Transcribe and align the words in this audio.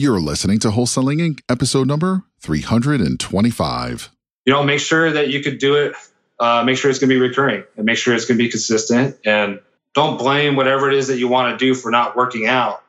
You're 0.00 0.20
listening 0.20 0.60
to 0.60 0.68
Wholesaling 0.68 1.18
Inc., 1.18 1.40
episode 1.48 1.88
number 1.88 2.22
325. 2.38 4.10
You 4.46 4.52
know, 4.52 4.62
make 4.62 4.78
sure 4.78 5.10
that 5.10 5.30
you 5.30 5.42
could 5.42 5.58
do 5.58 5.74
it, 5.74 5.96
uh, 6.38 6.62
make 6.62 6.78
sure 6.78 6.88
it's 6.88 7.00
going 7.00 7.10
to 7.10 7.16
be 7.16 7.20
recurring 7.20 7.64
and 7.76 7.84
make 7.84 7.98
sure 7.98 8.14
it's 8.14 8.24
going 8.24 8.38
to 8.38 8.44
be 8.44 8.48
consistent. 8.48 9.18
And 9.24 9.58
don't 9.96 10.16
blame 10.16 10.54
whatever 10.54 10.88
it 10.88 10.96
is 10.96 11.08
that 11.08 11.18
you 11.18 11.26
want 11.26 11.58
to 11.58 11.66
do 11.66 11.74
for 11.74 11.90
not 11.90 12.14
working 12.14 12.46
out. 12.46 12.80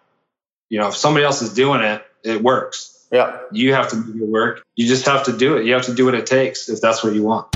You 0.69 0.77
know, 0.77 0.89
if 0.89 0.95
somebody 0.95 1.25
else 1.25 1.41
is 1.41 1.51
doing 1.51 1.81
it, 1.81 2.05
it 2.23 2.43
works. 2.43 3.08
Yeah. 3.12 3.39
You 3.51 3.73
have 3.73 3.89
to 3.89 4.03
do 4.03 4.15
your 4.15 4.28
work. 4.28 4.62
You 4.76 4.85
just 4.85 5.07
have 5.07 5.23
to 5.23 5.35
do 5.35 5.57
it. 5.57 5.65
You 5.65 5.73
have 5.73 5.85
to 5.85 5.96
do 5.96 6.05
what 6.05 6.13
it 6.13 6.28
takes 6.28 6.69
if 6.69 6.79
that's 6.79 7.03
what 7.03 7.13
you 7.13 7.23
want. 7.23 7.55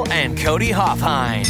And 0.09 0.37
Cody 0.37 0.69
Hofhine. 0.69 1.45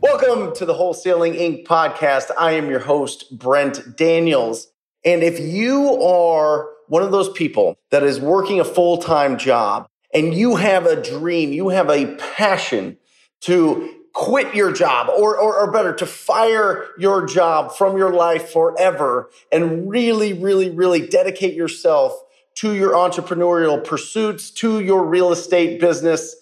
Welcome 0.00 0.54
to 0.56 0.66
the 0.66 0.74
Wholesaling 0.74 1.38
Inc. 1.38 1.64
podcast. 1.64 2.30
I 2.38 2.52
am 2.52 2.68
your 2.68 2.80
host, 2.80 3.38
Brent 3.38 3.96
Daniels. 3.96 4.68
And 5.04 5.22
if 5.22 5.40
you 5.40 6.02
are 6.02 6.68
one 6.88 7.02
of 7.02 7.12
those 7.12 7.30
people 7.30 7.76
that 7.90 8.02
is 8.02 8.20
working 8.20 8.60
a 8.60 8.64
full 8.64 8.98
time 8.98 9.38
job 9.38 9.88
and 10.12 10.34
you 10.34 10.56
have 10.56 10.86
a 10.86 11.00
dream, 11.00 11.52
you 11.52 11.70
have 11.70 11.88
a 11.88 12.14
passion 12.36 12.98
to 13.42 13.94
quit 14.14 14.54
your 14.54 14.72
job 14.72 15.08
or, 15.08 15.36
or, 15.36 15.56
or, 15.58 15.70
better 15.72 15.92
to 15.92 16.06
fire 16.06 16.86
your 16.96 17.26
job 17.26 17.72
from 17.72 17.96
your 17.96 18.12
life 18.12 18.50
forever 18.50 19.28
and 19.50 19.90
really, 19.90 20.32
really, 20.32 20.70
really 20.70 21.06
dedicate 21.06 21.54
yourself 21.54 22.12
to 22.56 22.74
your 22.74 22.92
entrepreneurial 22.92 23.82
pursuits, 23.82 24.50
to 24.50 24.80
your 24.80 25.04
real 25.04 25.32
estate 25.32 25.80
business, 25.80 26.36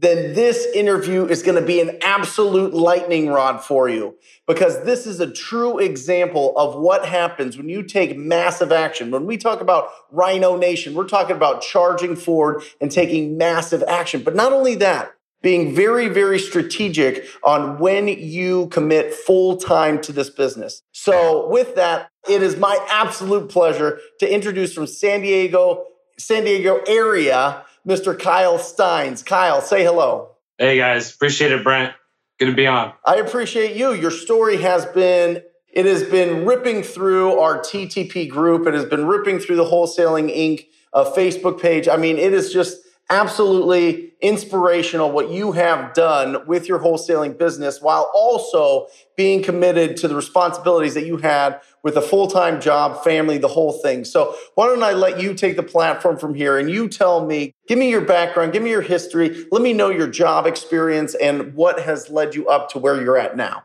then 0.00 0.34
this 0.34 0.64
interview 0.74 1.26
is 1.26 1.42
going 1.42 1.60
to 1.60 1.66
be 1.66 1.80
an 1.80 1.98
absolute 2.02 2.72
lightning 2.72 3.28
rod 3.28 3.64
for 3.64 3.88
you 3.88 4.14
because 4.46 4.84
this 4.84 5.06
is 5.06 5.18
a 5.18 5.28
true 5.28 5.78
example 5.78 6.56
of 6.56 6.76
what 6.76 7.04
happens 7.04 7.56
when 7.56 7.68
you 7.68 7.82
take 7.82 8.16
massive 8.16 8.70
action. 8.70 9.10
When 9.10 9.26
we 9.26 9.36
talk 9.36 9.60
about 9.60 9.88
Rhino 10.12 10.56
Nation, 10.56 10.94
we're 10.94 11.08
talking 11.08 11.34
about 11.34 11.62
charging 11.62 12.14
forward 12.14 12.62
and 12.80 12.92
taking 12.92 13.36
massive 13.36 13.82
action. 13.88 14.22
But 14.22 14.36
not 14.36 14.52
only 14.52 14.76
that, 14.76 15.14
being 15.42 15.74
very, 15.74 16.08
very 16.08 16.38
strategic 16.38 17.26
on 17.44 17.78
when 17.78 18.08
you 18.08 18.66
commit 18.68 19.14
full 19.14 19.56
time 19.56 20.00
to 20.02 20.12
this 20.12 20.30
business. 20.30 20.82
So 20.92 21.48
with 21.48 21.76
that, 21.76 22.10
it 22.28 22.42
is 22.42 22.56
my 22.56 22.78
absolute 22.90 23.48
pleasure 23.48 24.00
to 24.20 24.32
introduce 24.32 24.72
from 24.72 24.86
San 24.86 25.22
Diego, 25.22 25.84
San 26.18 26.44
Diego 26.44 26.80
area, 26.86 27.64
Mr. 27.86 28.18
Kyle 28.18 28.58
Stines. 28.58 29.24
Kyle, 29.24 29.60
say 29.60 29.84
hello. 29.84 30.36
Hey 30.58 30.76
guys, 30.76 31.14
appreciate 31.14 31.52
it, 31.52 31.62
Brent. 31.62 31.94
Good 32.38 32.46
to 32.46 32.54
be 32.54 32.66
on. 32.66 32.92
I 33.04 33.16
appreciate 33.16 33.76
you. 33.76 33.92
Your 33.92 34.10
story 34.10 34.58
has 34.58 34.86
been 34.86 35.42
it 35.70 35.86
has 35.86 36.02
been 36.02 36.44
ripping 36.44 36.82
through 36.82 37.38
our 37.38 37.60
TTP 37.60 38.28
group. 38.28 38.66
It 38.66 38.74
has 38.74 38.86
been 38.86 39.06
ripping 39.06 39.38
through 39.38 39.56
the 39.56 39.64
Wholesaling 39.64 40.34
Inc. 40.34 40.66
Uh, 40.94 41.04
Facebook 41.14 41.60
page. 41.60 41.86
I 41.86 41.98
mean, 41.98 42.16
it 42.16 42.32
is 42.32 42.50
just 42.50 42.78
absolutely 43.10 44.12
inspirational 44.20 45.10
what 45.10 45.30
you 45.30 45.52
have 45.52 45.94
done 45.94 46.44
with 46.46 46.68
your 46.68 46.80
wholesaling 46.80 47.38
business 47.38 47.80
while 47.80 48.10
also 48.12 48.88
being 49.16 49.42
committed 49.42 49.96
to 49.96 50.08
the 50.08 50.14
responsibilities 50.14 50.94
that 50.94 51.06
you 51.06 51.16
had 51.18 51.60
with 51.82 51.96
a 51.96 52.02
full-time 52.02 52.60
job, 52.60 53.02
family, 53.04 53.38
the 53.38 53.48
whole 53.48 53.72
thing. 53.72 54.04
So 54.04 54.34
why 54.56 54.66
don't 54.66 54.82
I 54.82 54.92
let 54.92 55.20
you 55.20 55.34
take 55.34 55.56
the 55.56 55.62
platform 55.62 56.18
from 56.18 56.34
here 56.34 56.58
and 56.58 56.68
you 56.68 56.88
tell 56.88 57.24
me, 57.24 57.54
give 57.68 57.78
me 57.78 57.88
your 57.88 58.00
background, 58.00 58.52
give 58.52 58.62
me 58.62 58.70
your 58.70 58.82
history, 58.82 59.46
let 59.52 59.62
me 59.62 59.72
know 59.72 59.88
your 59.88 60.08
job 60.08 60.46
experience 60.46 61.14
and 61.14 61.54
what 61.54 61.80
has 61.80 62.10
led 62.10 62.34
you 62.34 62.48
up 62.48 62.70
to 62.70 62.78
where 62.78 63.00
you're 63.00 63.18
at 63.18 63.36
now. 63.36 63.64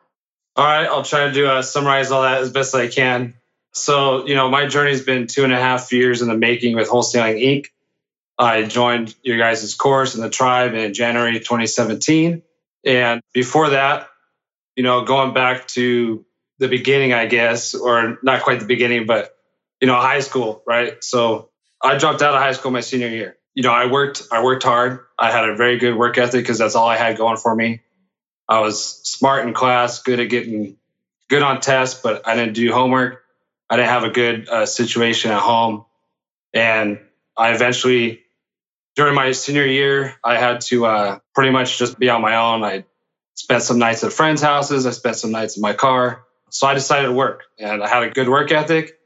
All 0.55 0.65
right, 0.65 0.85
I'll 0.85 1.03
try 1.03 1.25
to 1.25 1.33
do 1.33 1.47
uh, 1.47 1.63
summarize 1.63 2.11
all 2.11 2.21
that 2.21 2.39
as 2.39 2.51
best 2.51 2.75
I 2.75 2.87
can. 2.87 3.33
So, 3.73 4.27
you 4.27 4.35
know, 4.35 4.49
my 4.49 4.67
journey's 4.67 5.01
been 5.01 5.25
two 5.25 5.43
and 5.43 5.51
a 5.51 5.59
half 5.59 5.91
years 5.91 6.21
in 6.21 6.27
the 6.27 6.37
making 6.37 6.75
with 6.75 6.87
Wholesaling 6.87 7.41
Inc. 7.41 7.65
I 8.37 8.63
joined 8.63 9.15
your 9.23 9.37
guys' 9.37 9.75
course 9.75 10.15
in 10.15 10.21
the 10.21 10.29
tribe 10.29 10.73
in 10.73 10.93
January 10.93 11.33
2017. 11.33 12.41
And 12.85 13.21
before 13.33 13.71
that, 13.71 14.09
you 14.75 14.83
know, 14.83 15.03
going 15.03 15.33
back 15.33 15.67
to 15.69 16.25
the 16.59 16.67
beginning, 16.67 17.13
I 17.13 17.27
guess, 17.27 17.73
or 17.75 18.17
not 18.23 18.41
quite 18.41 18.59
the 18.59 18.65
beginning, 18.65 19.05
but, 19.05 19.35
you 19.81 19.87
know, 19.87 19.95
high 19.95 20.19
school, 20.19 20.63
right? 20.65 21.03
So 21.03 21.49
I 21.81 21.97
dropped 21.97 22.21
out 22.21 22.33
of 22.33 22.41
high 22.41 22.53
school 22.53 22.71
my 22.71 22.81
senior 22.81 23.09
year. 23.09 23.37
You 23.53 23.63
know, 23.63 23.71
I 23.71 23.85
worked, 23.85 24.23
I 24.31 24.43
worked 24.43 24.63
hard. 24.63 25.01
I 25.19 25.31
had 25.31 25.47
a 25.47 25.55
very 25.55 25.77
good 25.77 25.95
work 25.95 26.17
ethic 26.17 26.41
because 26.41 26.57
that's 26.57 26.75
all 26.75 26.87
I 26.87 26.97
had 26.97 27.17
going 27.17 27.37
for 27.37 27.55
me. 27.55 27.81
I 28.49 28.61
was 28.61 29.01
smart 29.03 29.47
in 29.47 29.53
class, 29.53 30.01
good 30.01 30.19
at 30.19 30.29
getting 30.29 30.77
good 31.29 31.43
on 31.43 31.61
tests, 31.61 31.99
but 32.01 32.27
I 32.27 32.35
didn't 32.35 32.53
do 32.53 32.71
homework. 32.73 33.23
I 33.69 33.77
didn't 33.77 33.89
have 33.89 34.03
a 34.03 34.09
good 34.09 34.49
uh, 34.49 34.65
situation 34.65 35.31
at 35.31 35.39
home. 35.39 35.85
And 36.53 36.99
I 37.37 37.53
eventually 37.53 38.22
during 38.95 39.15
my 39.15 39.31
senior 39.31 39.65
year, 39.65 40.15
I 40.23 40.37
had 40.37 40.61
to 40.61 40.85
uh, 40.85 41.19
pretty 41.33 41.51
much 41.51 41.77
just 41.77 41.97
be 41.97 42.09
on 42.09 42.21
my 42.21 42.35
own. 42.35 42.63
I 42.63 42.85
spent 43.35 43.63
some 43.63 43.79
nights 43.79 44.03
at 44.03 44.13
friends' 44.13 44.41
houses. 44.41 44.85
I 44.85 44.91
spent 44.91 45.15
some 45.15 45.31
nights 45.31 45.57
in 45.57 45.61
my 45.61 45.73
car. 45.73 46.23
So 46.49 46.67
I 46.67 46.75
decided 46.75 47.07
to 47.07 47.13
work, 47.13 47.43
and 47.57 47.83
I 47.83 47.87
had 47.87 48.03
a 48.03 48.09
good 48.09 48.29
work 48.29 48.51
ethic. 48.51 48.99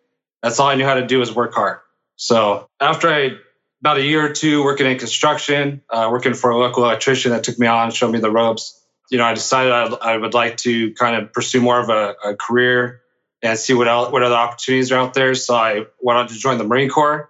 That's 0.44 0.60
all 0.60 0.68
I 0.68 0.76
knew 0.76 0.84
how 0.84 0.96
to 0.96 1.08
do 1.08 1.20
was 1.20 1.34
work 1.34 1.54
hard. 1.54 1.80
So 2.18 2.70
after 2.80 3.10
I 3.10 3.38
about 3.82 3.98
a 3.98 4.04
year 4.04 4.26
or 4.26 4.34
two 4.34 4.64
working 4.64 4.88
in 4.88 4.98
construction, 4.98 5.82
uh, 5.90 6.10
working 6.12 6.34
for 6.34 6.50
a 6.50 6.58
local 6.58 6.84
electrician 6.84 7.32
that 7.32 7.44
took 7.44 7.60
me 7.60 7.68
on, 7.68 7.92
showed 7.92 8.12
me 8.12 8.20
the 8.20 8.32
ropes. 8.32 8.82
You 9.10 9.18
know, 9.18 9.24
I 9.24 9.34
decided 9.34 9.72
I, 9.72 10.14
I 10.14 10.18
would 10.18 10.34
like 10.34 10.58
to 10.58 10.94
kind 10.96 11.16
of 11.16 11.32
pursue 11.32 11.62
more 11.62 11.80
of 11.80 11.90
a, 11.90 12.16
a 12.26 12.36
career 12.36 13.02
and 13.42 13.58
see 13.58 13.74
what 13.74 13.88
else, 13.88 14.12
what 14.12 14.24
other 14.24 14.36
opportunities 14.36 14.92
are 14.92 15.00
out 15.00 15.14
there. 15.14 15.36
So 15.36 15.56
I 15.56 15.86
went 16.02 16.18
on 16.18 16.28
to 16.28 16.34
join 16.34 16.58
the 16.58 16.64
Marine 16.64 16.90
Corps 16.90 17.30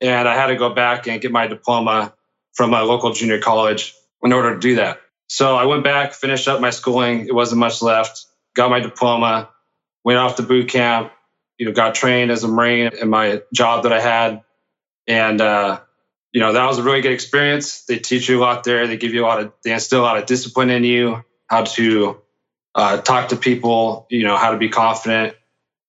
and 0.00 0.28
I 0.28 0.34
had 0.34 0.48
to 0.48 0.56
go 0.56 0.70
back 0.70 1.06
and 1.06 1.20
get 1.20 1.32
my 1.32 1.46
diploma 1.46 2.12
from 2.54 2.74
a 2.74 2.82
local 2.82 3.12
junior 3.12 3.40
college 3.40 3.94
in 4.22 4.32
order 4.32 4.54
to 4.54 4.60
do 4.60 4.76
that. 4.76 5.00
So 5.28 5.56
I 5.56 5.64
went 5.64 5.84
back, 5.84 6.12
finished 6.12 6.48
up 6.48 6.60
my 6.60 6.70
schooling. 6.70 7.26
It 7.26 7.34
wasn't 7.34 7.58
much 7.58 7.82
left. 7.82 8.26
Got 8.54 8.70
my 8.70 8.80
diploma, 8.80 9.50
went 10.04 10.18
off 10.18 10.36
to 10.36 10.42
boot 10.42 10.68
camp. 10.68 11.12
You 11.58 11.66
know, 11.66 11.72
got 11.72 11.94
trained 11.94 12.30
as 12.30 12.44
a 12.44 12.48
Marine 12.48 12.90
in 13.00 13.08
my 13.08 13.40
job 13.52 13.84
that 13.84 13.92
I 13.92 14.00
had, 14.00 14.42
and 15.06 15.40
uh, 15.40 15.80
you 16.32 16.40
know 16.40 16.52
that 16.52 16.66
was 16.66 16.76
a 16.76 16.82
really 16.82 17.00
good 17.00 17.12
experience. 17.12 17.86
They 17.86 17.98
teach 17.98 18.28
you 18.28 18.38
a 18.38 18.42
lot 18.42 18.62
there. 18.64 18.86
They 18.86 18.98
give 18.98 19.14
you 19.14 19.24
a 19.24 19.26
lot 19.26 19.40
of, 19.40 19.52
they 19.64 19.72
instill 19.72 20.00
a 20.00 20.02
lot 20.02 20.18
of 20.18 20.26
discipline 20.26 20.68
in 20.68 20.84
you, 20.84 21.24
how 21.46 21.64
to 21.64 22.20
uh, 22.74 22.98
talk 22.98 23.30
to 23.30 23.36
people. 23.36 24.06
You 24.10 24.24
know, 24.24 24.36
how 24.36 24.50
to 24.50 24.58
be 24.58 24.68
confident 24.68 25.34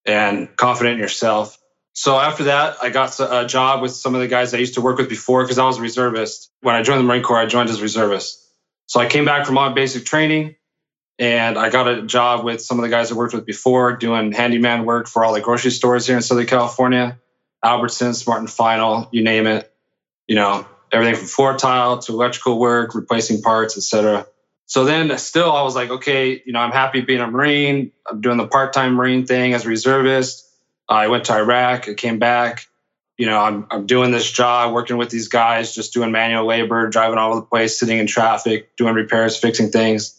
and 0.05 0.55
confident 0.55 0.93
in 0.93 0.99
yourself. 0.99 1.57
So 1.97 2.19
after 2.19 2.43
that, 2.43 2.77
I 2.79 2.91
got 2.91 3.19
a 3.19 3.47
job 3.47 3.81
with 3.81 3.91
some 3.91 4.13
of 4.13 4.21
the 4.21 4.27
guys 4.27 4.53
I 4.53 4.59
used 4.59 4.75
to 4.75 4.81
work 4.81 4.99
with 4.99 5.09
before 5.09 5.41
because 5.43 5.57
I 5.57 5.65
was 5.65 5.79
a 5.79 5.81
reservist. 5.81 6.51
When 6.61 6.75
I 6.75 6.83
joined 6.83 6.99
the 6.99 7.03
Marine 7.03 7.23
Corps, 7.23 7.39
I 7.39 7.47
joined 7.47 7.71
as 7.71 7.79
a 7.79 7.81
reservist. 7.81 8.39
So 8.85 8.99
I 8.99 9.07
came 9.07 9.25
back 9.25 9.47
from 9.47 9.55
my 9.55 9.73
basic 9.73 10.05
training 10.05 10.57
and 11.17 11.57
I 11.57 11.71
got 11.71 11.87
a 11.87 12.03
job 12.03 12.45
with 12.45 12.61
some 12.61 12.77
of 12.77 12.83
the 12.83 12.89
guys 12.89 13.11
I 13.11 13.15
worked 13.15 13.33
with 13.33 13.47
before 13.47 13.95
doing 13.95 14.31
handyman 14.31 14.85
work 14.85 15.07
for 15.07 15.25
all 15.25 15.33
the 15.33 15.41
grocery 15.41 15.71
stores 15.71 16.05
here 16.05 16.15
in 16.15 16.21
Southern 16.21 16.45
California, 16.45 17.17
Albertsons, 17.65 18.17
Smart 18.17 18.41
and 18.41 18.49
Final, 18.49 19.09
you 19.11 19.23
name 19.23 19.47
it. 19.47 19.73
You 20.27 20.35
know, 20.35 20.67
everything 20.91 21.15
from 21.15 21.25
floor 21.25 21.57
tile 21.57 21.97
to 21.97 22.11
electrical 22.11 22.59
work, 22.59 22.93
replacing 22.93 23.41
parts, 23.41 23.75
etc. 23.75 24.27
So 24.67 24.85
then 24.85 25.17
still 25.17 25.51
I 25.51 25.63
was 25.63 25.75
like, 25.75 25.89
okay, 25.89 26.43
you 26.45 26.53
know, 26.53 26.59
I'm 26.59 26.71
happy 26.71 27.01
being 27.01 27.21
a 27.21 27.27
Marine. 27.27 27.91
I'm 28.07 28.21
doing 28.21 28.37
the 28.37 28.47
part-time 28.47 28.93
Marine 28.93 29.25
thing 29.25 29.55
as 29.55 29.65
a 29.65 29.69
reservist 29.69 30.46
I 30.89 31.07
went 31.07 31.25
to 31.25 31.33
Iraq. 31.33 31.89
I 31.89 31.93
came 31.93 32.19
back. 32.19 32.67
You 33.17 33.25
know, 33.25 33.39
I'm 33.39 33.67
I'm 33.71 33.85
doing 33.87 34.11
this 34.11 34.29
job, 34.31 34.73
working 34.73 34.97
with 34.97 35.09
these 35.09 35.27
guys, 35.27 35.73
just 35.73 35.93
doing 35.93 36.11
manual 36.11 36.45
labor, 36.45 36.87
driving 36.87 37.17
all 37.17 37.31
over 37.31 37.39
the 37.39 37.45
place, 37.45 37.79
sitting 37.79 37.97
in 37.97 38.07
traffic, 38.07 38.75
doing 38.77 38.93
repairs, 38.93 39.37
fixing 39.37 39.69
things. 39.69 40.13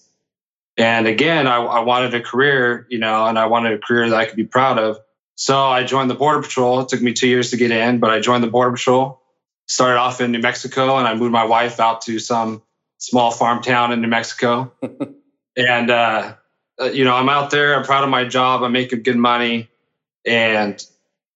And 0.76 1.06
again, 1.06 1.46
I, 1.46 1.56
I 1.56 1.80
wanted 1.80 2.14
a 2.14 2.20
career, 2.20 2.86
you 2.88 2.98
know, 2.98 3.26
and 3.26 3.38
I 3.38 3.46
wanted 3.46 3.72
a 3.72 3.78
career 3.78 4.10
that 4.10 4.16
I 4.16 4.26
could 4.26 4.36
be 4.36 4.44
proud 4.44 4.78
of. 4.78 4.98
So 5.34 5.56
I 5.56 5.84
joined 5.84 6.10
the 6.10 6.14
Border 6.14 6.42
Patrol. 6.42 6.80
It 6.80 6.88
took 6.88 7.00
me 7.00 7.12
two 7.12 7.28
years 7.28 7.50
to 7.50 7.56
get 7.56 7.70
in, 7.70 7.98
but 7.98 8.10
I 8.10 8.20
joined 8.20 8.42
the 8.42 8.48
Border 8.48 8.72
Patrol. 8.72 9.20
Started 9.66 9.98
off 9.98 10.20
in 10.20 10.32
New 10.32 10.38
Mexico, 10.40 10.96
and 10.96 11.06
I 11.06 11.14
moved 11.14 11.32
my 11.32 11.44
wife 11.44 11.78
out 11.78 12.00
to 12.02 12.18
some 12.18 12.62
small 12.96 13.30
farm 13.30 13.62
town 13.62 13.92
in 13.92 14.00
New 14.00 14.08
Mexico. 14.08 14.72
and 15.56 15.90
uh, 15.90 16.34
uh, 16.80 16.84
you 16.86 17.04
know, 17.04 17.14
I'm 17.14 17.28
out 17.28 17.50
there. 17.50 17.76
I'm 17.76 17.84
proud 17.84 18.02
of 18.02 18.10
my 18.10 18.24
job. 18.24 18.62
I'm 18.62 18.72
making 18.72 19.02
good 19.02 19.16
money 19.16 19.68
and 20.28 20.84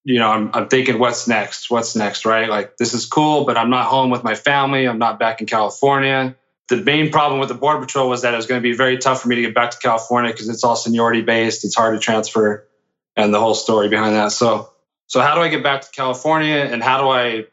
you 0.03 0.19
know, 0.19 0.29
I'm, 0.29 0.51
I'm 0.53 0.67
thinking, 0.67 0.99
what's 0.99 1.27
next? 1.27 1.69
What's 1.69 1.95
next, 1.95 2.25
right? 2.25 2.49
Like, 2.49 2.77
this 2.77 2.93
is 2.93 3.05
cool, 3.05 3.45
but 3.45 3.57
I'm 3.57 3.69
not 3.69 3.85
home 3.85 4.09
with 4.09 4.23
my 4.23 4.35
family. 4.35 4.85
I'm 4.85 4.99
not 4.99 5.17
back 5.17 5.39
in 5.39 5.47
California. 5.47 6.35
The 6.67 6.77
main 6.77 7.11
problem 7.11 7.39
with 7.39 7.49
the 7.49 7.55
Border 7.55 7.79
Patrol 7.79 8.09
was 8.09 8.21
that 8.21 8.33
it 8.33 8.37
was 8.37 8.45
going 8.45 8.61
to 8.61 8.63
be 8.63 8.75
very 8.75 8.97
tough 8.97 9.21
for 9.21 9.27
me 9.29 9.35
to 9.35 9.41
get 9.41 9.55
back 9.55 9.71
to 9.71 9.77
California 9.77 10.31
because 10.31 10.49
it's 10.49 10.63
all 10.63 10.75
seniority 10.75 11.21
based. 11.21 11.63
It's 11.63 11.75
hard 11.75 11.93
to 11.93 11.99
transfer, 11.99 12.67
and 13.15 13.33
the 13.33 13.39
whole 13.39 13.53
story 13.53 13.89
behind 13.89 14.15
that. 14.15 14.31
So, 14.31 14.69
so 15.07 15.21
how 15.21 15.35
do 15.35 15.41
I 15.41 15.49
get 15.49 15.63
back 15.63 15.81
to 15.81 15.91
California, 15.91 16.55
and 16.55 16.81
how 16.83 17.01
do 17.01 17.09
I? 17.09 17.45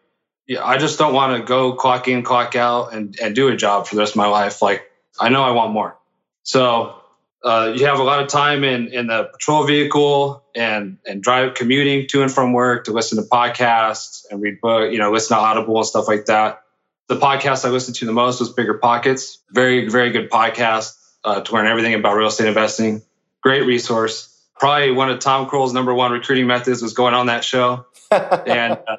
Yeah, 0.47 0.65
I 0.65 0.79
just 0.79 0.99
don't 0.99 1.13
want 1.13 1.37
to 1.37 1.47
go 1.47 1.73
clock 1.75 2.09
in, 2.09 2.23
clock 2.23 2.57
out, 2.57 2.95
and 2.95 3.17
and 3.21 3.35
do 3.35 3.49
a 3.49 3.57
job 3.57 3.87
for 3.87 3.97
the 3.97 4.01
rest 4.01 4.13
of 4.13 4.17
my 4.17 4.29
life. 4.29 4.63
Like, 4.63 4.91
I 5.21 5.29
know 5.29 5.43
I 5.43 5.51
want 5.51 5.73
more. 5.73 5.97
So 6.45 7.00
uh, 7.43 7.73
you 7.75 7.87
have 7.87 7.99
a 7.99 8.03
lot 8.03 8.23
of 8.23 8.29
time 8.29 8.65
in 8.65 8.89
in 8.89 9.07
the 9.07 9.25
patrol 9.33 9.65
vehicle 9.65 10.45
and 10.55 10.99
and 11.07 11.23
drive 11.23 11.55
commuting 11.55 12.07
to 12.09 12.23
and 12.23 12.31
from 12.31 12.53
work 12.53 12.85
to 12.85 12.93
listen 12.93 13.23
to 13.23 13.29
podcasts 13.29 14.25
and 14.31 14.43
read 14.43 14.61
book, 14.61 14.93
you 14.93 14.99
know, 14.99 15.11
listen 15.11 15.37
to 15.37 15.43
Audible 15.43 15.77
and 15.77 15.87
stuff 15.87 16.07
like 16.07 16.27
that. 16.27 16.63
The 17.09 17.17
podcast 17.17 17.65
I 17.65 17.71
listened 17.71 17.97
to 17.97 18.07
the 18.07 18.13
most 18.13 18.41
was 18.41 18.53
Bigger 18.53 18.75
Pockets. 18.75 19.39
Very 19.51 19.89
very 19.89 20.11
good 20.11 20.31
podcast 20.31 20.97
uh, 21.25 21.41
to 21.41 21.53
learn 21.53 21.67
everything 21.67 21.95
about 21.95 22.15
real 22.15 22.29
estate 22.29 22.49
investing. 22.49 23.03
Great 23.43 23.65
resource. 23.65 24.27
Probably 24.59 24.91
one 24.91 25.11
of 25.11 25.19
Tom 25.21 25.49
Krol's 25.49 25.73
number 25.73 25.95
one 25.95 26.13
recruiting 26.13 26.47
methods 26.47 26.83
was 26.83 26.93
going 26.93 27.15
on 27.15 27.27
that 27.27 27.43
show 27.43 27.87
and 28.11 28.79
uh, 28.87 28.99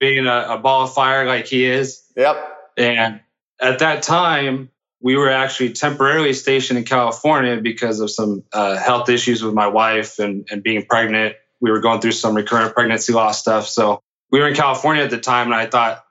being 0.00 0.26
a, 0.26 0.46
a 0.50 0.58
ball 0.58 0.84
of 0.84 0.94
fire 0.94 1.26
like 1.26 1.46
he 1.46 1.66
is. 1.66 2.02
Yep. 2.16 2.36
And 2.78 3.20
at 3.60 3.80
that 3.80 4.02
time, 4.02 4.70
we 5.02 5.16
were 5.16 5.28
actually 5.28 5.72
temporarily 5.72 6.32
stationed 6.32 6.78
in 6.78 6.84
California 6.84 7.60
because 7.60 7.98
of 7.98 8.10
some 8.10 8.44
uh, 8.52 8.76
health 8.76 9.08
issues 9.08 9.42
with 9.42 9.52
my 9.52 9.66
wife 9.66 10.20
and, 10.20 10.46
and 10.50 10.62
being 10.62 10.86
pregnant. 10.86 11.34
We 11.60 11.70
were 11.70 11.80
going 11.80 12.00
through 12.00 12.12
some 12.12 12.36
recurrent 12.36 12.74
pregnancy 12.74 13.12
loss 13.12 13.40
stuff. 13.40 13.66
So 13.66 14.00
we 14.30 14.38
were 14.38 14.48
in 14.48 14.54
California 14.54 15.02
at 15.02 15.10
the 15.10 15.18
time, 15.18 15.48
and 15.48 15.54
I 15.54 15.66
thought, 15.66 16.04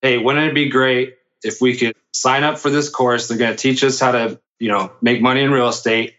hey, 0.00 0.18
wouldn't 0.18 0.46
it 0.46 0.54
be 0.54 0.68
great 0.68 1.16
if 1.42 1.60
we 1.60 1.76
could 1.76 1.94
sign 2.14 2.44
up 2.44 2.58
for 2.58 2.70
this 2.70 2.88
course? 2.88 3.28
They're 3.28 3.36
going 3.36 3.50
to 3.50 3.56
teach 3.56 3.82
us 3.82 3.98
how 3.98 4.12
to, 4.12 4.40
you 4.60 4.68
know, 4.68 4.92
make 5.02 5.20
money 5.20 5.42
in 5.42 5.50
real 5.50 5.68
estate, 5.68 6.14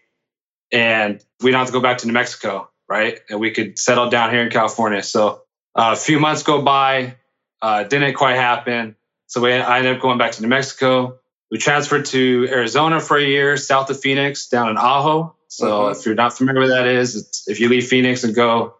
and 0.70 1.22
we 1.42 1.50
don't 1.50 1.60
have 1.60 1.68
to 1.68 1.72
go 1.72 1.80
back 1.80 1.98
to 1.98 2.06
New 2.06 2.12
Mexico, 2.12 2.70
right? 2.88 3.20
And 3.30 3.40
we 3.40 3.50
could 3.50 3.78
settle 3.78 4.10
down 4.10 4.30
here 4.30 4.42
in 4.42 4.50
California. 4.50 5.02
So 5.02 5.42
uh, 5.74 5.94
a 5.94 5.96
few 5.96 6.20
months 6.20 6.42
go 6.42 6.60
by, 6.60 7.16
uh, 7.62 7.84
didn't 7.84 8.14
quite 8.14 8.36
happen. 8.36 8.96
So 9.26 9.40
we, 9.40 9.52
I 9.54 9.78
ended 9.78 9.96
up 9.96 10.02
going 10.02 10.18
back 10.18 10.32
to 10.32 10.42
New 10.42 10.48
Mexico 10.48 11.18
we 11.52 11.58
transferred 11.58 12.06
to 12.06 12.48
Arizona 12.50 12.98
for 12.98 13.18
a 13.18 13.22
year, 13.22 13.58
south 13.58 13.90
of 13.90 14.00
Phoenix, 14.00 14.48
down 14.48 14.70
in 14.70 14.78
Ajo. 14.78 15.36
So 15.48 15.66
mm-hmm. 15.66 15.92
if 15.92 16.06
you're 16.06 16.14
not 16.14 16.34
familiar 16.34 16.62
with 16.62 16.70
that 16.70 16.86
is, 16.86 17.14
it's 17.14 17.46
if 17.46 17.60
you 17.60 17.68
leave 17.68 17.86
Phoenix 17.88 18.24
and 18.24 18.34
go 18.34 18.76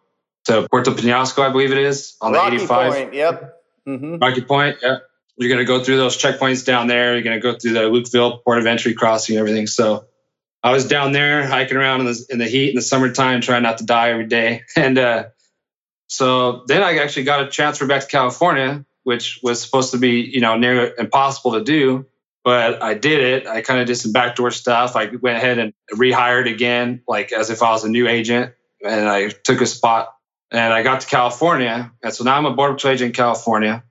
to 0.46 0.66
Puerto 0.70 0.90
Penasco, 0.90 1.46
I 1.46 1.50
believe 1.52 1.70
it 1.70 1.76
is 1.76 2.16
on 2.22 2.32
Rocky 2.32 2.56
the 2.56 2.62
85. 2.62 2.92
Point, 2.94 3.14
yep. 3.14 3.62
Mm-hmm. 3.86 4.16
Rocky 4.16 4.40
Point, 4.40 4.78
yeah. 4.82 4.96
You're 5.36 5.50
going 5.50 5.58
to 5.58 5.66
go 5.66 5.84
through 5.84 5.98
those 5.98 6.16
checkpoints 6.16 6.64
down 6.64 6.86
there. 6.86 7.12
You're 7.12 7.22
going 7.22 7.38
to 7.38 7.42
go 7.42 7.58
through 7.58 7.74
the 7.74 7.80
Lukeville 7.80 8.42
port 8.42 8.58
of 8.58 8.66
entry 8.66 8.94
crossing 8.94 9.36
and 9.36 9.40
everything. 9.40 9.66
So 9.66 10.06
I 10.62 10.72
was 10.72 10.88
down 10.88 11.12
there 11.12 11.46
hiking 11.46 11.76
around 11.76 12.00
in 12.00 12.06
the, 12.06 12.26
in 12.30 12.38
the 12.38 12.46
heat 12.46 12.70
in 12.70 12.74
the 12.74 12.82
summertime, 12.82 13.42
trying 13.42 13.64
not 13.64 13.78
to 13.78 13.84
die 13.84 14.10
every 14.10 14.26
day. 14.26 14.62
And 14.76 14.98
uh, 14.98 15.24
so 16.06 16.64
then 16.68 16.82
I 16.82 16.96
actually 16.98 17.24
got 17.24 17.42
a 17.42 17.50
transfer 17.50 17.86
back 17.86 18.00
to 18.00 18.08
California, 18.08 18.86
which 19.02 19.40
was 19.42 19.60
supposed 19.62 19.92
to 19.92 19.98
be, 19.98 20.22
you 20.22 20.40
know, 20.40 20.56
near 20.56 20.94
impossible 20.98 21.52
to 21.52 21.62
do 21.62 22.06
but 22.44 22.82
I 22.82 22.94
did 22.94 23.20
it. 23.20 23.46
I 23.46 23.62
kind 23.62 23.80
of 23.80 23.86
did 23.86 23.96
some 23.96 24.12
backdoor 24.12 24.50
stuff. 24.50 24.96
I 24.96 25.06
went 25.06 25.36
ahead 25.36 25.58
and 25.58 25.72
rehired 25.92 26.52
again, 26.52 27.02
like 27.06 27.32
as 27.32 27.50
if 27.50 27.62
I 27.62 27.70
was 27.70 27.84
a 27.84 27.88
new 27.88 28.08
agent, 28.08 28.52
and 28.84 29.08
I 29.08 29.28
took 29.28 29.60
a 29.60 29.66
spot. 29.66 30.14
And 30.50 30.74
I 30.74 30.82
got 30.82 31.00
to 31.00 31.06
California, 31.06 31.90
and 32.02 32.12
so 32.12 32.24
now 32.24 32.36
I'm 32.36 32.44
a 32.44 32.52
border 32.52 32.74
patrol 32.74 32.92
agent 32.92 33.08
in 33.08 33.12
California, 33.14 33.82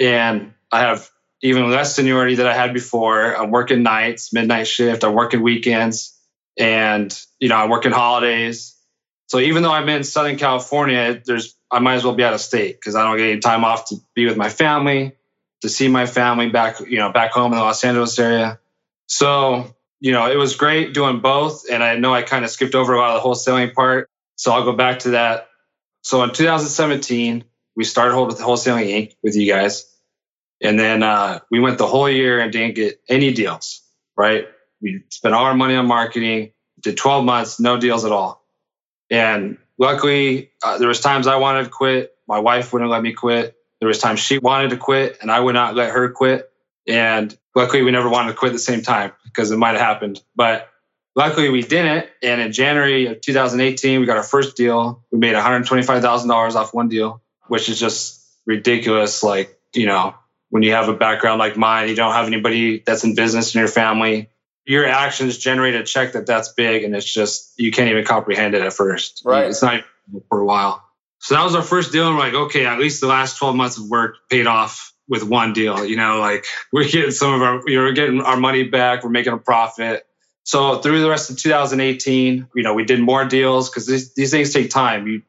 and 0.00 0.52
I 0.72 0.80
have 0.80 1.08
even 1.42 1.70
less 1.70 1.94
seniority 1.94 2.34
than 2.34 2.48
I 2.48 2.54
had 2.54 2.74
before. 2.74 3.36
I'm 3.36 3.52
working 3.52 3.84
nights, 3.84 4.32
midnight 4.32 4.66
shift. 4.66 5.04
I'm 5.04 5.14
working 5.14 5.42
weekends, 5.42 6.18
and 6.58 7.16
you 7.38 7.48
know 7.48 7.54
I'm 7.54 7.70
working 7.70 7.92
holidays. 7.92 8.74
So 9.28 9.38
even 9.38 9.62
though 9.62 9.70
I'm 9.70 9.88
in 9.88 10.02
Southern 10.02 10.36
California, 10.38 11.22
there's 11.24 11.54
I 11.70 11.78
might 11.78 11.94
as 11.94 12.04
well 12.04 12.14
be 12.14 12.24
out 12.24 12.34
of 12.34 12.40
state 12.40 12.80
because 12.80 12.96
I 12.96 13.04
don't 13.04 13.16
get 13.16 13.30
any 13.30 13.38
time 13.38 13.64
off 13.64 13.90
to 13.90 13.96
be 14.16 14.26
with 14.26 14.36
my 14.36 14.48
family 14.48 15.12
to 15.62 15.68
see 15.68 15.88
my 15.88 16.06
family 16.06 16.48
back, 16.48 16.80
you 16.80 16.98
know, 16.98 17.10
back 17.10 17.32
home 17.32 17.52
in 17.52 17.58
the 17.58 17.64
Los 17.64 17.82
Angeles 17.84 18.18
area. 18.18 18.58
So, 19.06 19.74
you 20.00 20.12
know, 20.12 20.30
it 20.30 20.36
was 20.36 20.56
great 20.56 20.94
doing 20.94 21.20
both. 21.20 21.64
And 21.70 21.82
I 21.82 21.96
know 21.96 22.14
I 22.14 22.22
kind 22.22 22.44
of 22.44 22.50
skipped 22.50 22.74
over 22.74 22.94
a 22.94 22.98
lot 22.98 23.16
of 23.16 23.22
the 23.22 23.28
wholesaling 23.28 23.74
part. 23.74 24.08
So 24.36 24.52
I'll 24.52 24.64
go 24.64 24.72
back 24.72 25.00
to 25.00 25.10
that. 25.10 25.48
So 26.02 26.22
in 26.22 26.32
2017, 26.32 27.44
we 27.76 27.84
started 27.84 28.20
with 28.24 28.38
Wholesaling 28.38 28.88
Inc. 28.88 29.14
with 29.22 29.36
you 29.36 29.52
guys. 29.52 29.92
And 30.60 30.78
then 30.78 31.02
uh, 31.02 31.40
we 31.50 31.60
went 31.60 31.78
the 31.78 31.86
whole 31.86 32.08
year 32.08 32.40
and 32.40 32.52
didn't 32.52 32.74
get 32.74 33.00
any 33.08 33.32
deals, 33.32 33.82
right? 34.16 34.46
We 34.80 35.02
spent 35.10 35.34
all 35.34 35.44
our 35.44 35.54
money 35.54 35.76
on 35.76 35.86
marketing, 35.86 36.52
did 36.80 36.96
12 36.96 37.24
months, 37.24 37.60
no 37.60 37.78
deals 37.78 38.04
at 38.04 38.12
all. 38.12 38.44
And 39.10 39.58
luckily, 39.78 40.50
uh, 40.62 40.78
there 40.78 40.88
was 40.88 41.00
times 41.00 41.26
I 41.26 41.36
wanted 41.36 41.64
to 41.64 41.70
quit. 41.70 42.14
My 42.26 42.38
wife 42.38 42.72
wouldn't 42.72 42.90
let 42.90 43.02
me 43.02 43.12
quit. 43.12 43.56
There 43.80 43.88
was 43.88 43.98
times 43.98 44.20
she 44.20 44.38
wanted 44.38 44.70
to 44.70 44.76
quit 44.76 45.18
and 45.20 45.30
I 45.30 45.40
would 45.40 45.54
not 45.54 45.74
let 45.74 45.90
her 45.90 46.10
quit. 46.10 46.50
And 46.86 47.36
luckily 47.54 47.82
we 47.82 47.90
never 47.90 48.08
wanted 48.08 48.32
to 48.32 48.38
quit 48.38 48.50
at 48.50 48.54
the 48.54 48.58
same 48.58 48.82
time 48.82 49.12
because 49.24 49.50
it 49.50 49.56
might 49.56 49.72
have 49.72 49.80
happened. 49.80 50.22
But 50.34 50.68
luckily 51.14 51.48
we 51.50 51.62
didn't. 51.62 52.08
And 52.22 52.40
in 52.40 52.52
January 52.52 53.06
of 53.06 53.20
2018, 53.20 54.00
we 54.00 54.06
got 54.06 54.16
our 54.16 54.22
first 54.22 54.56
deal. 54.56 55.04
We 55.12 55.18
made 55.18 55.34
$125,000 55.34 56.54
off 56.54 56.74
one 56.74 56.88
deal, 56.88 57.22
which 57.46 57.68
is 57.68 57.78
just 57.78 58.24
ridiculous. 58.46 59.22
Like, 59.22 59.58
you 59.74 59.86
know, 59.86 60.14
when 60.50 60.62
you 60.62 60.72
have 60.72 60.88
a 60.88 60.94
background 60.94 61.38
like 61.38 61.56
mine, 61.56 61.88
you 61.88 61.94
don't 61.94 62.14
have 62.14 62.26
anybody 62.26 62.82
that's 62.84 63.04
in 63.04 63.14
business 63.14 63.54
in 63.54 63.58
your 63.58 63.68
family. 63.68 64.30
Your 64.64 64.86
actions 64.86 65.38
generate 65.38 65.74
a 65.74 65.82
check 65.82 66.12
that 66.12 66.26
that's 66.26 66.52
big, 66.52 66.84
and 66.84 66.94
it's 66.94 67.10
just 67.10 67.54
you 67.58 67.70
can't 67.70 67.88
even 67.90 68.04
comprehend 68.04 68.54
it 68.54 68.62
at 68.62 68.72
first. 68.72 69.22
Right, 69.24 69.46
it's 69.46 69.62
not 69.62 69.84
for 70.28 70.40
a 70.40 70.44
while. 70.44 70.84
So 71.20 71.34
that 71.34 71.44
was 71.44 71.54
our 71.54 71.62
first 71.62 71.92
deal. 71.92 72.06
And 72.08 72.16
we're 72.16 72.24
like, 72.24 72.34
okay, 72.34 72.66
at 72.66 72.78
least 72.78 73.00
the 73.00 73.06
last 73.06 73.38
12 73.38 73.56
months 73.56 73.78
of 73.78 73.88
work 73.88 74.16
paid 74.30 74.46
off 74.46 74.92
with 75.08 75.22
one 75.22 75.52
deal. 75.52 75.84
You 75.84 75.96
know, 75.96 76.20
like 76.20 76.46
we're 76.72 76.88
getting 76.88 77.10
some 77.10 77.34
of 77.34 77.42
our, 77.42 77.62
you 77.66 77.76
know, 77.76 77.84
we're 77.84 77.92
getting 77.92 78.20
our 78.20 78.36
money 78.36 78.64
back. 78.64 79.02
We're 79.02 79.10
making 79.10 79.32
a 79.32 79.38
profit. 79.38 80.06
So 80.44 80.78
through 80.78 81.02
the 81.02 81.10
rest 81.10 81.30
of 81.30 81.36
2018, 81.36 82.48
you 82.54 82.62
know, 82.62 82.72
we 82.72 82.84
did 82.84 83.00
more 83.00 83.24
deals 83.24 83.68
because 83.68 83.86
these, 83.86 84.14
these 84.14 84.30
things 84.30 84.52
take 84.52 84.70
time. 84.70 85.06
You, 85.06 85.22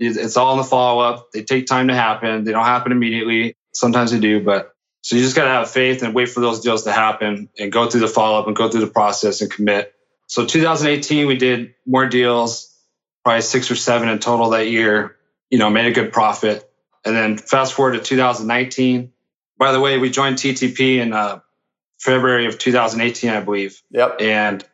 it's 0.00 0.36
all 0.36 0.52
in 0.52 0.58
the 0.58 0.64
follow 0.64 1.00
up. 1.00 1.30
They 1.32 1.42
take 1.44 1.66
time 1.66 1.88
to 1.88 1.94
happen. 1.94 2.42
They 2.42 2.50
don't 2.50 2.64
happen 2.64 2.90
immediately. 2.90 3.54
Sometimes 3.72 4.10
they 4.10 4.18
do, 4.18 4.42
but 4.42 4.74
so 5.02 5.16
you 5.16 5.22
just 5.22 5.36
got 5.36 5.44
to 5.44 5.50
have 5.50 5.70
faith 5.70 6.02
and 6.02 6.14
wait 6.14 6.30
for 6.30 6.40
those 6.40 6.60
deals 6.60 6.84
to 6.84 6.92
happen 6.92 7.50
and 7.58 7.70
go 7.70 7.88
through 7.88 8.00
the 8.00 8.08
follow 8.08 8.40
up 8.40 8.46
and 8.46 8.56
go 8.56 8.70
through 8.70 8.80
the 8.80 8.86
process 8.88 9.42
and 9.42 9.50
commit. 9.50 9.94
So 10.26 10.46
2018, 10.46 11.26
we 11.26 11.36
did 11.36 11.74
more 11.86 12.06
deals, 12.06 12.74
probably 13.22 13.42
six 13.42 13.70
or 13.70 13.76
seven 13.76 14.08
in 14.08 14.18
total 14.18 14.50
that 14.50 14.70
year 14.70 15.16
you 15.54 15.58
know, 15.58 15.70
made 15.70 15.86
a 15.86 15.92
good 15.92 16.12
profit. 16.12 16.68
And 17.04 17.14
then 17.14 17.36
fast 17.38 17.74
forward 17.74 17.92
to 17.92 18.00
2019. 18.00 19.12
By 19.56 19.70
the 19.70 19.78
way, 19.78 19.98
we 19.98 20.10
joined 20.10 20.34
TTP 20.34 20.96
in 20.96 21.12
uh, 21.12 21.42
February 22.00 22.46
of 22.46 22.58
2018, 22.58 23.30
I 23.30 23.38
believe. 23.38 23.80
Yep. 23.92 24.16
And 24.20 24.64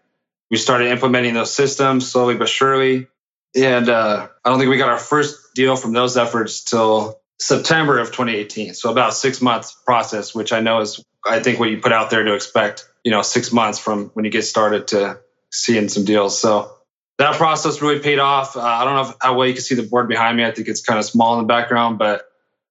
we 0.50 0.56
started 0.56 0.88
implementing 0.88 1.34
those 1.34 1.52
systems 1.52 2.10
slowly 2.10 2.34
but 2.34 2.49
surely. 2.49 3.08
And 3.54 3.90
uh, 3.90 4.28
I 4.42 4.49
don't 4.49 4.58
think 4.58 4.70
we 4.70 4.78
got 4.78 4.88
our 4.88 4.96
first 4.96 5.54
deal 5.54 5.76
from 5.76 5.92
those 5.92 6.16
efforts 6.16 6.64
till 6.64 7.20
September 7.38 7.99
of 7.99 8.06
2018. 8.06 8.72
So 8.72 8.90
about 8.90 9.12
six 9.12 9.42
months 9.42 9.76
process, 9.84 10.34
which 10.34 10.50
I 10.50 10.60
know 10.60 10.80
is, 10.80 11.04
I 11.28 11.40
think, 11.40 11.60
what 11.60 11.68
you 11.68 11.76
put 11.76 11.92
out 11.92 12.08
there 12.08 12.25
to 12.25 12.32
expect. 12.32 12.88
You 13.04 13.10
know, 13.10 13.20
six 13.20 13.52
months 13.52 13.78
from 13.78 14.06
when 14.14 14.25
you 14.25 14.30
get 14.30 14.44
started 14.44 14.88
to 14.88 15.20
seeing 15.50 15.90
some 15.90 16.06
deals. 16.06 16.40
So 16.40 16.75
that 17.20 17.36
process 17.36 17.82
really 17.82 18.00
paid 18.00 18.18
off. 18.18 18.56
Uh, 18.56 18.62
I 18.62 18.82
don't 18.84 18.94
know 18.94 19.10
if, 19.10 19.16
how 19.20 19.36
well 19.36 19.46
you 19.46 19.52
can 19.52 19.62
see 19.62 19.74
the 19.74 19.82
board 19.82 20.08
behind 20.08 20.38
me. 20.38 20.44
I 20.44 20.52
think 20.52 20.68
it's 20.68 20.80
kind 20.80 20.98
of 20.98 21.04
small 21.04 21.34
in 21.34 21.40
the 21.40 21.46
background, 21.46 21.98
but 21.98 22.22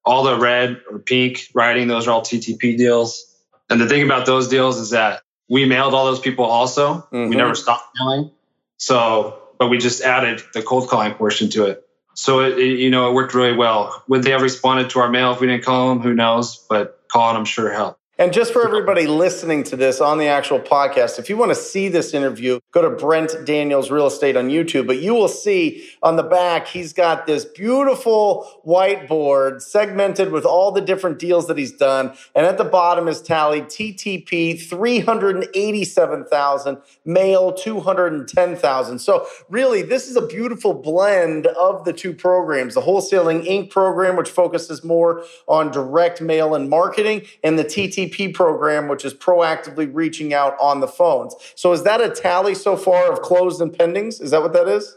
all 0.04 0.24
the 0.24 0.36
red 0.36 0.80
or 0.90 0.98
pink 0.98 1.46
writing, 1.54 1.86
those 1.86 2.08
are 2.08 2.10
all 2.10 2.22
TTP 2.22 2.76
deals. 2.76 3.32
And 3.70 3.80
the 3.80 3.88
thing 3.88 4.02
about 4.02 4.26
those 4.26 4.48
deals 4.48 4.78
is 4.78 4.90
that 4.90 5.22
we 5.48 5.66
mailed 5.66 5.94
all 5.94 6.04
those 6.04 6.18
people 6.18 6.44
also. 6.44 6.94
Mm-hmm. 6.94 7.30
We 7.30 7.36
never 7.36 7.54
stopped 7.54 7.86
mailing. 8.00 8.32
So, 8.76 9.40
but 9.60 9.68
we 9.68 9.78
just 9.78 10.02
added 10.02 10.42
the 10.52 10.62
cold 10.62 10.88
calling 10.88 11.14
portion 11.14 11.48
to 11.50 11.66
it. 11.66 11.86
So 12.14 12.40
it, 12.40 12.58
it, 12.58 12.80
you 12.80 12.90
know, 12.90 13.08
it 13.08 13.14
worked 13.14 13.34
really 13.34 13.56
well. 13.56 14.02
Would 14.08 14.24
they 14.24 14.32
have 14.32 14.42
responded 14.42 14.90
to 14.90 14.98
our 14.98 15.08
mail 15.08 15.32
if 15.32 15.40
we 15.40 15.46
didn't 15.46 15.64
call 15.64 15.90
them? 15.90 16.00
Who 16.00 16.12
knows? 16.12 16.66
But 16.68 17.00
calling 17.06 17.36
them 17.36 17.44
sure 17.44 17.72
helped. 17.72 17.99
And 18.20 18.32
just 18.34 18.52
for 18.52 18.62
everybody 18.62 19.06
listening 19.06 19.62
to 19.64 19.76
this 19.76 19.98
on 19.98 20.18
the 20.18 20.26
actual 20.26 20.60
podcast, 20.60 21.18
if 21.18 21.30
you 21.30 21.38
want 21.38 21.52
to 21.52 21.54
see 21.54 21.88
this 21.88 22.12
interview, 22.12 22.60
go 22.70 22.82
to 22.82 22.90
Brent 22.90 23.46
Daniels 23.46 23.90
Real 23.90 24.08
Estate 24.08 24.36
on 24.36 24.50
YouTube. 24.50 24.86
But 24.86 25.00
you 25.00 25.14
will 25.14 25.26
see 25.26 25.88
on 26.02 26.16
the 26.16 26.22
back, 26.22 26.66
he's 26.66 26.92
got 26.92 27.26
this 27.26 27.46
beautiful 27.46 28.60
whiteboard 28.66 29.62
segmented 29.62 30.32
with 30.32 30.44
all 30.44 30.70
the 30.70 30.82
different 30.82 31.18
deals 31.18 31.46
that 31.46 31.56
he's 31.56 31.72
done. 31.72 32.14
And 32.34 32.44
at 32.44 32.58
the 32.58 32.64
bottom 32.64 33.08
is 33.08 33.22
tallied 33.22 33.68
TTP 33.68 34.68
387,000, 34.68 36.76
mail 37.06 37.54
210,000. 37.54 38.98
So 38.98 39.26
really, 39.48 39.80
this 39.80 40.10
is 40.10 40.16
a 40.16 40.26
beautiful 40.26 40.74
blend 40.74 41.46
of 41.46 41.86
the 41.86 41.94
two 41.94 42.12
programs, 42.12 42.74
the 42.74 42.82
Wholesaling 42.82 43.46
Inc. 43.46 43.70
program, 43.70 44.16
which 44.16 44.28
focuses 44.28 44.84
more 44.84 45.24
on 45.48 45.70
direct 45.70 46.20
mail 46.20 46.54
and 46.54 46.68
marketing, 46.68 47.22
and 47.42 47.58
the 47.58 47.64
TTP 47.64 48.09
program, 48.34 48.88
which 48.88 49.04
is 49.04 49.14
proactively 49.14 49.88
reaching 49.92 50.34
out 50.34 50.56
on 50.60 50.80
the 50.80 50.88
phones. 50.88 51.34
So 51.54 51.72
is 51.72 51.82
that 51.84 52.00
a 52.00 52.10
tally 52.10 52.54
so 52.54 52.76
far 52.76 53.10
of 53.12 53.22
closed 53.22 53.60
and 53.60 53.72
pendings? 53.72 54.20
Is 54.20 54.30
that 54.30 54.42
what 54.42 54.52
that 54.52 54.68
is? 54.68 54.94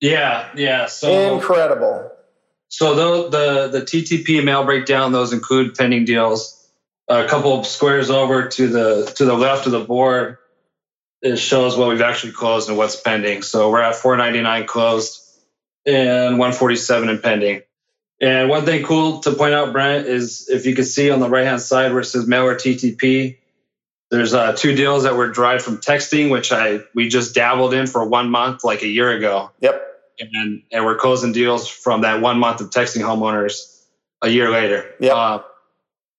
Yeah, 0.00 0.48
yeah. 0.54 0.86
So 0.86 1.34
incredible. 1.34 2.10
So 2.68 2.94
the 2.94 3.28
the 3.30 3.78
the 3.78 3.84
TTP 3.84 4.44
mail 4.44 4.64
breakdown, 4.64 5.12
those 5.12 5.32
include 5.32 5.74
pending 5.74 6.04
deals. 6.04 6.52
A 7.08 7.26
couple 7.26 7.58
of 7.58 7.66
squares 7.66 8.10
over 8.10 8.48
to 8.48 8.68
the 8.68 9.12
to 9.16 9.24
the 9.24 9.34
left 9.34 9.66
of 9.66 9.72
the 9.72 9.84
board, 9.84 10.38
it 11.22 11.36
shows 11.36 11.76
what 11.76 11.88
we've 11.88 12.00
actually 12.00 12.32
closed 12.32 12.68
and 12.68 12.76
what's 12.76 13.00
pending. 13.00 13.42
So 13.42 13.70
we're 13.70 13.82
at 13.82 13.94
499 13.94 14.66
closed 14.66 15.22
and 15.86 16.38
147 16.38 17.08
in 17.08 17.18
pending. 17.20 17.62
And 18.20 18.48
one 18.48 18.64
thing 18.64 18.84
cool 18.84 19.20
to 19.20 19.32
point 19.32 19.52
out, 19.52 19.72
Brent, 19.72 20.06
is 20.06 20.48
if 20.48 20.64
you 20.64 20.74
can 20.74 20.84
see 20.84 21.10
on 21.10 21.20
the 21.20 21.28
right 21.28 21.46
hand 21.46 21.60
side 21.60 21.92
where 21.92 22.00
it 22.00 22.06
says 22.06 22.26
mail 22.26 22.44
or 22.44 22.54
TTP, 22.54 23.36
there's 24.10 24.32
uh, 24.32 24.52
two 24.52 24.74
deals 24.74 25.02
that 25.02 25.16
were 25.16 25.30
derived 25.30 25.62
from 25.62 25.78
texting, 25.78 26.30
which 26.30 26.52
I 26.52 26.80
we 26.94 27.08
just 27.08 27.34
dabbled 27.34 27.74
in 27.74 27.86
for 27.86 28.04
one 28.04 28.30
month, 28.30 28.64
like 28.64 28.82
a 28.82 28.86
year 28.86 29.10
ago. 29.10 29.50
Yep. 29.60 29.82
And 30.18 30.62
and 30.72 30.84
we're 30.84 30.96
closing 30.96 31.32
deals 31.32 31.68
from 31.68 32.02
that 32.02 32.22
one 32.22 32.38
month 32.38 32.60
of 32.60 32.70
texting 32.70 33.02
homeowners 33.02 33.84
a 34.22 34.28
year 34.28 34.50
later. 34.50 34.94
Yep. 35.00 35.12
Uh, 35.14 35.38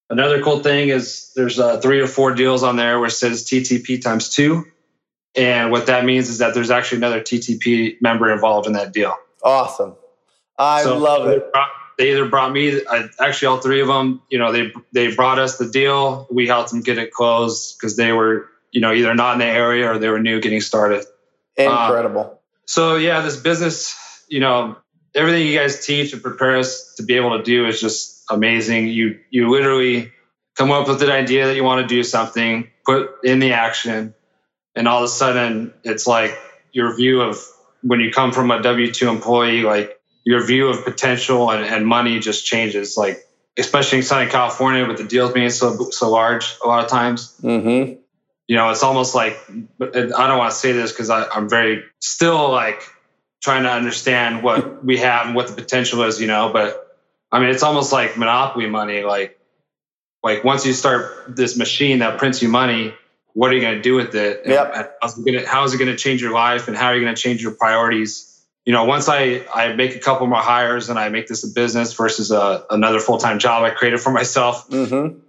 another 0.10 0.44
cool 0.44 0.60
thing 0.60 0.89
is 0.89 1.32
there's 1.36 1.60
uh, 1.60 1.80
three 1.80 2.00
or 2.00 2.08
four 2.08 2.34
deals 2.36 2.62
on 2.62 2.75
there 2.75 3.00
where 3.00 3.08
it 3.08 3.12
says 3.12 3.46
TTP 3.46 4.01
times 4.01 4.30
two, 4.30 4.66
and 5.36 5.72
what 5.72 5.88
that 5.88 6.06
means 6.06 6.30
is 6.30 6.39
that 6.39 6.54
there's 6.54 6.70
actually 6.70 7.00
another 7.00 7.22
TTP 7.22 8.00
member 8.01 8.32
involved 8.32 8.68
in 8.68 8.74
that 8.74 8.94
deal. 8.94 9.16
Awesome. 9.42 9.96
I 10.60 10.84
so 10.84 10.98
love 10.98 11.27
it. 11.27 11.50
They 11.98 12.12
either 12.12 12.27
brought 12.27 12.51
me, 12.51 12.82
I, 12.89 13.08
actually 13.20 13.48
all 13.48 13.58
three 13.58 13.82
of 13.82 13.88
them, 13.88 14.22
you 14.30 14.38
know, 14.38 14.51
they 14.51 14.72
they 14.92 15.16
brought 15.16 15.39
us 15.39 15.58
the 15.58 15.68
deal. 15.68 16.27
We 16.30 16.48
helped 16.48 16.72
them 16.72 16.82
get 16.82 16.98
it 16.98 17.12
closed 17.12 17.77
because 17.77 17.96
they 17.96 18.12
were, 18.12 18.50
you 18.72 18.82
know, 18.82 18.94
either 18.94 19.16
not 19.16 19.34
in 19.34 19.39
the 19.39 19.46
area 19.46 19.92
or 19.92 19.98
they 19.98 20.10
were 20.10 20.20
new 20.20 20.39
getting 20.39 20.62
started. 20.62 21.06
Incredible. 21.56 22.22
Um, 22.22 22.38
so 22.66 22.98
yeah, 22.98 23.22
this 23.22 23.38
business, 23.38 23.98
you 24.27 24.39
know, 24.39 24.77
everything 25.16 25.48
you 25.48 25.58
guys 25.58 25.86
teach 25.86 26.13
and 26.13 26.22
prepare 26.22 26.58
us 26.58 26.94
to 26.96 27.04
be 27.04 27.16
able 27.16 27.38
to 27.38 27.44
do 27.44 27.66
is 27.66 27.82
just 27.82 28.24
amazing. 28.30 28.89
You 28.89 29.20
you 29.32 29.50
literally 29.50 30.12
come 30.56 30.72
up 30.72 30.88
with 30.88 31.01
an 31.01 31.10
idea 31.10 31.48
that 31.48 31.56
you 31.56 31.63
want 31.63 31.82
to 31.82 31.88
do 31.88 32.04
something, 32.04 32.70
put 32.86 33.10
in 33.24 33.39
the 33.39 33.54
action, 33.54 34.13
and 34.75 34.88
all 34.88 35.00
of 35.00 35.06
a 35.06 35.08
sudden 35.08 35.74
it's 35.84 36.06
like 36.06 36.38
your 36.72 36.96
view 36.96 37.22
of 37.22 37.44
when 37.82 38.00
you 38.00 38.12
come 38.12 38.32
from 38.32 38.51
a 38.51 38.62
W 38.62 38.92
two 38.92 39.10
employee, 39.10 39.63
like 39.63 39.97
your 40.27 40.46
view 40.46 40.67
of 40.67 40.84
potential 40.84 41.51
and, 41.51 41.63
and 41.63 41.88
money 41.88 42.19
just 42.19 42.46
changes. 42.46 42.98
Like 42.98 43.25
especially 43.57 44.00
in 44.00 44.03
Southern 44.03 44.27
California 44.27 44.86
with 44.86 44.98
the 44.98 45.05
deals 45.05 45.31
being 45.31 45.50
so 45.50 45.89
so 45.91 46.12
large, 46.12 46.57
a 46.62 46.67
lot 46.67 46.84
of 46.84 46.89
times. 46.89 47.34
Mm-hmm. 47.41 47.93
You 48.50 48.55
know, 48.57 48.69
it's 48.69 48.84
almost 48.84 49.15
like 49.15 49.39
I 49.79 50.27
don't 50.27 50.38
want 50.38 50.51
to 50.51 50.57
say 50.57 50.74
this 50.74 50.91
because 50.91 51.10
I'm 51.10 51.48
very 51.48 51.86
still 52.01 52.51
like 52.51 52.84
trying 53.41 53.63
to 53.63 53.72
understand 53.72 54.43
what 54.43 54.84
we 54.84 54.98
have 54.98 55.27
and 55.27 55.36
what 55.36 55.48
the 55.48 55.53
potential 55.53 56.03
is. 56.03 56.19
You 56.19 56.27
know, 56.27 56.51
but 56.51 56.98
I 57.31 57.39
mean, 57.39 57.50
it's 57.50 57.63
almost 57.63 57.93
like 57.93 58.17
monopoly 58.17 58.67
money. 58.67 59.03
Like, 59.03 59.39
like 60.24 60.43
once 60.43 60.65
you 60.65 60.74
start 60.74 61.38
this 61.38 61.55
machine 61.55 62.00
that 62.00 62.17
prints 62.17 62.41
you 62.41 62.50
money, 62.50 62.93
what 63.31 63.50
are 63.50 63.53
you 63.53 63.62
going 63.62 63.75
to 63.75 63.81
do 63.81 63.96
with 63.96 64.13
it? 64.13 64.41
Yep. 64.46 64.98
how's 65.01 65.74
it 65.74 65.77
going 65.77 65.89
to 65.89 65.96
change 65.96 66.22
your 66.22 66.34
life 66.34 66.67
and 66.67 66.75
how 66.75 66.88
are 66.88 66.96
you 66.96 67.01
going 67.01 67.15
to 67.15 67.22
change 67.22 67.41
your 67.41 67.53
priorities? 67.53 68.37
You 68.67 68.74
know, 68.74 68.83
once 68.83 69.07
I, 69.07 69.45
I 69.55 69.71
make 69.75 69.95
a 69.95 70.00
couple 70.00 70.27
more 70.27 70.41
hires 70.41 70.89
and 70.89 71.00
I 71.00 71.07
make 71.07 71.27
this 71.27 71.45
a 71.45 71.47
business 71.47 71.93
versus 71.93 72.31
a, 72.31 72.65
another 72.69 73.00
full-time 73.00 73.39
job 73.39 73.63
I 73.63 73.69
created 73.69 74.01
for 74.01 74.12
myself, 74.12 74.69
mm-hmm. 74.69 75.19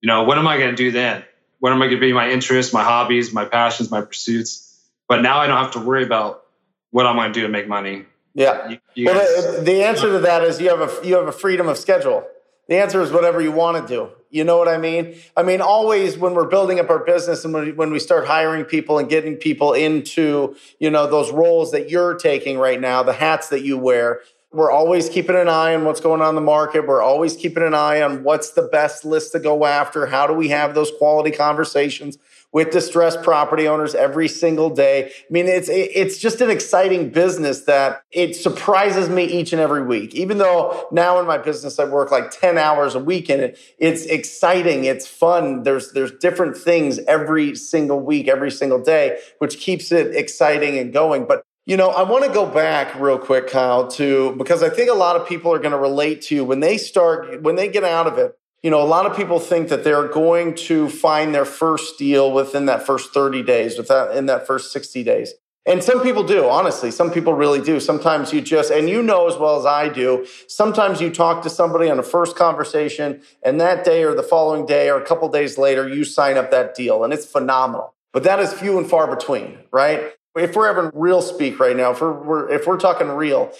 you 0.00 0.06
know, 0.06 0.22
what 0.22 0.38
am 0.38 0.46
I 0.46 0.58
going 0.58 0.70
to 0.70 0.76
do 0.76 0.92
then? 0.92 1.24
What 1.58 1.72
am 1.72 1.82
I 1.82 1.86
going 1.86 1.96
to 1.96 2.00
be 2.00 2.12
my 2.12 2.30
interests, 2.30 2.72
my 2.72 2.84
hobbies, 2.84 3.32
my 3.32 3.46
passions, 3.46 3.90
my 3.90 4.02
pursuits? 4.02 4.80
But 5.08 5.22
now 5.22 5.38
I 5.38 5.48
don't 5.48 5.60
have 5.60 5.72
to 5.72 5.80
worry 5.80 6.04
about 6.04 6.44
what 6.92 7.04
I'm 7.04 7.16
going 7.16 7.32
to 7.32 7.34
do 7.40 7.42
to 7.44 7.48
make 7.48 7.66
money. 7.66 8.04
Yeah. 8.32 8.68
You, 8.68 8.78
you 8.94 9.06
well, 9.06 9.18
guys, 9.18 9.56
the, 9.56 9.62
the 9.62 9.82
answer 9.82 10.12
to 10.12 10.20
that 10.20 10.44
is 10.44 10.60
you 10.60 10.68
have 10.68 10.80
a, 10.80 11.04
you 11.04 11.16
have 11.16 11.26
a 11.26 11.32
freedom 11.32 11.66
of 11.66 11.76
schedule. 11.78 12.24
The 12.68 12.76
answer 12.76 13.02
is 13.02 13.12
whatever 13.12 13.40
you 13.40 13.52
want 13.52 13.86
to 13.86 13.94
do. 13.94 14.10
You 14.30 14.42
know 14.42 14.58
what 14.58 14.68
I 14.68 14.78
mean? 14.78 15.16
I 15.36 15.42
mean, 15.42 15.60
always 15.60 16.18
when 16.18 16.34
we're 16.34 16.48
building 16.48 16.80
up 16.80 16.90
our 16.90 17.04
business 17.04 17.44
and 17.44 17.54
when 17.76 17.90
we, 17.90 18.00
start 18.00 18.26
hiring 18.26 18.64
people 18.64 18.98
and 18.98 19.08
getting 19.08 19.36
people 19.36 19.74
into, 19.74 20.56
you 20.80 20.90
know, 20.90 21.06
those 21.06 21.30
roles 21.30 21.70
that 21.70 21.88
you're 21.88 22.14
taking 22.14 22.58
right 22.58 22.80
now, 22.80 23.02
the 23.02 23.12
hats 23.12 23.48
that 23.50 23.62
you 23.62 23.78
wear, 23.78 24.22
we're 24.50 24.70
always 24.70 25.08
keeping 25.08 25.36
an 25.36 25.48
eye 25.48 25.74
on 25.74 25.84
what's 25.84 26.00
going 26.00 26.20
on 26.20 26.30
in 26.30 26.34
the 26.36 26.40
market. 26.40 26.86
We're 26.86 27.02
always 27.02 27.36
keeping 27.36 27.62
an 27.62 27.74
eye 27.74 28.02
on 28.02 28.22
what's 28.22 28.50
the 28.50 28.62
best 28.62 29.04
list 29.04 29.32
to 29.32 29.40
go 29.40 29.66
after. 29.66 30.06
How 30.06 30.26
do 30.26 30.32
we 30.32 30.48
have 30.48 30.74
those 30.74 30.90
quality 30.96 31.30
conversations? 31.30 32.18
With 32.54 32.70
distressed 32.70 33.20
property 33.22 33.66
owners 33.66 33.96
every 33.96 34.28
single 34.28 34.70
day. 34.70 35.06
I 35.08 35.26
mean, 35.28 35.46
it's 35.46 35.68
it's 35.68 36.18
just 36.18 36.40
an 36.40 36.48
exciting 36.48 37.10
business 37.10 37.62
that 37.62 38.02
it 38.12 38.36
surprises 38.36 39.08
me 39.08 39.24
each 39.24 39.52
and 39.52 39.60
every 39.60 39.84
week. 39.84 40.14
Even 40.14 40.38
though 40.38 40.86
now 40.92 41.18
in 41.18 41.26
my 41.26 41.36
business 41.36 41.78
I 41.80 41.84
work 41.84 42.12
like 42.12 42.30
10 42.30 42.56
hours 42.56 42.94
a 42.94 43.00
week 43.00 43.28
and 43.28 43.42
it, 43.42 43.58
it's 43.78 44.06
exciting, 44.06 44.84
it's 44.84 45.06
fun. 45.06 45.64
There's 45.64 45.92
there's 45.92 46.12
different 46.12 46.56
things 46.56 47.00
every 47.00 47.56
single 47.56 47.98
week, 47.98 48.28
every 48.28 48.52
single 48.52 48.80
day, 48.80 49.18
which 49.38 49.58
keeps 49.58 49.90
it 49.90 50.14
exciting 50.14 50.78
and 50.78 50.92
going. 50.92 51.26
But 51.26 51.42
you 51.66 51.76
know, 51.76 51.88
I 51.88 52.08
want 52.08 52.24
to 52.24 52.30
go 52.30 52.46
back 52.46 52.94
real 53.00 53.18
quick, 53.18 53.48
Kyle, 53.48 53.88
to 53.88 54.36
because 54.36 54.62
I 54.62 54.68
think 54.68 54.90
a 54.90 54.94
lot 54.94 55.16
of 55.16 55.26
people 55.26 55.52
are 55.52 55.58
going 55.58 55.72
to 55.72 55.78
relate 55.78 56.22
to 56.22 56.44
when 56.44 56.60
they 56.60 56.78
start, 56.78 57.42
when 57.42 57.56
they 57.56 57.68
get 57.68 57.82
out 57.82 58.06
of 58.06 58.16
it, 58.16 58.38
you 58.64 58.70
know, 58.70 58.80
a 58.80 58.82
lot 58.82 59.04
of 59.04 59.14
people 59.14 59.38
think 59.38 59.68
that 59.68 59.84
they're 59.84 60.08
going 60.08 60.54
to 60.54 60.88
find 60.88 61.34
their 61.34 61.44
first 61.44 61.98
deal 61.98 62.32
within 62.32 62.64
that 62.64 62.86
first 62.86 63.12
30 63.12 63.42
days, 63.42 63.76
within 63.76 64.16
in 64.16 64.26
that 64.26 64.46
first 64.46 64.72
60 64.72 65.04
days. 65.04 65.34
And 65.66 65.84
some 65.84 66.02
people 66.02 66.24
do, 66.24 66.48
honestly. 66.48 66.90
Some 66.90 67.10
people 67.10 67.34
really 67.34 67.60
do. 67.60 67.78
Sometimes 67.78 68.32
you 68.32 68.40
just, 68.40 68.70
and 68.70 68.88
you 68.88 69.02
know 69.02 69.28
as 69.28 69.36
well 69.36 69.58
as 69.58 69.66
I 69.66 69.90
do, 69.90 70.26
sometimes 70.48 71.02
you 71.02 71.10
talk 71.10 71.42
to 71.42 71.50
somebody 71.50 71.90
on 71.90 71.98
a 71.98 72.02
first 72.02 72.36
conversation, 72.36 73.20
and 73.42 73.60
that 73.60 73.84
day 73.84 74.02
or 74.02 74.14
the 74.14 74.22
following 74.22 74.64
day 74.64 74.88
or 74.88 74.96
a 74.96 75.04
couple 75.04 75.28
days 75.28 75.58
later, 75.58 75.86
you 75.86 76.02
sign 76.02 76.38
up 76.38 76.50
that 76.50 76.74
deal, 76.74 77.04
and 77.04 77.12
it's 77.12 77.26
phenomenal. 77.26 77.92
But 78.14 78.22
that 78.22 78.40
is 78.40 78.54
few 78.54 78.78
and 78.78 78.88
far 78.88 79.14
between, 79.14 79.58
right? 79.72 80.12
If 80.36 80.56
we're 80.56 80.72
having 80.74 80.90
real 80.94 81.20
speak 81.20 81.60
right 81.60 81.76
now, 81.76 81.90
if 81.90 82.00
we're, 82.00 82.48
if 82.50 82.66
we're 82.66 82.78
talking 82.78 83.08
real, 83.08 83.52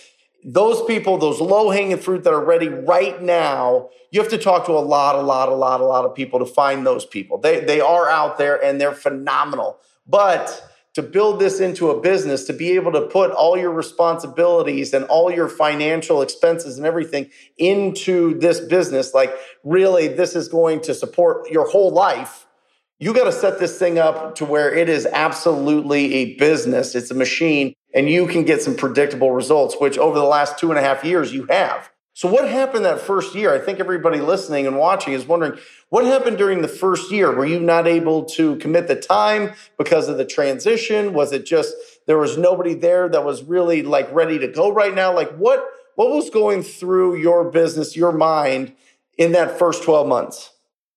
those 0.44 0.84
people, 0.84 1.16
those 1.16 1.40
low 1.40 1.70
hanging 1.70 1.96
fruit 1.96 2.22
that 2.24 2.32
are 2.32 2.44
ready 2.44 2.68
right 2.68 3.20
now, 3.22 3.88
you 4.10 4.20
have 4.20 4.30
to 4.30 4.38
talk 4.38 4.66
to 4.66 4.72
a 4.72 4.78
lot, 4.80 5.16
a 5.16 5.22
lot, 5.22 5.48
a 5.48 5.54
lot, 5.54 5.80
a 5.80 5.84
lot 5.84 6.04
of 6.04 6.14
people 6.14 6.38
to 6.38 6.46
find 6.46 6.86
those 6.86 7.06
people. 7.06 7.38
They, 7.38 7.60
they 7.60 7.80
are 7.80 8.10
out 8.10 8.36
there 8.36 8.62
and 8.62 8.78
they're 8.78 8.92
phenomenal. 8.92 9.78
But 10.06 10.70
to 10.92 11.02
build 11.02 11.40
this 11.40 11.60
into 11.60 11.90
a 11.90 12.00
business, 12.00 12.44
to 12.44 12.52
be 12.52 12.72
able 12.72 12.92
to 12.92 13.00
put 13.00 13.30
all 13.30 13.56
your 13.56 13.72
responsibilities 13.72 14.92
and 14.92 15.06
all 15.06 15.32
your 15.32 15.48
financial 15.48 16.20
expenses 16.20 16.76
and 16.76 16.86
everything 16.86 17.30
into 17.56 18.38
this 18.38 18.60
business, 18.60 19.14
like 19.14 19.34
really, 19.64 20.08
this 20.08 20.36
is 20.36 20.48
going 20.48 20.82
to 20.82 20.94
support 20.94 21.50
your 21.50 21.66
whole 21.68 21.90
life 21.90 22.46
you 22.98 23.12
got 23.12 23.24
to 23.24 23.32
set 23.32 23.58
this 23.58 23.78
thing 23.78 23.98
up 23.98 24.36
to 24.36 24.44
where 24.44 24.72
it 24.72 24.88
is 24.88 25.06
absolutely 25.06 26.14
a 26.14 26.36
business. 26.36 26.94
It's 26.94 27.10
a 27.10 27.14
machine 27.14 27.74
and 27.94 28.08
you 28.08 28.26
can 28.26 28.44
get 28.44 28.62
some 28.62 28.74
predictable 28.74 29.30
results, 29.30 29.76
which 29.78 29.98
over 29.98 30.18
the 30.18 30.24
last 30.24 30.58
two 30.58 30.70
and 30.70 30.78
a 30.78 30.82
half 30.82 31.04
years 31.04 31.32
you 31.32 31.46
have. 31.50 31.90
So 32.16 32.30
what 32.30 32.48
happened 32.48 32.84
that 32.84 33.00
first 33.00 33.34
year? 33.34 33.52
I 33.52 33.58
think 33.58 33.80
everybody 33.80 34.20
listening 34.20 34.68
and 34.68 34.76
watching 34.76 35.14
is 35.14 35.26
wondering 35.26 35.58
what 35.88 36.04
happened 36.04 36.38
during 36.38 36.62
the 36.62 36.68
first 36.68 37.10
year? 37.10 37.34
Were 37.34 37.44
you 37.44 37.58
not 37.58 37.88
able 37.88 38.24
to 38.26 38.56
commit 38.56 38.86
the 38.86 38.94
time 38.94 39.52
because 39.78 40.08
of 40.08 40.16
the 40.16 40.24
transition? 40.24 41.12
Was 41.12 41.32
it 41.32 41.44
just 41.44 41.74
there 42.06 42.18
was 42.18 42.38
nobody 42.38 42.74
there 42.74 43.08
that 43.08 43.24
was 43.24 43.42
really 43.42 43.82
like 43.82 44.12
ready 44.12 44.38
to 44.38 44.46
go 44.46 44.72
right 44.72 44.94
now? 44.94 45.12
Like 45.12 45.32
what 45.32 45.64
what 45.96 46.10
was 46.10 46.30
going 46.30 46.62
through 46.62 47.16
your 47.16 47.50
business, 47.50 47.96
your 47.96 48.12
mind 48.12 48.74
in 49.18 49.32
that 49.32 49.58
first 49.58 49.82
12 49.82 50.06
months? 50.06 50.52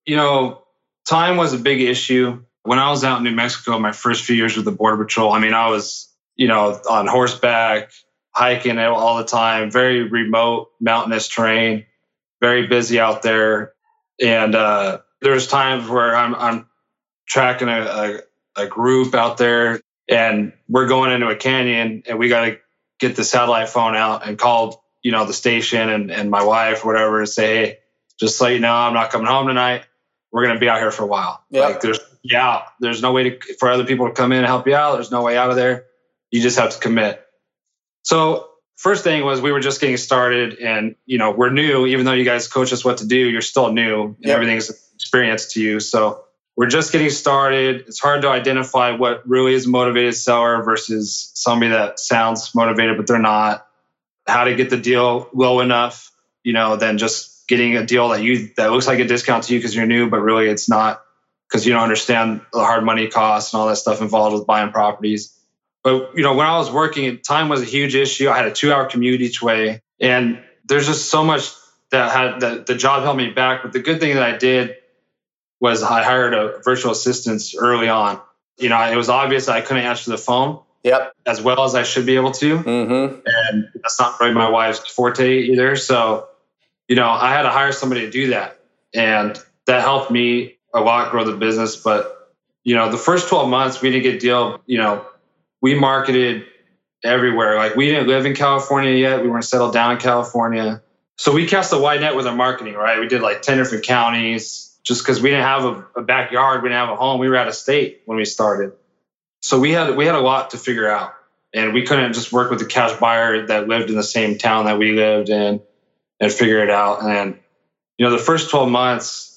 You 0.06 0.16
know, 0.16 0.64
time 1.08 1.38
was 1.38 1.54
a 1.54 1.58
big 1.58 1.82
issue. 1.82 2.44
When 2.64 2.80
I 2.80 2.90
was 2.90 3.04
out 3.04 3.20
in 3.20 3.24
New 3.24 3.32
Mexico, 3.32 3.80
my 3.80 3.92
first 3.94 4.24
few 4.24 4.36
years 4.36 4.56
with 4.56 4.66
the 4.66 4.72
Border 4.72 5.04
Patrol, 5.04 5.32
I 5.32 5.40
mean, 5.40 5.54
I 5.54 5.70
was, 5.70 6.14
you 6.36 6.48
know, 6.48 6.80
on 6.90 7.08
horseback, 7.08 7.92
hiking 8.32 8.78
all 8.78 9.18
the 9.18 9.24
time, 9.24 9.72
very 9.72 10.04
remote, 10.04 10.70
mountainous 10.80 11.28
terrain, 11.28 11.86
very 12.42 12.68
busy 12.68 13.00
out 13.00 13.22
there. 13.22 13.74
And, 14.22 14.54
uh, 14.54 15.00
there's 15.22 15.48
times 15.48 15.90
where 15.90 16.16
I'm 16.16 16.36
I'm 16.36 16.68
tracking 17.28 17.68
a, 17.68 18.22
a, 18.56 18.64
a 18.64 18.68
group 18.68 19.14
out 19.14 19.38
there 19.38 19.82
and 20.10 20.54
we're 20.70 20.88
going 20.88 21.12
into 21.12 21.28
a 21.28 21.36
canyon 21.36 22.04
and 22.08 22.18
we 22.18 22.30
got 22.30 22.46
to 22.46 22.60
get 23.00 23.16
the 23.16 23.24
satellite 23.24 23.70
phone 23.70 23.96
out 23.96 24.28
and 24.28 24.38
call 24.38 24.86
you 25.04 25.12
know 25.12 25.26
the 25.26 25.34
station 25.34 25.90
and, 25.90 26.12
and 26.12 26.30
my 26.30 26.44
wife 26.44 26.84
or 26.84 26.88
whatever 26.88 27.20
and 27.20 27.30
say 27.30 27.56
hey 27.56 27.78
just 28.20 28.40
let 28.42 28.54
you 28.54 28.60
know 28.60 28.74
i'm 28.74 28.94
not 28.94 29.12
coming 29.12 29.28
home 29.28 29.48
tonight 29.48 29.86
we're 30.32 30.44
going 30.44 30.56
to 30.56 30.60
be 30.60 30.70
out 30.70 30.80
here 30.80 30.92
for 30.92 31.04
a 31.04 31.08
while. 31.08 31.44
Yep. 31.52 31.64
like 31.70 31.82
there's 31.82 32.00
yeah 32.24 32.64
there's 32.80 33.02
no 33.02 33.12
way 33.14 33.30
to, 33.30 33.40
for 33.60 33.70
other 33.70 33.86
people 33.86 34.08
to 34.08 34.14
come 34.14 34.32
in 34.32 34.40
and 34.40 34.48
help 34.48 34.68
you 34.68 34.76
out. 34.76 34.94
There's 34.94 35.12
no 35.12 35.22
way 35.24 35.38
out 35.38 35.50
of 35.50 35.56
there. 35.56 35.86
You 36.32 36.42
just 36.42 36.58
have 36.60 36.72
to 36.72 36.80
commit. 36.80 37.24
So 38.04 38.50
first 38.76 39.04
thing 39.04 39.24
was 39.24 39.42
we 39.42 39.52
were 39.52 39.60
just 39.60 39.82
getting 39.82 39.98
started 39.98 40.60
and 40.60 40.96
you 41.06 41.18
know 41.18 41.32
we're 41.32 41.50
new. 41.52 41.86
Even 41.86 42.06
though 42.06 42.14
you 42.14 42.26
guys 42.26 42.48
coach 42.48 42.72
us 42.74 42.84
what 42.86 42.98
to 42.98 43.08
do 43.08 43.18
you're 43.18 43.42
still 43.42 43.72
new 43.72 44.04
and 44.06 44.16
Yep. 44.22 44.36
everything's 44.36 44.70
experience 44.96 45.54
to 45.54 45.62
you. 45.62 45.80
So 45.80 46.24
we're 46.56 46.68
just 46.68 46.92
getting 46.92 47.12
started. 47.12 47.82
It's 47.88 48.00
hard 48.00 48.24
to 48.24 48.30
identify 48.30 48.92
what 48.92 49.28
really 49.28 49.54
is 49.54 49.68
a 49.68 49.70
motivated 49.70 50.16
seller 50.16 50.64
versus 50.64 51.32
somebody 51.36 51.72
that 51.72 52.00
sounds 52.00 52.54
motivated 52.56 52.98
but 52.98 53.08
they're 53.08 53.20
not. 53.20 53.66
How 54.28 54.44
to 54.44 54.56
get 54.56 54.70
the 54.70 54.78
deal 54.78 55.30
low 55.34 55.62
enough 55.62 56.12
you 56.44 56.54
know 56.54 56.76
than 56.76 56.98
just 56.98 57.37
getting 57.48 57.78
a 57.78 57.86
deal 57.86 58.10
that 58.10 58.22
you 58.22 58.50
that 58.58 58.72
looks 58.72 58.88
like 58.88 59.00
a 59.00 59.06
discount 59.06 59.46
to 59.46 59.54
you 59.54 59.60
because 59.60 59.76
you're 59.76 59.86
new 59.86 60.10
but 60.10 60.20
really 60.20 60.48
it's 60.48 60.68
not 60.70 61.02
because 61.48 61.66
you 61.66 61.74
don't 61.74 61.84
understand 61.84 62.42
the 62.54 62.60
hard 62.60 62.84
money 62.84 63.08
costs 63.08 63.54
and 63.54 63.60
all 63.62 63.68
that 63.68 63.78
stuff 63.78 64.02
involved 64.02 64.36
with 64.36 64.46
buying 64.46 64.72
properties 64.72 65.34
but 65.84 66.18
you 66.18 66.24
know, 66.24 66.34
when 66.34 66.46
I 66.46 66.58
was 66.58 66.70
working, 66.70 67.18
time 67.20 67.48
was 67.48 67.62
a 67.62 67.66
huge 67.66 67.96
issue. 67.96 68.28
I 68.30 68.36
had 68.36 68.46
a 68.46 68.52
two-hour 68.52 68.88
commute 68.88 69.22
each 69.22 69.42
way, 69.42 69.82
and 70.02 70.44
there's 70.66 70.86
just 70.86 71.10
so 71.10 71.24
much 71.24 71.52
that 71.92 72.12
had 72.12 72.42
that 72.42 72.66
the 72.66 72.76
job 72.76 73.04
held 73.04 73.16
me 73.16 73.30
back. 73.30 73.64
But 73.64 73.72
the 73.72 73.80
good 73.80 74.02
thing 74.02 74.16
that 74.16 74.24
I 74.24 74.38
did 74.38 74.76
was 75.62 75.84
I 75.84 76.04
hired 76.04 76.34
a 76.34 76.60
virtual 76.66 76.92
assistant 76.92 77.42
early 77.58 77.88
on. 77.88 78.20
You 78.58 78.68
know, 78.68 78.82
it 78.92 78.98
was 78.98 79.08
obvious 79.08 79.46
that 79.46 79.56
I 79.56 79.62
couldn't 79.62 79.84
answer 79.84 80.12
the 80.12 80.18
phone 80.18 80.60
Yep. 80.84 81.14
as 81.26 81.42
well 81.42 81.64
as 81.64 81.74
I 81.74 81.84
should 81.84 82.06
be 82.06 82.16
able 82.18 82.32
to, 82.32 82.58
Mm-hmm. 82.58 83.20
and 83.26 83.70
that's 83.76 83.98
not 83.98 84.20
really 84.20 84.34
my 84.34 84.50
wife's 84.50 84.80
forte 84.92 85.44
either. 85.44 85.78
So, 85.78 86.28
you 86.88 86.96
know, 86.96 87.10
I 87.10 87.32
had 87.32 87.44
to 87.44 87.50
hire 87.50 87.72
somebody 87.72 88.02
to 88.02 88.10
do 88.10 88.30
that, 88.30 88.60
and 88.94 89.42
that 89.66 89.82
helped 89.82 90.12
me 90.12 90.58
a 90.74 90.80
lot 90.80 91.12
grow 91.12 91.24
the 91.24 91.36
business. 91.36 91.76
But 91.76 92.14
you 92.64 92.76
know, 92.76 92.92
the 92.92 92.98
first 92.98 93.30
12 93.30 93.50
months 93.50 93.82
we 93.82 93.92
didn't 93.92 94.04
get 94.04 94.20
deal. 94.20 94.62
You 94.66 94.78
know, 94.78 95.06
we 95.62 95.76
marketed 95.76 96.46
everywhere. 97.04 97.56
Like 97.56 97.76
we 97.76 97.88
didn't 97.88 98.08
live 98.08 98.26
in 98.26 98.36
California 98.36 98.92
yet. 98.92 99.22
We 99.22 99.30
weren't 99.30 99.46
settled 99.46 99.74
down 99.74 99.94
in 99.94 99.98
California. 99.98 100.82
So 101.18 101.32
we 101.32 101.48
cast 101.48 101.74
a 101.74 101.78
wide 101.78 102.02
net 102.02 102.16
with 102.16 102.28
our 102.28 102.36
marketing, 102.36 102.76
right? 102.76 103.00
We 103.00 103.08
did 103.08 103.22
like 103.22 103.42
10 103.42 103.58
different 103.58 103.86
counties 103.86 104.78
just 104.84 105.04
because 105.04 105.22
we 105.22 105.30
didn't 105.30 105.46
have 105.46 105.66
a, 105.66 105.86
a 105.98 106.02
backyard, 106.02 106.62
we 106.62 106.70
didn't 106.70 106.80
have 106.80 106.90
a 106.90 106.96
home. 106.96 107.20
We 107.20 107.28
were 107.28 107.36
out 107.36 107.48
of 107.48 107.56
state 107.56 108.02
when 108.06 108.18
we 108.18 108.26
started. 108.26 108.72
So 109.42 109.60
we 109.60 109.72
had 109.72 109.96
we 109.96 110.06
had 110.06 110.16
a 110.16 110.22
lot 110.22 110.52
to 110.52 110.58
figure 110.58 110.90
out. 110.90 111.14
And 111.54 111.74
we 111.74 111.84
couldn't 111.84 112.14
just 112.14 112.34
work 112.34 112.50
with 112.50 112.60
the 112.60 112.66
cash 112.66 113.00
buyer 113.00 113.48
that 113.48 113.68
lived 113.68 113.90
in 113.90 113.96
the 113.96 114.04
same 114.04 114.38
town 114.38 114.66
that 114.66 114.78
we 114.78 114.92
lived 114.92 115.30
in 115.30 115.62
and 116.20 116.32
figure 116.32 116.64
it 116.64 116.70
out. 116.70 117.04
And 117.04 117.38
you 117.98 118.06
know, 118.06 118.12
the 118.12 118.24
first 118.24 118.50
12 118.50 118.70
months 118.70 119.34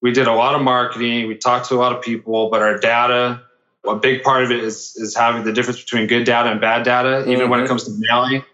we 0.00 0.12
did 0.12 0.26
a 0.26 0.34
lot 0.34 0.56
of 0.56 0.62
marketing, 0.62 1.28
we 1.28 1.36
talked 1.36 1.68
to 1.68 1.76
a 1.76 1.78
lot 1.78 1.94
of 1.94 2.02
people, 2.02 2.50
but 2.50 2.60
our 2.60 2.78
data 2.78 3.42
a 3.86 3.96
big 3.96 4.22
part 4.22 4.44
of 4.44 4.50
it 4.50 4.62
is 4.62 4.94
is 4.96 5.16
having 5.16 5.44
the 5.44 5.52
difference 5.52 5.80
between 5.82 6.06
good 6.06 6.24
data 6.24 6.50
and 6.50 6.60
bad 6.60 6.84
data, 6.84 7.28
even 7.28 7.50
when 7.50 7.60
it 7.60 7.64
Mhm. 7.64 7.68
comes 7.68 7.84
to 7.84 7.92
mailing. 7.96 8.44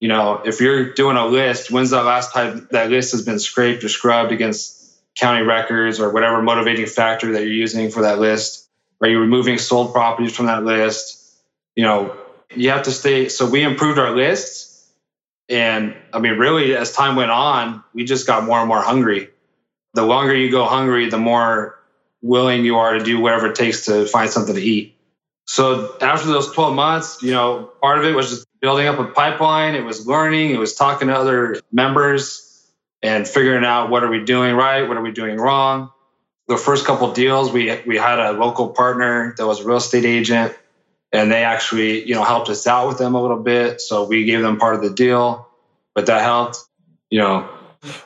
You 0.00 0.08
know, 0.08 0.40
if 0.44 0.60
you're 0.60 0.92
doing 0.92 1.16
a 1.16 1.26
list, 1.26 1.70
when's 1.70 1.90
the 1.90 2.02
last 2.02 2.32
time 2.32 2.68
that 2.72 2.90
list 2.90 3.12
has 3.12 3.22
been 3.22 3.38
scraped 3.38 3.84
or 3.84 3.88
scrubbed 3.88 4.32
against 4.32 4.78
county 5.18 5.42
records 5.42 6.00
or 6.00 6.10
whatever 6.10 6.42
motivating 6.42 6.86
factor 6.86 7.32
that 7.32 7.42
you're 7.42 7.52
using 7.52 7.90
for 7.90 8.02
that 8.02 8.18
list? 8.18 8.68
Are 9.00 9.08
you 9.08 9.18
removing 9.18 9.58
sold 9.58 9.92
properties 9.92 10.34
from 10.34 10.46
that 10.46 10.64
list? 10.64 11.18
You 11.76 11.84
know, 11.84 12.16
you 12.54 12.70
have 12.70 12.82
to 12.84 12.90
stay. 12.90 13.28
So 13.28 13.46
we 13.46 13.62
improved 13.62 13.98
our 13.98 14.10
lists. 14.10 14.71
And 15.48 15.94
I 16.12 16.18
mean, 16.18 16.38
really, 16.38 16.74
as 16.76 16.92
time 16.92 17.16
went 17.16 17.30
on, 17.30 17.82
we 17.94 18.04
just 18.04 18.26
got 18.26 18.44
more 18.44 18.58
and 18.58 18.68
more 18.68 18.80
hungry. 18.80 19.28
The 19.94 20.04
longer 20.04 20.34
you 20.34 20.50
go 20.50 20.64
hungry, 20.64 21.10
the 21.10 21.18
more 21.18 21.78
willing 22.22 22.64
you 22.64 22.78
are 22.78 22.94
to 22.94 23.04
do 23.04 23.20
whatever 23.20 23.48
it 23.48 23.56
takes 23.56 23.86
to 23.86 24.06
find 24.06 24.30
something 24.30 24.54
to 24.54 24.62
eat. 24.62 24.96
So 25.46 25.96
after 26.00 26.28
those 26.28 26.52
12 26.52 26.74
months, 26.74 27.22
you 27.22 27.32
know, 27.32 27.70
part 27.82 27.98
of 27.98 28.04
it 28.04 28.14
was 28.14 28.30
just 28.30 28.46
building 28.60 28.86
up 28.86 28.98
a 28.98 29.04
pipeline. 29.04 29.74
It 29.74 29.84
was 29.84 30.06
learning. 30.06 30.50
It 30.50 30.58
was 30.58 30.74
talking 30.74 31.08
to 31.08 31.14
other 31.14 31.60
members 31.72 32.48
and 33.02 33.26
figuring 33.26 33.64
out 33.64 33.90
what 33.90 34.04
are 34.04 34.08
we 34.08 34.24
doing 34.24 34.54
right, 34.54 34.88
what 34.88 34.96
are 34.96 35.02
we 35.02 35.10
doing 35.10 35.36
wrong. 35.36 35.90
The 36.48 36.56
first 36.56 36.86
couple 36.86 37.12
deals, 37.12 37.52
we 37.52 37.80
we 37.86 37.96
had 37.96 38.18
a 38.18 38.32
local 38.32 38.68
partner 38.68 39.34
that 39.36 39.46
was 39.46 39.60
a 39.60 39.64
real 39.64 39.78
estate 39.78 40.04
agent, 40.04 40.54
and 41.12 41.30
they 41.30 41.44
actually, 41.44 42.06
you 42.06 42.14
know, 42.14 42.24
helped 42.24 42.48
us 42.48 42.66
out 42.66 42.88
with 42.88 42.98
them 42.98 43.14
a 43.14 43.20
little 43.20 43.42
bit. 43.42 43.80
So 43.80 44.04
we 44.04 44.24
gave 44.24 44.42
them 44.42 44.56
part 44.56 44.74
of 44.74 44.82
the 44.82 44.90
deal, 44.90 45.48
but 45.94 46.06
that 46.06 46.22
helped. 46.22 46.58
You 47.10 47.18
know, 47.18 47.50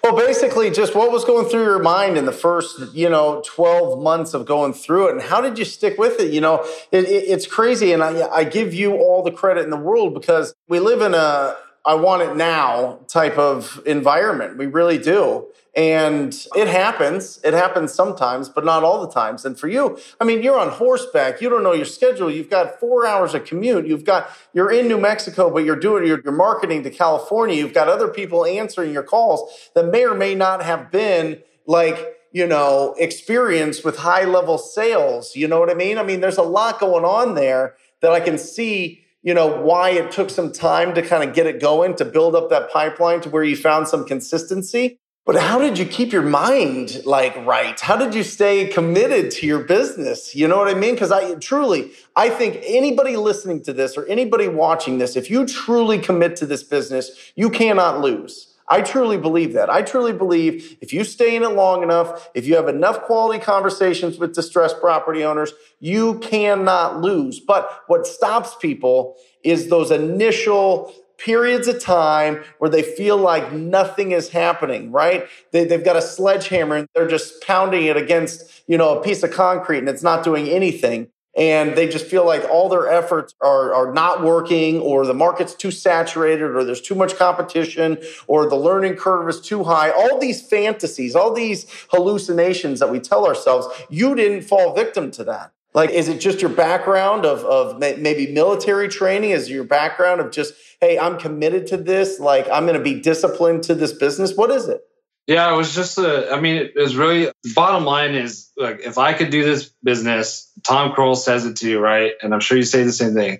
Well, 0.02 0.16
basically, 0.16 0.70
just 0.70 0.94
what 0.94 1.12
was 1.12 1.24
going 1.24 1.48
through 1.48 1.62
your 1.62 1.78
mind 1.78 2.16
in 2.16 2.24
the 2.24 2.32
first, 2.32 2.94
you 2.94 3.08
know, 3.08 3.42
12 3.46 4.02
months 4.02 4.34
of 4.34 4.46
going 4.46 4.72
through 4.72 5.08
it, 5.08 5.12
and 5.12 5.22
how 5.22 5.40
did 5.40 5.58
you 5.58 5.64
stick 5.64 5.98
with 5.98 6.18
it? 6.18 6.32
You 6.32 6.40
know, 6.40 6.64
it, 6.90 7.04
it, 7.04 7.24
it's 7.28 7.46
crazy, 7.46 7.92
and 7.92 8.02
I, 8.02 8.26
I 8.28 8.44
give 8.44 8.74
you 8.74 8.96
all 8.96 9.22
the 9.22 9.30
credit 9.30 9.64
in 9.64 9.70
the 9.70 9.76
world 9.76 10.14
because 10.14 10.54
we 10.68 10.80
live 10.80 11.02
in 11.02 11.14
a 11.14 11.56
I 11.86 11.94
want 11.94 12.22
it 12.22 12.36
now 12.36 12.98
type 13.06 13.38
of 13.38 13.80
environment. 13.86 14.58
We 14.58 14.66
really 14.66 14.98
do. 14.98 15.46
And 15.76 16.34
it 16.56 16.68
happens. 16.68 17.38
It 17.44 17.52
happens 17.52 17.92
sometimes, 17.92 18.48
but 18.48 18.64
not 18.64 18.82
all 18.82 19.06
the 19.06 19.12
times. 19.12 19.44
And 19.44 19.60
for 19.60 19.68
you, 19.68 19.98
I 20.20 20.24
mean, 20.24 20.42
you're 20.42 20.58
on 20.58 20.70
horseback. 20.70 21.40
You 21.40 21.48
don't 21.50 21.62
know 21.62 21.74
your 21.74 21.84
schedule. 21.84 22.30
You've 22.30 22.50
got 22.50 22.80
four 22.80 23.06
hours 23.06 23.34
of 23.34 23.44
commute. 23.44 23.86
You've 23.86 24.04
got, 24.04 24.30
you're 24.52 24.72
in 24.72 24.88
New 24.88 24.98
Mexico, 24.98 25.50
but 25.50 25.64
you're 25.64 25.76
doing, 25.76 26.06
you're, 26.06 26.20
you're 26.24 26.32
marketing 26.32 26.82
to 26.84 26.90
California. 26.90 27.54
You've 27.54 27.74
got 27.74 27.88
other 27.88 28.08
people 28.08 28.46
answering 28.46 28.92
your 28.92 29.02
calls 29.02 29.70
that 29.74 29.86
may 29.92 30.04
or 30.06 30.14
may 30.14 30.34
not 30.34 30.62
have 30.62 30.90
been 30.90 31.42
like, 31.66 32.16
you 32.32 32.46
know, 32.46 32.94
experience 32.98 33.84
with 33.84 33.98
high 33.98 34.24
level 34.24 34.58
sales. 34.58 35.36
You 35.36 35.46
know 35.46 35.60
what 35.60 35.70
I 35.70 35.74
mean? 35.74 35.98
I 35.98 36.02
mean, 36.02 36.20
there's 36.20 36.38
a 36.38 36.42
lot 36.42 36.80
going 36.80 37.04
on 37.04 37.34
there 37.34 37.76
that 38.00 38.12
I 38.12 38.20
can 38.20 38.38
see 38.38 39.05
you 39.26 39.34
know 39.34 39.48
why 39.48 39.90
it 39.90 40.12
took 40.12 40.30
some 40.30 40.52
time 40.52 40.94
to 40.94 41.02
kind 41.02 41.28
of 41.28 41.34
get 41.34 41.46
it 41.46 41.60
going 41.60 41.96
to 41.96 42.04
build 42.04 42.36
up 42.36 42.48
that 42.50 42.70
pipeline 42.70 43.20
to 43.22 43.28
where 43.28 43.42
you 43.42 43.56
found 43.56 43.88
some 43.88 44.06
consistency. 44.06 45.00
But 45.24 45.34
how 45.34 45.58
did 45.58 45.76
you 45.76 45.84
keep 45.84 46.12
your 46.12 46.22
mind 46.22 47.04
like 47.04 47.34
right? 47.44 47.78
How 47.80 47.96
did 47.96 48.14
you 48.14 48.22
stay 48.22 48.68
committed 48.68 49.32
to 49.32 49.46
your 49.46 49.64
business? 49.64 50.36
You 50.36 50.46
know 50.46 50.56
what 50.56 50.68
i 50.68 50.74
mean? 50.74 50.94
Because 50.94 51.10
i 51.10 51.34
truly 51.34 51.90
i 52.14 52.30
think 52.30 52.60
anybody 52.64 53.16
listening 53.16 53.62
to 53.64 53.72
this 53.72 53.96
or 53.96 54.06
anybody 54.06 54.46
watching 54.46 54.98
this 54.98 55.16
if 55.16 55.28
you 55.28 55.44
truly 55.44 55.98
commit 55.98 56.36
to 56.36 56.46
this 56.46 56.62
business 56.62 57.32
you 57.34 57.50
cannot 57.50 58.00
lose 58.00 58.55
I 58.68 58.80
truly 58.80 59.16
believe 59.16 59.52
that. 59.52 59.70
I 59.70 59.82
truly 59.82 60.12
believe 60.12 60.76
if 60.80 60.92
you 60.92 61.04
stay 61.04 61.36
in 61.36 61.42
it 61.44 61.52
long 61.52 61.82
enough, 61.82 62.28
if 62.34 62.46
you 62.46 62.56
have 62.56 62.68
enough 62.68 63.02
quality 63.02 63.38
conversations 63.38 64.18
with 64.18 64.34
distressed 64.34 64.80
property 64.80 65.24
owners, 65.24 65.52
you 65.78 66.18
cannot 66.18 67.00
lose. 67.00 67.38
But 67.38 67.84
what 67.86 68.06
stops 68.06 68.56
people 68.56 69.16
is 69.44 69.68
those 69.68 69.90
initial 69.90 70.92
periods 71.18 71.68
of 71.68 71.80
time 71.80 72.42
where 72.58 72.70
they 72.70 72.82
feel 72.82 73.16
like 73.16 73.52
nothing 73.52 74.10
is 74.10 74.28
happening, 74.30 74.90
right? 74.92 75.28
They, 75.52 75.64
they've 75.64 75.84
got 75.84 75.96
a 75.96 76.02
sledgehammer 76.02 76.76
and 76.76 76.88
they're 76.94 77.08
just 77.08 77.42
pounding 77.42 77.84
it 77.84 77.96
against, 77.96 78.64
you 78.66 78.76
know, 78.76 78.98
a 78.98 79.02
piece 79.02 79.22
of 79.22 79.30
concrete 79.30 79.78
and 79.78 79.88
it's 79.88 80.02
not 80.02 80.24
doing 80.24 80.48
anything 80.48 81.08
and 81.36 81.76
they 81.76 81.86
just 81.86 82.06
feel 82.06 82.24
like 82.24 82.44
all 82.50 82.68
their 82.68 82.88
efforts 82.88 83.34
are, 83.42 83.74
are 83.74 83.92
not 83.92 84.22
working 84.22 84.80
or 84.80 85.04
the 85.04 85.14
market's 85.14 85.54
too 85.54 85.70
saturated 85.70 86.44
or 86.44 86.64
there's 86.64 86.80
too 86.80 86.94
much 86.94 87.16
competition 87.16 87.98
or 88.26 88.48
the 88.48 88.56
learning 88.56 88.96
curve 88.96 89.28
is 89.28 89.40
too 89.40 89.64
high. 89.64 89.90
All 89.90 90.18
these 90.18 90.40
fantasies 90.40 91.14
all 91.14 91.32
these 91.32 91.66
hallucinations 91.90 92.80
that 92.80 92.90
we 92.90 93.00
tell 93.00 93.26
ourselves 93.26 93.68
you 93.90 94.14
didn't 94.14 94.42
fall 94.42 94.74
victim 94.74 95.10
to 95.12 95.24
that. 95.24 95.52
Like 95.74 95.90
is 95.90 96.08
it 96.08 96.20
just 96.20 96.40
your 96.40 96.50
background 96.50 97.26
of, 97.26 97.44
of 97.44 97.78
maybe 97.78 98.32
military 98.32 98.88
training? 98.88 99.30
Is 99.30 99.50
your 99.50 99.64
background 99.64 100.20
of 100.20 100.30
just 100.30 100.54
hey 100.80 100.98
i'm 100.98 101.18
committed 101.18 101.66
to 101.68 101.76
this. 101.76 102.18
Like 102.18 102.48
i'm 102.50 102.64
going 102.64 102.78
to 102.78 102.84
be 102.84 102.98
disciplined 103.00 103.62
to 103.64 103.74
this 103.74 103.92
business. 103.92 104.36
What 104.36 104.50
is 104.50 104.68
it 104.68 104.82
yeah, 105.26 105.52
it 105.52 105.56
was 105.56 105.74
just 105.74 105.98
a. 105.98 106.32
I 106.32 106.40
mean, 106.40 106.56
it 106.56 106.76
was 106.76 106.96
really. 106.96 107.30
Bottom 107.54 107.84
line 107.84 108.14
is, 108.14 108.50
like, 108.56 108.80
if 108.80 108.98
I 108.98 109.12
could 109.12 109.30
do 109.30 109.42
this 109.44 109.72
business, 109.82 110.52
Tom 110.64 110.92
Krol 110.92 111.16
says 111.16 111.46
it 111.46 111.56
to 111.56 111.68
you, 111.68 111.80
right? 111.80 112.12
And 112.22 112.32
I'm 112.32 112.40
sure 112.40 112.56
you 112.56 112.64
say 112.64 112.84
the 112.84 112.92
same 112.92 113.14
thing. 113.14 113.38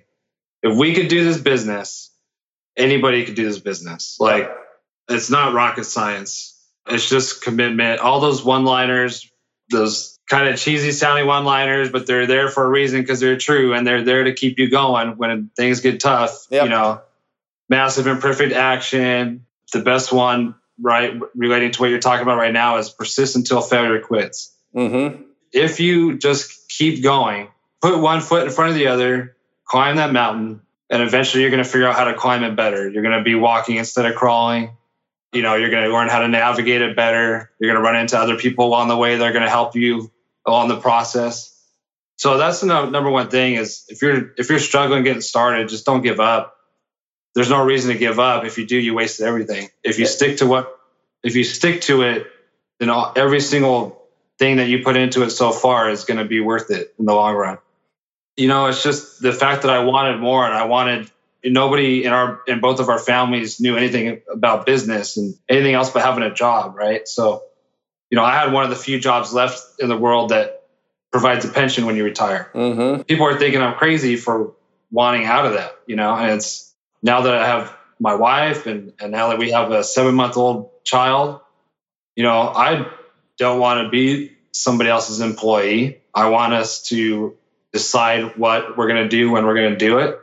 If 0.63 0.77
we 0.77 0.95
could 0.95 1.09
do 1.09 1.25
this 1.25 1.39
business, 1.39 2.11
anybody 2.77 3.25
could 3.25 3.37
do 3.37 3.45
this 3.47 3.61
business. 3.61 4.17
Like, 4.19 4.51
it's 5.09 5.31
not 5.31 5.55
rocket 5.55 5.85
science. 5.85 6.53
It's 6.89 7.09
just 7.09 7.43
commitment. 7.43 8.01
All 8.01 8.21
those 8.21 8.45
one-liners, 8.45 9.31
those 9.71 10.19
kind 10.29 10.49
of 10.49 10.59
cheesy 10.59 10.91
sounding 10.91 11.27
one-liners, 11.27 11.91
but 11.91 12.07
they're 12.07 12.27
there 12.27 12.49
for 12.49 12.65
a 12.65 12.69
reason 12.69 13.01
because 13.01 13.21
they're 13.21 13.37
true 13.37 13.75
and 13.75 13.87
they're 13.87 14.03
there 14.03 14.25
to 14.25 14.35
keep 14.35 14.59
you 14.59 14.69
going 14.69 15.17
when 15.17 15.51
things 15.57 15.81
get 15.81 16.01
tough. 16.01 16.47
Yep. 16.51 16.65
You 16.65 16.71
know, 16.71 17.01
massive 17.69 18.09
imperfect 18.09 18.53
action. 18.53 19.47
The 19.73 19.81
best 19.81 20.13
one 20.13 20.57
right, 20.81 21.15
relating 21.35 21.73
to 21.73 21.81
what 21.81 21.91
you're 21.91 21.99
talking 21.99 22.23
about 22.23 22.39
right 22.39 22.53
now, 22.53 22.79
is 22.79 22.91
persist 22.91 23.37
until 23.37 23.61
failure 23.61 24.01
quits. 24.01 24.55
Mm-hmm. 24.75 25.23
If 25.53 25.81
you 25.81 26.19
just 26.19 26.69
keep 26.69 27.03
going, 27.03 27.49
put 27.81 27.99
one 27.99 28.21
foot 28.21 28.47
in 28.47 28.53
front 28.53 28.71
of 28.71 28.77
the 28.77 28.89
other, 28.89 29.37
climb 29.65 29.97
that 29.97 30.13
mountain, 30.13 30.61
and 30.91 31.03
eventually 31.03 31.43
you're 31.43 31.51
going 31.51 31.63
to 31.63 31.69
figure 31.69 31.89
out 31.89 31.97
how 31.97 32.05
to 32.05 32.15
climb 32.15 32.45
it 32.45 32.57
better. 32.57 32.89
You're 32.89 33.03
going 33.03 33.19
to 33.19 33.25
be 33.25 33.35
walking 33.35 33.77
instead 33.77 34.07
of 34.07 34.15
crawling. 34.15 34.77
You 35.33 35.43
know, 35.43 35.55
you're 35.55 35.71
going 35.71 35.85
to 35.85 35.93
learn 35.93 36.09
how 36.09 36.21
to 36.21 36.29
navigate 36.29 36.83
it 36.83 36.97
better. 36.97 37.51
You're 37.59 37.73
going 37.73 37.83
to 37.83 37.89
run 37.89 37.97
into 38.01 38.19
other 38.19 38.37
people 38.37 38.67
along 38.67 38.89
the 38.89 38.97
way. 38.97 39.17
They're 39.17 39.33
going 39.33 39.45
to 39.45 39.51
help 39.51 39.75
you 39.75 40.11
along 40.47 40.69
the 40.69 40.79
process. 40.79 41.53
So 42.17 42.39
that's 42.39 42.61
the 42.61 42.67
number 42.67 43.11
one 43.11 43.29
thing 43.29 43.55
is 43.55 43.85
if 43.89 44.01
you're 44.01 44.33
if 44.39 44.49
you're 44.49 44.59
struggling 44.59 45.05
getting 45.05 45.21
started, 45.21 45.69
just 45.69 45.85
don't 45.85 46.03
give 46.03 46.19
up. 46.19 46.56
There's 47.37 47.51
no 47.51 47.63
reason 47.63 47.93
to 47.93 47.99
give 47.99 48.19
up. 48.19 48.47
If 48.47 48.57
you 48.57 48.67
do, 48.67 48.79
you 48.79 48.95
wasted 48.95 49.27
everything. 49.27 49.69
If 49.85 49.99
you 49.99 50.07
Yeah. 50.07 50.11
stick 50.11 50.39
to 50.39 50.47
what 50.47 50.73
if 51.23 51.37
you 51.37 51.45
stick 51.45 51.83
to 51.83 52.03
it, 52.03 52.27
then 52.79 52.89
all, 52.89 53.13
every 53.15 53.41
single 53.41 54.03
thing 54.39 54.57
that 54.57 54.69
you 54.69 54.83
put 54.83 54.97
into 54.97 55.23
it 55.23 55.31
so 55.31 55.51
far 55.51 55.91
is 55.91 56.05
going 56.05 56.19
to 56.19 56.25
be 56.25 56.41
worth 56.41 56.71
it 56.71 56.95
in 56.99 57.05
the 57.05 57.15
long 57.15 57.35
run. 57.35 57.59
You 58.37 58.49
know, 58.49 58.67
it's 58.67 58.83
just 58.83 59.21
the 59.21 59.33
fact 59.33 59.63
that 59.63 59.71
I 59.71 59.81
wanted 59.81 60.19
more 60.19 60.47
and 60.47 60.55
I 60.55 60.65
wanted 60.65 61.11
nobody 61.45 62.05
in 62.05 62.13
our 62.13 62.41
in 62.47 62.61
both 62.61 62.81
of 62.81 62.89
our 62.89 62.99
families 62.99 63.61
knew 63.61 63.77
anything 63.77 64.23
about 64.33 64.65
business 64.65 65.19
and 65.19 65.35
anything 65.49 65.75
else 65.75 65.91
but 65.91 66.03
having 66.03 66.23
a 66.23 66.33
job, 66.33 66.75
right? 66.75 67.07
So, 67.07 67.43
you 68.09 68.17
know, 68.17 68.25
I 68.25 68.33
had 68.35 68.51
one 68.51 68.65
of 68.65 68.71
the 68.71 68.77
few 68.77 68.99
jobs 68.99 69.35
left 69.35 69.61
in 69.79 69.91
the 69.91 69.97
world 69.97 70.31
that 70.31 70.63
provides 71.13 71.45
a 71.45 71.49
pension 71.49 71.85
when 71.85 71.97
you 71.97 72.05
retire. 72.05 72.51
Mm-hmm. 72.55 73.03
People 73.03 73.27
are 73.27 73.39
thinking 73.39 73.61
I'm 73.61 73.75
crazy 73.75 74.17
for 74.17 74.55
wanting 74.91 75.25
out 75.27 75.45
of 75.45 75.55
that, 75.55 75.77
you 75.87 75.97
know, 75.97 76.15
and 76.15 76.33
it's 76.33 76.66
now 77.07 77.23
that 77.23 77.35
I 77.35 77.47
have 77.47 77.75
my 78.01 78.15
wife 78.15 78.67
and, 78.67 78.93
and 79.01 79.13
now 79.13 79.29
that 79.29 79.39
we 79.39 79.53
have 79.53 79.71
a 79.71 79.83
seven 79.85 80.15
month 80.15 80.37
old 80.37 80.71
child, 80.85 81.41
you 82.17 82.25
know, 82.25 82.41
I 82.41 82.91
don't 83.39 83.61
want 83.61 83.85
to 83.85 83.89
be 83.89 84.33
somebody 84.53 84.91
else's 84.91 85.21
employee. 85.21 86.01
I 86.13 86.29
want 86.29 86.53
us 86.53 86.83
to 86.89 87.37
decide 87.73 88.37
what 88.37 88.77
we're 88.77 88.89
going 88.89 89.03
to 89.05 89.09
do 89.09 89.31
when 89.31 89.47
we're 89.47 89.55
going 89.55 89.71
to 89.71 89.79
do 89.79 89.99
it. 89.99 90.19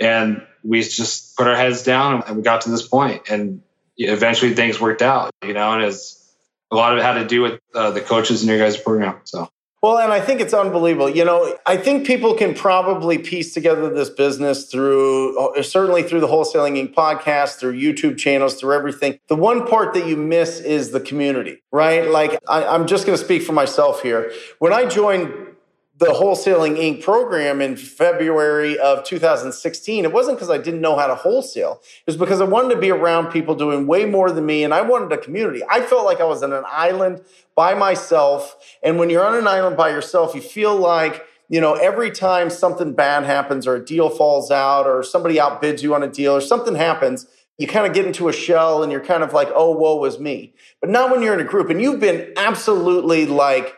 And 0.00 0.44
we 0.64 0.82
just 0.82 1.36
put 1.36 1.46
our 1.46 1.56
heads 1.56 1.82
down 1.82 2.24
and 2.26 2.36
we 2.36 2.42
got 2.42 2.62
to 2.62 2.70
this 2.70 2.86
point 2.86 3.28
and 3.28 3.62
eventually 3.96 4.54
things 4.54 4.80
worked 4.80 5.02
out, 5.02 5.32
you 5.44 5.52
know, 5.52 5.74
and 5.74 5.82
it's 5.82 6.34
a 6.70 6.76
lot 6.76 6.92
of 6.92 6.98
it 6.98 7.02
had 7.02 7.14
to 7.14 7.26
do 7.26 7.42
with 7.42 7.60
uh, 7.74 7.90
the 7.90 8.00
coaches 8.00 8.42
in 8.42 8.48
your 8.48 8.58
guys' 8.58 8.78
program. 8.78 9.20
So. 9.24 9.50
Well, 9.82 9.98
and 9.98 10.12
I 10.12 10.20
think 10.20 10.40
it's 10.40 10.54
unbelievable. 10.54 11.10
You 11.10 11.24
know, 11.24 11.58
I 11.66 11.76
think 11.76 12.06
people 12.06 12.34
can 12.34 12.54
probably 12.54 13.18
piece 13.18 13.52
together 13.52 13.92
this 13.92 14.10
business 14.10 14.66
through 14.66 15.36
uh, 15.36 15.60
certainly 15.64 16.04
through 16.04 16.20
the 16.20 16.28
Wholesaling 16.28 16.80
Inc. 16.80 16.94
podcast, 16.94 17.56
through 17.56 17.76
YouTube 17.76 18.16
channels, 18.16 18.54
through 18.54 18.74
everything. 18.74 19.18
The 19.26 19.34
one 19.34 19.66
part 19.66 19.92
that 19.94 20.06
you 20.06 20.16
miss 20.16 20.60
is 20.60 20.92
the 20.92 21.00
community, 21.00 21.64
right? 21.72 22.08
Like, 22.08 22.38
I, 22.48 22.64
I'm 22.64 22.86
just 22.86 23.06
going 23.06 23.18
to 23.18 23.24
speak 23.24 23.42
for 23.42 23.54
myself 23.54 24.02
here. 24.02 24.30
When 24.60 24.72
I 24.72 24.86
joined 24.86 25.32
the 26.02 26.08
Wholesaling 26.08 26.78
Inc. 26.78 27.00
program 27.00 27.60
in 27.60 27.76
February 27.76 28.76
of 28.76 29.04
2016, 29.04 30.04
it 30.04 30.12
wasn't 30.12 30.36
because 30.36 30.50
I 30.50 30.58
didn't 30.58 30.80
know 30.80 30.96
how 30.96 31.06
to 31.06 31.14
wholesale. 31.14 31.80
It 31.80 32.06
was 32.06 32.16
because 32.16 32.40
I 32.40 32.44
wanted 32.44 32.74
to 32.74 32.80
be 32.80 32.90
around 32.90 33.30
people 33.30 33.54
doing 33.54 33.86
way 33.86 34.04
more 34.04 34.32
than 34.32 34.44
me 34.44 34.64
and 34.64 34.74
I 34.74 34.80
wanted 34.82 35.12
a 35.12 35.18
community. 35.18 35.62
I 35.70 35.80
felt 35.80 36.04
like 36.04 36.20
I 36.20 36.24
was 36.24 36.42
on 36.42 36.52
an 36.52 36.64
island 36.66 37.22
by 37.54 37.74
myself. 37.74 38.56
And 38.82 38.98
when 38.98 39.10
you're 39.10 39.24
on 39.24 39.36
an 39.36 39.46
island 39.46 39.76
by 39.76 39.90
yourself, 39.90 40.34
you 40.34 40.40
feel 40.40 40.76
like, 40.76 41.24
you 41.48 41.60
know, 41.60 41.74
every 41.74 42.10
time 42.10 42.50
something 42.50 42.94
bad 42.94 43.22
happens 43.22 43.64
or 43.68 43.76
a 43.76 43.84
deal 43.84 44.10
falls 44.10 44.50
out 44.50 44.88
or 44.88 45.04
somebody 45.04 45.36
outbids 45.36 45.82
you 45.82 45.94
on 45.94 46.02
a 46.02 46.08
deal 46.08 46.32
or 46.32 46.40
something 46.40 46.74
happens, 46.74 47.28
you 47.58 47.68
kind 47.68 47.86
of 47.86 47.94
get 47.94 48.06
into 48.06 48.28
a 48.28 48.32
shell 48.32 48.82
and 48.82 48.90
you're 48.90 49.04
kind 49.04 49.22
of 49.22 49.32
like, 49.32 49.50
oh, 49.54 49.70
woe 49.70 49.94
was 49.94 50.18
me. 50.18 50.52
But 50.80 50.90
not 50.90 51.12
when 51.12 51.22
you're 51.22 51.34
in 51.34 51.40
a 51.40 51.48
group 51.48 51.70
and 51.70 51.80
you've 51.80 52.00
been 52.00 52.32
absolutely 52.36 53.24
like, 53.26 53.76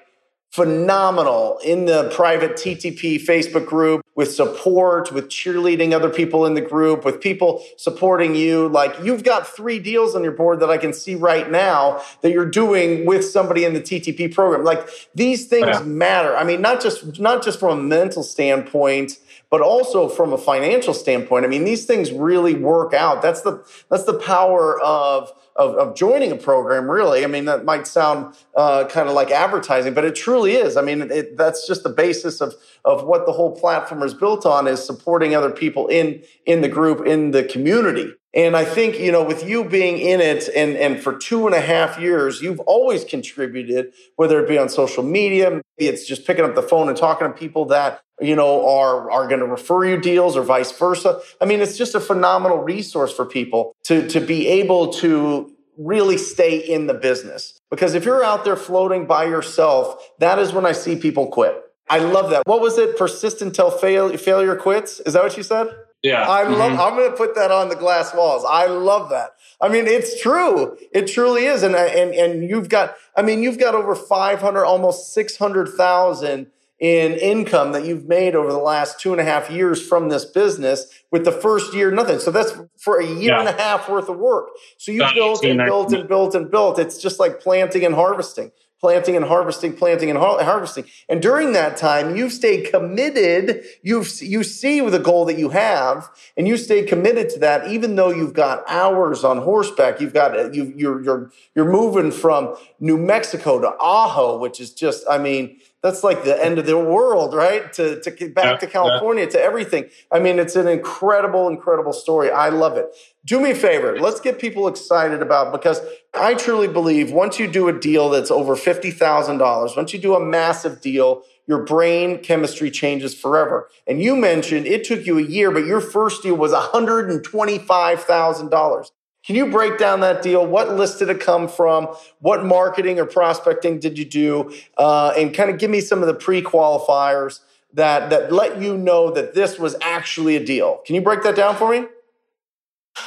phenomenal 0.54 1.58
in 1.64 1.84
the 1.84 2.08
private 2.14 2.52
TTP 2.52 3.20
Facebook 3.20 3.66
group 3.66 4.04
with 4.14 4.32
support, 4.32 5.10
with 5.10 5.28
cheerleading 5.28 5.92
other 5.92 6.08
people 6.08 6.46
in 6.46 6.54
the 6.54 6.60
group, 6.60 7.04
with 7.04 7.20
people 7.20 7.60
supporting 7.76 8.36
you. 8.36 8.68
Like 8.68 8.94
you've 9.02 9.24
got 9.24 9.48
three 9.48 9.80
deals 9.80 10.14
on 10.14 10.22
your 10.22 10.30
board 10.30 10.60
that 10.60 10.70
I 10.70 10.78
can 10.78 10.92
see 10.92 11.16
right 11.16 11.50
now 11.50 12.00
that 12.20 12.30
you're 12.30 12.48
doing 12.48 13.04
with 13.04 13.24
somebody 13.24 13.64
in 13.64 13.74
the 13.74 13.80
TTP 13.80 14.32
program. 14.32 14.62
Like 14.62 14.88
these 15.12 15.46
things 15.48 15.66
Yeah. 15.66 15.80
matter. 15.80 16.36
I 16.36 16.44
mean, 16.44 16.60
not 16.60 16.80
just 16.80 17.18
not 17.18 17.42
just 17.42 17.58
from 17.58 17.76
a 17.76 17.82
mental 17.82 18.22
standpoint, 18.22 19.18
but 19.54 19.60
also 19.60 20.08
from 20.08 20.32
a 20.32 20.36
financial 20.36 20.92
standpoint. 20.92 21.44
I 21.44 21.48
mean, 21.48 21.62
these 21.62 21.84
things 21.86 22.10
really 22.10 22.56
work 22.56 22.92
out. 22.92 23.22
That's 23.22 23.42
the 23.42 23.64
that's 23.88 24.02
the 24.02 24.18
power 24.18 24.80
of 24.80 25.30
of, 25.54 25.76
of 25.76 25.94
joining 25.94 26.32
a 26.32 26.34
program. 26.34 26.90
Really, 26.90 27.22
I 27.22 27.28
mean, 27.28 27.44
that 27.44 27.64
might 27.64 27.86
sound 27.86 28.34
uh, 28.56 28.86
kind 28.86 29.08
of 29.08 29.14
like 29.14 29.30
advertising, 29.30 29.94
but 29.94 30.04
it 30.04 30.16
truly 30.16 30.56
is. 30.56 30.76
I 30.76 30.82
mean, 30.82 31.02
it, 31.02 31.36
that's 31.36 31.68
just 31.68 31.84
the 31.84 31.88
basis 31.88 32.40
of 32.40 32.56
of 32.84 33.04
what 33.04 33.26
the 33.26 33.32
whole 33.32 33.54
platform 33.54 34.02
is 34.02 34.12
built 34.12 34.44
on 34.44 34.66
is 34.66 34.84
supporting 34.84 35.36
other 35.36 35.50
people 35.50 35.86
in 35.86 36.24
in 36.46 36.60
the 36.60 36.68
group 36.68 37.06
in 37.06 37.30
the 37.30 37.44
community. 37.44 38.12
And 38.34 38.56
I 38.56 38.64
think, 38.64 38.98
you 38.98 39.12
know, 39.12 39.22
with 39.22 39.48
you 39.48 39.62
being 39.62 39.98
in 39.98 40.20
it 40.20 40.48
and, 40.56 40.76
and 40.76 41.00
for 41.00 41.16
two 41.16 41.46
and 41.46 41.54
a 41.54 41.60
half 41.60 42.00
years, 42.00 42.42
you've 42.42 42.58
always 42.58 43.04
contributed, 43.04 43.92
whether 44.16 44.42
it 44.42 44.48
be 44.48 44.58
on 44.58 44.68
social 44.68 45.04
media, 45.04 45.62
it's 45.78 46.04
just 46.04 46.26
picking 46.26 46.44
up 46.44 46.56
the 46.56 46.62
phone 46.62 46.88
and 46.88 46.98
talking 46.98 47.28
to 47.28 47.32
people 47.32 47.66
that, 47.66 48.00
you 48.20 48.36
know, 48.36 48.68
are, 48.68 49.10
are 49.10 49.26
going 49.26 49.40
to 49.40 49.46
refer 49.46 49.84
you 49.84 50.00
deals 50.00 50.36
or 50.36 50.42
vice 50.42 50.70
versa. 50.72 51.20
I 51.40 51.44
mean, 51.46 51.60
it's 51.60 51.76
just 51.76 51.94
a 51.94 52.00
phenomenal 52.00 52.58
resource 52.58 53.12
for 53.12 53.24
people 53.26 53.74
to, 53.84 54.08
to 54.08 54.20
be 54.20 54.46
able 54.46 54.92
to 54.94 55.52
really 55.76 56.16
stay 56.16 56.56
in 56.58 56.86
the 56.86 56.94
business. 56.94 57.58
Because 57.70 57.94
if 57.94 58.04
you're 58.04 58.22
out 58.22 58.44
there 58.44 58.56
floating 58.56 59.06
by 59.06 59.24
yourself, 59.24 59.96
that 60.20 60.38
is 60.38 60.52
when 60.52 60.64
I 60.64 60.72
see 60.72 60.94
people 60.96 61.26
quit. 61.26 61.60
I 61.90 61.98
love 61.98 62.30
that. 62.30 62.44
What 62.46 62.60
was 62.60 62.78
it? 62.78 62.96
Persist 62.96 63.42
until 63.42 63.70
fail, 63.70 64.16
failure 64.16 64.56
quits. 64.56 65.00
Is 65.00 65.12
that 65.14 65.22
what 65.22 65.36
you 65.36 65.42
said? 65.42 65.66
Yeah. 66.02 66.22
I 66.22 66.44
love. 66.44 66.72
Mhm. 66.72 66.78
I'm 66.78 66.96
going 66.96 67.10
to 67.10 67.16
put 67.16 67.34
that 67.34 67.50
on 67.50 67.68
the 67.68 67.76
glass 67.76 68.14
walls. 68.14 68.44
I 68.48 68.66
love 68.66 69.10
that. 69.10 69.30
I 69.60 69.68
mean, 69.68 69.86
it's 69.86 70.20
true. 70.20 70.76
It 70.92 71.06
truly 71.06 71.46
is. 71.46 71.62
And 71.62 71.74
and 71.74 72.14
and 72.14 72.48
you've 72.48 72.68
got. 72.68 72.94
I 73.16 73.22
mean, 73.22 73.42
you've 73.42 73.58
got 73.58 73.74
over 73.74 73.94
500, 73.94 74.64
almost 74.64 75.14
600,000 75.14 76.46
in 76.80 77.12
income 77.12 77.72
that 77.72 77.84
you've 77.84 78.06
made 78.06 78.34
over 78.34 78.50
the 78.50 78.58
last 78.58 79.00
two 79.00 79.12
and 79.12 79.20
a 79.20 79.24
half 79.24 79.50
years 79.50 79.86
from 79.86 80.08
this 80.08 80.24
business. 80.24 80.86
With 81.10 81.24
the 81.24 81.32
first 81.32 81.72
year, 81.74 81.90
nothing. 81.90 82.18
So 82.18 82.30
that's 82.30 82.52
for 82.78 82.98
a 82.98 83.06
year 83.06 83.32
Yeah. 83.32 83.40
and 83.40 83.48
a 83.48 83.52
half 83.52 83.88
worth 83.88 84.08
of 84.08 84.18
work. 84.18 84.48
So 84.78 84.90
you 84.92 85.02
About 85.02 85.14
built 85.14 85.44
18, 85.44 85.60
and 85.60 85.68
built 85.68 85.92
and 85.92 86.08
built 86.08 86.34
and 86.34 86.50
built. 86.50 86.78
It's 86.78 86.98
just 86.98 87.20
like 87.20 87.40
planting 87.40 87.84
and 87.84 87.94
harvesting 87.94 88.50
planting 88.80 89.16
and 89.16 89.24
harvesting, 89.24 89.72
planting 89.72 90.10
and 90.10 90.18
har- 90.18 90.42
harvesting. 90.44 90.84
And 91.08 91.22
during 91.22 91.52
that 91.54 91.78
time, 91.78 92.16
you've 92.16 92.32
stayed 92.34 92.70
committed. 92.70 93.64
You've, 93.82 94.20
you 94.20 94.42
see 94.42 94.78
the 94.80 94.98
goal 94.98 95.24
that 95.24 95.38
you 95.38 95.48
have 95.48 96.10
and 96.36 96.46
you 96.46 96.58
stay 96.58 96.82
committed 96.82 97.30
to 97.30 97.38
that, 97.38 97.68
even 97.68 97.96
though 97.96 98.10
you've 98.10 98.34
got 98.34 98.62
hours 98.68 99.24
on 99.24 99.38
horseback. 99.38 100.02
You've 100.02 100.12
got, 100.12 100.54
you, 100.54 100.70
you're, 100.76 101.02
you're, 101.02 101.32
you're 101.54 101.70
moving 101.70 102.10
from 102.10 102.56
New 102.78 102.98
Mexico 102.98 103.58
to 103.58 103.68
Ajo, 103.82 104.36
which 104.38 104.60
is 104.60 104.70
just, 104.74 105.04
I 105.08 105.16
mean, 105.16 105.60
that's 105.84 106.02
like 106.02 106.24
the 106.24 106.42
end 106.42 106.58
of 106.58 106.64
the 106.64 106.78
world, 106.78 107.34
right? 107.34 107.70
To, 107.74 108.00
to 108.00 108.10
get 108.10 108.34
back 108.34 108.58
to 108.60 108.66
California, 108.66 109.26
to 109.26 109.38
everything. 109.38 109.90
I 110.10 110.18
mean, 110.18 110.38
it's 110.38 110.56
an 110.56 110.66
incredible, 110.66 111.46
incredible 111.46 111.92
story. 111.92 112.30
I 112.30 112.48
love 112.48 112.78
it. 112.78 112.86
Do 113.26 113.38
me 113.38 113.50
a 113.50 113.54
favor. 113.54 114.00
Let's 114.00 114.18
get 114.18 114.38
people 114.38 114.66
excited 114.66 115.20
about 115.20 115.52
because 115.52 115.82
I 116.14 116.36
truly 116.36 116.68
believe 116.68 117.12
once 117.12 117.38
you 117.38 117.46
do 117.46 117.68
a 117.68 117.78
deal 117.78 118.08
that's 118.08 118.30
over 118.30 118.56
$50,000, 118.56 119.76
once 119.76 119.92
you 119.92 119.98
do 119.98 120.14
a 120.14 120.24
massive 120.24 120.80
deal, 120.80 121.22
your 121.46 121.64
brain 121.64 122.22
chemistry 122.22 122.70
changes 122.70 123.14
forever. 123.14 123.68
And 123.86 124.00
you 124.00 124.16
mentioned 124.16 124.66
it 124.66 124.84
took 124.84 125.04
you 125.04 125.18
a 125.18 125.22
year, 125.22 125.50
but 125.50 125.66
your 125.66 125.82
first 125.82 126.22
deal 126.22 126.36
was 126.36 126.52
$125,000. 126.52 128.90
Can 129.26 129.36
you 129.36 129.50
break 129.50 129.78
down 129.78 130.00
that 130.00 130.22
deal? 130.22 130.46
What 130.46 130.74
list 130.74 130.98
did 130.98 131.08
it 131.08 131.20
come 131.20 131.48
from? 131.48 131.88
What 132.20 132.44
marketing 132.44 133.00
or 133.00 133.06
prospecting 133.06 133.80
did 133.80 133.98
you 133.98 134.04
do? 134.04 134.52
Uh, 134.76 135.14
and 135.16 135.34
kind 135.34 135.50
of 135.50 135.58
give 135.58 135.70
me 135.70 135.80
some 135.80 136.02
of 136.02 136.06
the 136.06 136.14
pre 136.14 136.42
qualifiers 136.42 137.40
that, 137.72 138.10
that 138.10 138.32
let 138.32 138.60
you 138.60 138.76
know 138.76 139.10
that 139.10 139.34
this 139.34 139.58
was 139.58 139.76
actually 139.80 140.36
a 140.36 140.44
deal. 140.44 140.80
Can 140.84 140.94
you 140.94 141.00
break 141.00 141.22
that 141.22 141.36
down 141.36 141.56
for 141.56 141.70
me? 141.70 141.86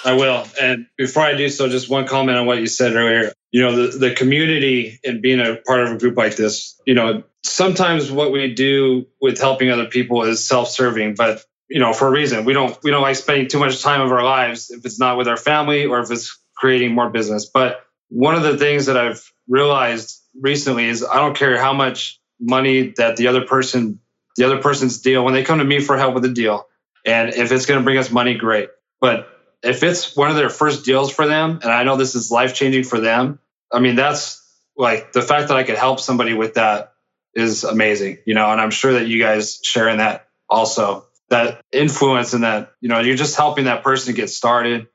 I 0.03 0.13
will. 0.13 0.45
And 0.61 0.87
before 0.97 1.23
I 1.23 1.35
do 1.35 1.49
so, 1.49 1.69
just 1.69 1.89
one 1.89 2.07
comment 2.07 2.37
on 2.37 2.45
what 2.45 2.59
you 2.59 2.67
said 2.67 2.93
earlier. 2.93 3.31
You 3.51 3.61
know, 3.61 3.87
the, 3.87 3.97
the 3.97 4.13
community 4.13 4.99
and 5.05 5.21
being 5.21 5.39
a 5.39 5.55
part 5.55 5.81
of 5.81 5.91
a 5.91 5.97
group 5.97 6.17
like 6.17 6.35
this, 6.35 6.79
you 6.85 6.93
know, 6.93 7.23
sometimes 7.43 8.11
what 8.11 8.31
we 8.31 8.53
do 8.53 9.07
with 9.21 9.39
helping 9.39 9.71
other 9.71 9.85
people 9.85 10.23
is 10.23 10.45
self-serving, 10.45 11.15
but 11.15 11.43
you 11.69 11.79
know, 11.79 11.93
for 11.93 12.07
a 12.07 12.11
reason. 12.11 12.45
We 12.45 12.53
don't 12.53 12.77
we 12.83 12.91
don't 12.91 13.01
like 13.01 13.15
spending 13.15 13.47
too 13.47 13.59
much 13.59 13.81
time 13.81 14.01
of 14.01 14.11
our 14.11 14.23
lives 14.23 14.69
if 14.69 14.85
it's 14.85 14.99
not 14.99 15.17
with 15.17 15.27
our 15.27 15.37
family 15.37 15.85
or 15.85 15.99
if 15.99 16.11
it's 16.11 16.39
creating 16.55 16.93
more 16.93 17.09
business. 17.09 17.49
But 17.51 17.83
one 18.09 18.35
of 18.35 18.43
the 18.43 18.57
things 18.57 18.85
that 18.85 18.97
I've 18.97 19.31
realized 19.47 20.21
recently 20.39 20.85
is 20.85 21.03
I 21.03 21.15
don't 21.17 21.35
care 21.35 21.57
how 21.57 21.73
much 21.73 22.19
money 22.39 22.93
that 22.97 23.17
the 23.17 23.27
other 23.27 23.45
person 23.45 23.99
the 24.35 24.45
other 24.45 24.61
person's 24.61 24.99
deal 24.99 25.25
when 25.25 25.33
they 25.33 25.43
come 25.43 25.57
to 25.57 25.65
me 25.65 25.79
for 25.79 25.97
help 25.97 26.13
with 26.13 26.23
a 26.25 26.29
deal 26.29 26.67
and 27.05 27.29
if 27.33 27.51
it's 27.51 27.65
going 27.65 27.79
to 27.79 27.83
bring 27.83 27.97
us 27.97 28.11
money 28.11 28.35
great 28.35 28.69
but 29.01 29.37
if 29.63 29.83
it's 29.83 30.15
one 30.15 30.29
of 30.29 30.35
their 30.35 30.49
first 30.49 30.85
deals 30.85 31.11
for 31.11 31.27
them, 31.27 31.59
and 31.63 31.71
I 31.71 31.83
know 31.83 31.95
this 31.95 32.15
is 32.15 32.31
life 32.31 32.53
changing 32.53 32.83
for 32.83 32.99
them, 32.99 33.39
I 33.71 33.79
mean, 33.79 33.95
that's 33.95 34.43
like 34.75 35.11
the 35.13 35.21
fact 35.21 35.47
that 35.47 35.57
I 35.57 35.63
could 35.63 35.77
help 35.77 35.99
somebody 35.99 36.33
with 36.33 36.55
that 36.55 36.93
is 37.33 37.63
amazing, 37.63 38.19
you 38.25 38.33
know, 38.33 38.49
and 38.49 38.61
I'm 38.61 38.71
sure 38.71 38.93
that 38.93 39.07
you 39.07 39.21
guys 39.21 39.59
share 39.63 39.89
in 39.89 39.97
that 39.97 40.27
also. 40.49 41.06
That 41.29 41.61
influence 41.71 42.33
and 42.33 42.43
that, 42.43 42.71
you 42.79 42.87
know, 42.89 42.99
you're 42.99 43.17
just 43.17 43.35
helping 43.35 43.65
that 43.65 43.83
person 43.83 44.15
get 44.15 44.29
started 44.29 44.87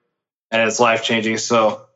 and 0.51 0.68
it's 0.68 0.81
life 0.81 1.05
changing. 1.05 1.38
So, 1.38 1.87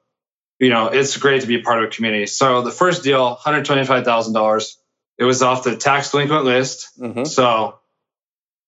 you 0.59 0.71
know, 0.71 0.89
it's 0.89 1.17
great 1.17 1.43
to 1.43 1.47
be 1.47 1.63
part 1.63 1.83
of 1.83 1.89
a 1.89 1.93
community. 1.93 2.27
So 2.27 2.63
the 2.63 2.71
first 2.71 3.03
deal, 3.03 3.37
$125,000, 3.37 4.77
it 5.19 5.25
was 5.25 5.43
off 5.43 5.65
the 5.65 5.77
tax 5.77 6.11
delinquent 6.11 6.45
list. 6.45 6.89
Mm-hmm. 6.99 7.25
So, 7.25 7.79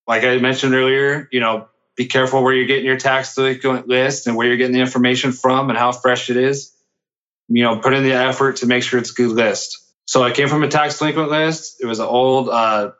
like 0.06 0.24
I 0.24 0.38
mentioned 0.38 0.74
earlier, 0.74 1.28
you 1.30 1.40
know, 1.40 1.68
be 1.96 2.06
careful 2.06 2.42
where 2.42 2.54
you're 2.54 2.66
getting 2.66 2.86
your 2.86 2.96
tax 2.96 3.34
delinquent 3.34 3.88
list 3.88 4.26
and 4.26 4.36
where 4.36 4.46
you're 4.46 4.56
getting 4.56 4.72
the 4.72 4.80
information 4.80 5.32
from 5.32 5.68
and 5.68 5.78
how 5.78 5.92
fresh 5.92 6.30
it 6.30 6.36
is. 6.36 6.72
You 7.48 7.64
know, 7.64 7.80
put 7.80 7.94
in 7.94 8.04
the 8.04 8.12
effort 8.12 8.56
to 8.56 8.66
make 8.66 8.82
sure 8.82 8.98
it's 9.00 9.10
a 9.10 9.14
good 9.14 9.30
list. 9.30 9.78
So 10.04 10.22
I 10.22 10.30
came 10.30 10.48
from 10.48 10.62
a 10.62 10.68
tax 10.68 10.98
delinquent 10.98 11.30
list. 11.30 11.82
It 11.82 11.86
was 11.86 11.98
an 11.98 12.06
old 12.06 12.48
uh, 12.48 12.92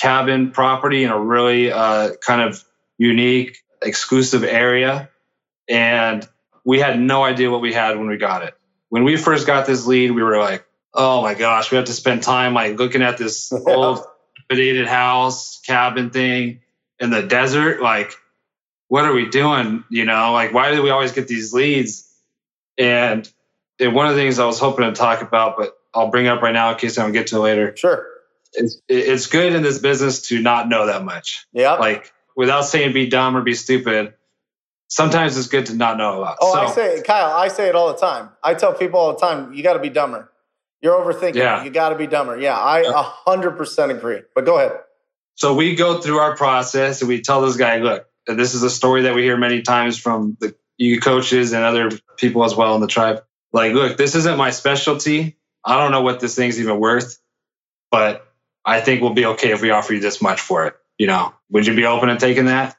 cabin 0.00 0.50
property 0.50 1.04
in 1.04 1.10
a 1.10 1.18
really 1.18 1.70
uh, 1.70 2.12
kind 2.26 2.40
of 2.40 2.64
unique, 2.98 3.58
exclusive 3.82 4.44
area. 4.44 5.10
And 5.68 6.26
we 6.64 6.80
had 6.80 6.98
no 6.98 7.22
idea 7.22 7.50
what 7.50 7.60
we 7.60 7.72
had 7.72 7.98
when 7.98 8.08
we 8.08 8.16
got 8.16 8.44
it. 8.44 8.54
When 8.88 9.04
we 9.04 9.16
first 9.16 9.46
got 9.46 9.66
this 9.66 9.86
lead, 9.86 10.10
we 10.10 10.22
were 10.22 10.38
like, 10.38 10.64
oh 10.94 11.22
my 11.22 11.34
gosh, 11.34 11.70
we 11.70 11.76
have 11.76 11.86
to 11.86 11.92
spend 11.92 12.22
time 12.22 12.54
like 12.54 12.78
looking 12.78 13.02
at 13.02 13.18
this 13.18 13.52
old 13.66 14.00
dilapidated 14.48 14.86
house, 14.86 15.60
cabin 15.60 16.10
thing 16.10 16.60
in 16.98 17.10
the 17.10 17.22
desert. 17.22 17.80
Like, 17.80 18.12
what 18.88 19.04
are 19.04 19.12
we 19.12 19.28
doing? 19.28 19.84
You 19.90 20.04
know, 20.04 20.32
like, 20.32 20.52
why 20.52 20.74
do 20.74 20.82
we 20.82 20.90
always 20.90 21.12
get 21.12 21.28
these 21.28 21.52
leads? 21.52 22.06
And, 22.76 23.30
and 23.78 23.94
one 23.94 24.06
of 24.06 24.14
the 24.14 24.20
things 24.20 24.38
I 24.38 24.46
was 24.46 24.58
hoping 24.58 24.86
to 24.86 24.92
talk 24.92 25.22
about, 25.22 25.56
but 25.56 25.76
I'll 25.94 26.10
bring 26.10 26.26
up 26.26 26.42
right 26.42 26.52
now 26.52 26.72
in 26.72 26.78
case 26.78 26.98
I 26.98 27.02
don't 27.02 27.12
get 27.12 27.28
to 27.28 27.36
it 27.36 27.40
later. 27.40 27.76
Sure. 27.76 28.09
It's, 28.52 28.80
it's 28.88 29.26
good 29.26 29.52
in 29.52 29.62
this 29.62 29.78
business 29.78 30.22
to 30.28 30.40
not 30.40 30.68
know 30.68 30.86
that 30.86 31.04
much. 31.04 31.46
Yeah. 31.52 31.74
Like 31.74 32.12
without 32.36 32.62
saying 32.62 32.92
be 32.92 33.06
dumb 33.06 33.36
or 33.36 33.42
be 33.42 33.54
stupid, 33.54 34.14
sometimes 34.88 35.36
it's 35.36 35.48
good 35.48 35.66
to 35.66 35.74
not 35.74 35.96
know 35.96 36.18
a 36.18 36.20
lot. 36.20 36.38
Oh, 36.40 36.52
so, 36.52 36.60
I 36.60 36.70
say, 36.70 37.02
Kyle, 37.02 37.32
I 37.32 37.48
say 37.48 37.68
it 37.68 37.74
all 37.74 37.92
the 37.92 37.98
time. 37.98 38.30
I 38.42 38.54
tell 38.54 38.74
people 38.74 38.98
all 38.98 39.12
the 39.12 39.18
time, 39.18 39.52
you 39.52 39.62
got 39.62 39.74
to 39.74 39.78
be 39.78 39.88
dumber. 39.88 40.30
You're 40.82 40.98
overthinking. 40.98 41.36
Yeah. 41.36 41.62
You 41.62 41.70
got 41.70 41.90
to 41.90 41.96
be 41.96 42.06
dumber. 42.06 42.38
Yeah, 42.38 42.56
I 42.56 42.80
a 42.80 43.02
hundred 43.02 43.56
percent 43.56 43.92
agree. 43.92 44.22
But 44.34 44.46
go 44.46 44.58
ahead. 44.58 44.72
So 45.34 45.54
we 45.54 45.74
go 45.74 46.00
through 46.00 46.18
our 46.18 46.36
process 46.36 47.00
and 47.00 47.08
we 47.08 47.20
tell 47.20 47.42
this 47.42 47.56
guy, 47.56 47.78
look, 47.78 48.06
this 48.26 48.54
is 48.54 48.62
a 48.62 48.70
story 48.70 49.02
that 49.02 49.14
we 49.14 49.22
hear 49.22 49.36
many 49.36 49.62
times 49.62 49.98
from 49.98 50.36
the 50.40 50.54
you 50.76 50.98
coaches 51.00 51.52
and 51.52 51.62
other 51.62 51.90
people 52.16 52.44
as 52.44 52.54
well 52.54 52.74
in 52.74 52.80
the 52.80 52.86
tribe. 52.86 53.22
Like, 53.52 53.74
look, 53.74 53.98
this 53.98 54.14
isn't 54.14 54.38
my 54.38 54.50
specialty. 54.50 55.36
I 55.64 55.78
don't 55.78 55.92
know 55.92 56.02
what 56.02 56.20
this 56.20 56.34
thing's 56.34 56.58
even 56.58 56.80
worth, 56.80 57.18
but 57.90 58.26
I 58.64 58.80
think 58.80 59.00
we'll 59.00 59.14
be 59.14 59.26
okay 59.26 59.52
if 59.52 59.62
we 59.62 59.70
offer 59.70 59.94
you 59.94 60.00
this 60.00 60.20
much 60.20 60.40
for 60.40 60.66
it. 60.66 60.74
You 60.98 61.06
know, 61.06 61.34
would 61.50 61.66
you 61.66 61.74
be 61.74 61.86
open 61.86 62.08
to 62.08 62.16
taking 62.16 62.46
that? 62.46 62.76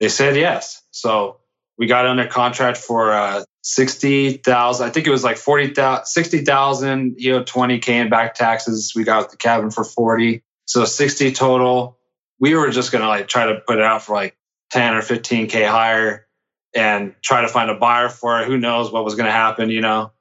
They 0.00 0.08
said 0.08 0.36
yes. 0.36 0.82
So 0.90 1.38
we 1.78 1.86
got 1.86 2.06
under 2.06 2.26
contract 2.26 2.76
for 2.76 3.12
uh, 3.12 3.44
60,000. 3.62 4.86
I 4.86 4.90
think 4.90 5.06
it 5.06 5.10
was 5.10 5.24
like 5.24 5.36
40,000, 5.36 6.06
60,000, 6.06 7.14
you 7.18 7.32
know, 7.32 7.42
20K 7.42 7.88
in 7.88 8.10
back 8.10 8.34
taxes. 8.34 8.92
We 8.94 9.04
got 9.04 9.30
the 9.30 9.36
cabin 9.36 9.70
for 9.70 9.84
40. 9.84 10.42
So 10.66 10.84
60 10.84 11.32
total. 11.32 11.98
We 12.38 12.54
were 12.54 12.70
just 12.70 12.92
going 12.92 13.02
to 13.02 13.08
like 13.08 13.28
try 13.28 13.46
to 13.46 13.60
put 13.66 13.78
it 13.78 13.84
out 13.84 14.02
for 14.02 14.14
like 14.14 14.36
10 14.70 14.94
or 14.94 15.00
15K 15.00 15.66
higher 15.66 16.26
and 16.74 17.14
try 17.22 17.40
to 17.40 17.48
find 17.48 17.70
a 17.70 17.74
buyer 17.74 18.08
for 18.08 18.40
it. 18.40 18.46
Who 18.46 18.58
knows 18.58 18.92
what 18.92 19.04
was 19.04 19.14
going 19.14 19.26
to 19.26 19.32
happen, 19.32 19.70
you 19.70 19.80
know? 19.80 20.12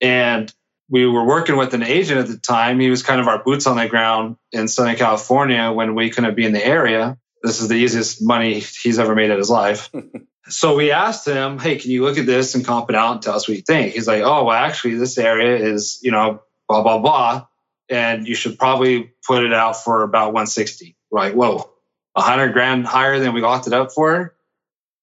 And 0.00 0.52
we 0.90 1.06
were 1.06 1.24
working 1.24 1.56
with 1.56 1.72
an 1.72 1.84
agent 1.84 2.18
at 2.18 2.26
the 2.26 2.36
time. 2.36 2.80
He 2.80 2.90
was 2.90 3.02
kind 3.02 3.20
of 3.20 3.28
our 3.28 3.42
boots 3.42 3.66
on 3.66 3.76
the 3.76 3.88
ground 3.88 4.36
in 4.50 4.66
Southern 4.66 4.96
California 4.96 5.70
when 5.70 5.94
we 5.94 6.10
couldn't 6.10 6.34
be 6.34 6.44
in 6.44 6.52
the 6.52 6.64
area. 6.64 7.16
This 7.42 7.60
is 7.60 7.68
the 7.68 7.76
easiest 7.76 8.20
money 8.22 8.58
he's 8.58 8.98
ever 8.98 9.14
made 9.14 9.30
in 9.30 9.38
his 9.38 9.48
life. 9.48 9.88
so 10.48 10.76
we 10.76 10.90
asked 10.90 11.26
him, 11.26 11.58
Hey, 11.58 11.76
can 11.76 11.92
you 11.92 12.04
look 12.04 12.18
at 12.18 12.26
this 12.26 12.54
and 12.54 12.64
comp 12.64 12.90
it 12.90 12.96
out 12.96 13.12
and 13.12 13.22
tell 13.22 13.36
us 13.36 13.48
what 13.48 13.56
you 13.56 13.62
think? 13.62 13.94
He's 13.94 14.08
like, 14.08 14.22
Oh, 14.22 14.44
well, 14.44 14.56
actually, 14.56 14.96
this 14.96 15.16
area 15.16 15.56
is, 15.56 16.00
you 16.02 16.10
know, 16.10 16.42
blah, 16.68 16.82
blah, 16.82 16.98
blah. 16.98 17.46
And 17.88 18.26
you 18.26 18.34
should 18.34 18.58
probably 18.58 19.12
put 19.26 19.44
it 19.44 19.52
out 19.52 19.76
for 19.76 20.02
about 20.02 20.32
160. 20.32 20.96
We're 21.10 21.20
like, 21.20 21.34
whoa, 21.34 21.70
100 22.12 22.52
grand 22.52 22.86
higher 22.86 23.18
than 23.18 23.32
we 23.32 23.40
locked 23.40 23.66
it 23.66 23.72
up 23.72 23.92
for? 23.92 24.36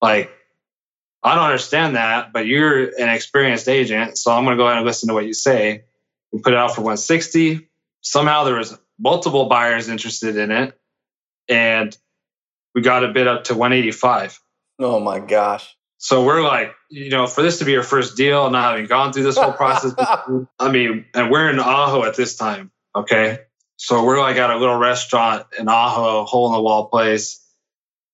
Like, 0.01 0.31
I 1.27 1.35
don't 1.35 1.45
understand 1.45 1.95
that, 1.95 2.33
but 2.33 2.45
you're 2.45 2.85
an 2.99 3.09
experienced 3.09 3.67
agent. 3.67 4.17
So 4.17 4.31
I'm 4.31 4.43
going 4.45 4.57
to 4.57 4.61
go 4.61 4.67
ahead 4.67 4.77
and 4.77 4.85
listen 4.85 5.07
to 5.09 5.13
what 5.13 5.25
you 5.25 5.33
say. 5.33 5.83
We 6.31 6.39
put 6.41 6.53
it 6.53 6.59
out 6.59 6.75
for 6.75 6.81
160. 6.81 7.67
Somehow 8.01 8.43
there 8.43 8.55
was 8.55 8.77
multiple 8.99 9.45
buyers 9.45 9.89
interested 9.89 10.37
in 10.37 10.51
it. 10.51 10.79
And 11.49 11.95
we 12.75 12.81
got 12.81 13.03
a 13.03 13.09
bid 13.09 13.27
up 13.27 13.45
to 13.45 13.55
185. 13.55 14.39
Oh 14.79 14.99
my 14.99 15.19
gosh. 15.19 15.75
So 15.97 16.23
we're 16.23 16.43
like, 16.43 16.73
you 16.89 17.09
know, 17.09 17.25
for 17.25 17.41
this 17.41 17.59
to 17.59 17.65
be 17.65 17.75
our 17.75 17.83
first 17.83 18.15
deal, 18.15 18.49
not 18.51 18.71
having 18.71 18.85
gone 18.85 19.13
through 19.13 19.23
this 19.23 19.37
whole 19.37 19.51
process, 19.51 19.93
I 20.59 20.71
mean, 20.71 21.05
and 21.13 21.31
we're 21.31 21.49
in 21.49 21.59
Ajo 21.59 22.03
at 22.03 22.15
this 22.15 22.35
time. 22.35 22.71
Okay. 22.95 23.39
So 23.77 24.03
we're 24.03 24.19
like 24.19 24.37
at 24.37 24.49
a 24.49 24.57
little 24.57 24.77
restaurant 24.77 25.47
in 25.57 25.67
Ajo, 25.67 26.25
hole 26.25 26.47
in 26.47 26.53
the 26.53 26.61
wall 26.61 26.85
place. 26.85 27.43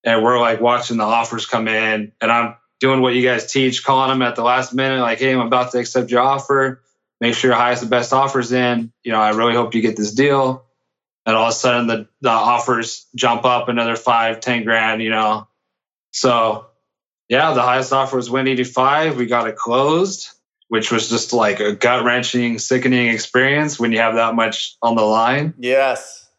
And 0.05 0.23
we're 0.23 0.39
like 0.39 0.61
watching 0.61 0.97
the 0.97 1.03
offers 1.03 1.45
come 1.45 1.67
in. 1.67 2.13
And 2.21 2.31
I'm 2.31 2.55
doing 2.83 2.99
what 2.99 3.15
you 3.15 3.23
guys 3.23 3.49
teach, 3.49 3.85
calling 3.85 4.09
them 4.09 4.21
at 4.21 4.35
the 4.35 4.43
last 4.43 4.73
minute, 4.73 4.99
like, 4.99 5.17
hey, 5.17 5.31
I'm 5.31 5.39
about 5.39 5.71
to 5.71 5.79
accept 5.79 6.11
your 6.11 6.19
offer. 6.19 6.83
Make 7.21 7.33
sure 7.33 7.51
your 7.51 7.57
highest 7.57 7.81
the 7.81 7.87
best 7.87 8.11
offers 8.11 8.51
in. 8.51 8.91
You 9.05 9.13
know, 9.13 9.21
I 9.21 9.29
really 9.29 9.55
hope 9.55 9.73
you 9.73 9.81
get 9.81 9.95
this 9.95 10.11
deal. 10.11 10.65
And 11.25 11.33
all 11.33 11.45
of 11.45 11.51
a 11.51 11.53
sudden 11.53 11.87
the, 11.87 12.09
the 12.19 12.29
offers 12.29 13.05
jump 13.15 13.45
up 13.45 13.69
another 13.69 13.95
five, 13.95 14.41
ten 14.41 14.65
grand, 14.65 15.01
you 15.01 15.11
know. 15.11 15.47
So 16.11 16.65
yeah, 17.29 17.53
the 17.53 17.61
highest 17.61 17.93
offer 17.93 18.17
was 18.17 18.29
185. 18.29 19.15
We 19.15 19.27
got 19.27 19.47
it 19.47 19.55
closed, 19.55 20.31
which 20.67 20.91
was 20.91 21.09
just 21.09 21.31
like 21.31 21.61
a 21.61 21.73
gut 21.73 22.03
wrenching, 22.03 22.59
sickening 22.59 23.07
experience 23.07 23.79
when 23.79 23.93
you 23.93 23.99
have 23.99 24.15
that 24.15 24.35
much 24.35 24.75
on 24.81 24.95
the 24.95 25.03
line. 25.03 25.53
Yes. 25.57 26.29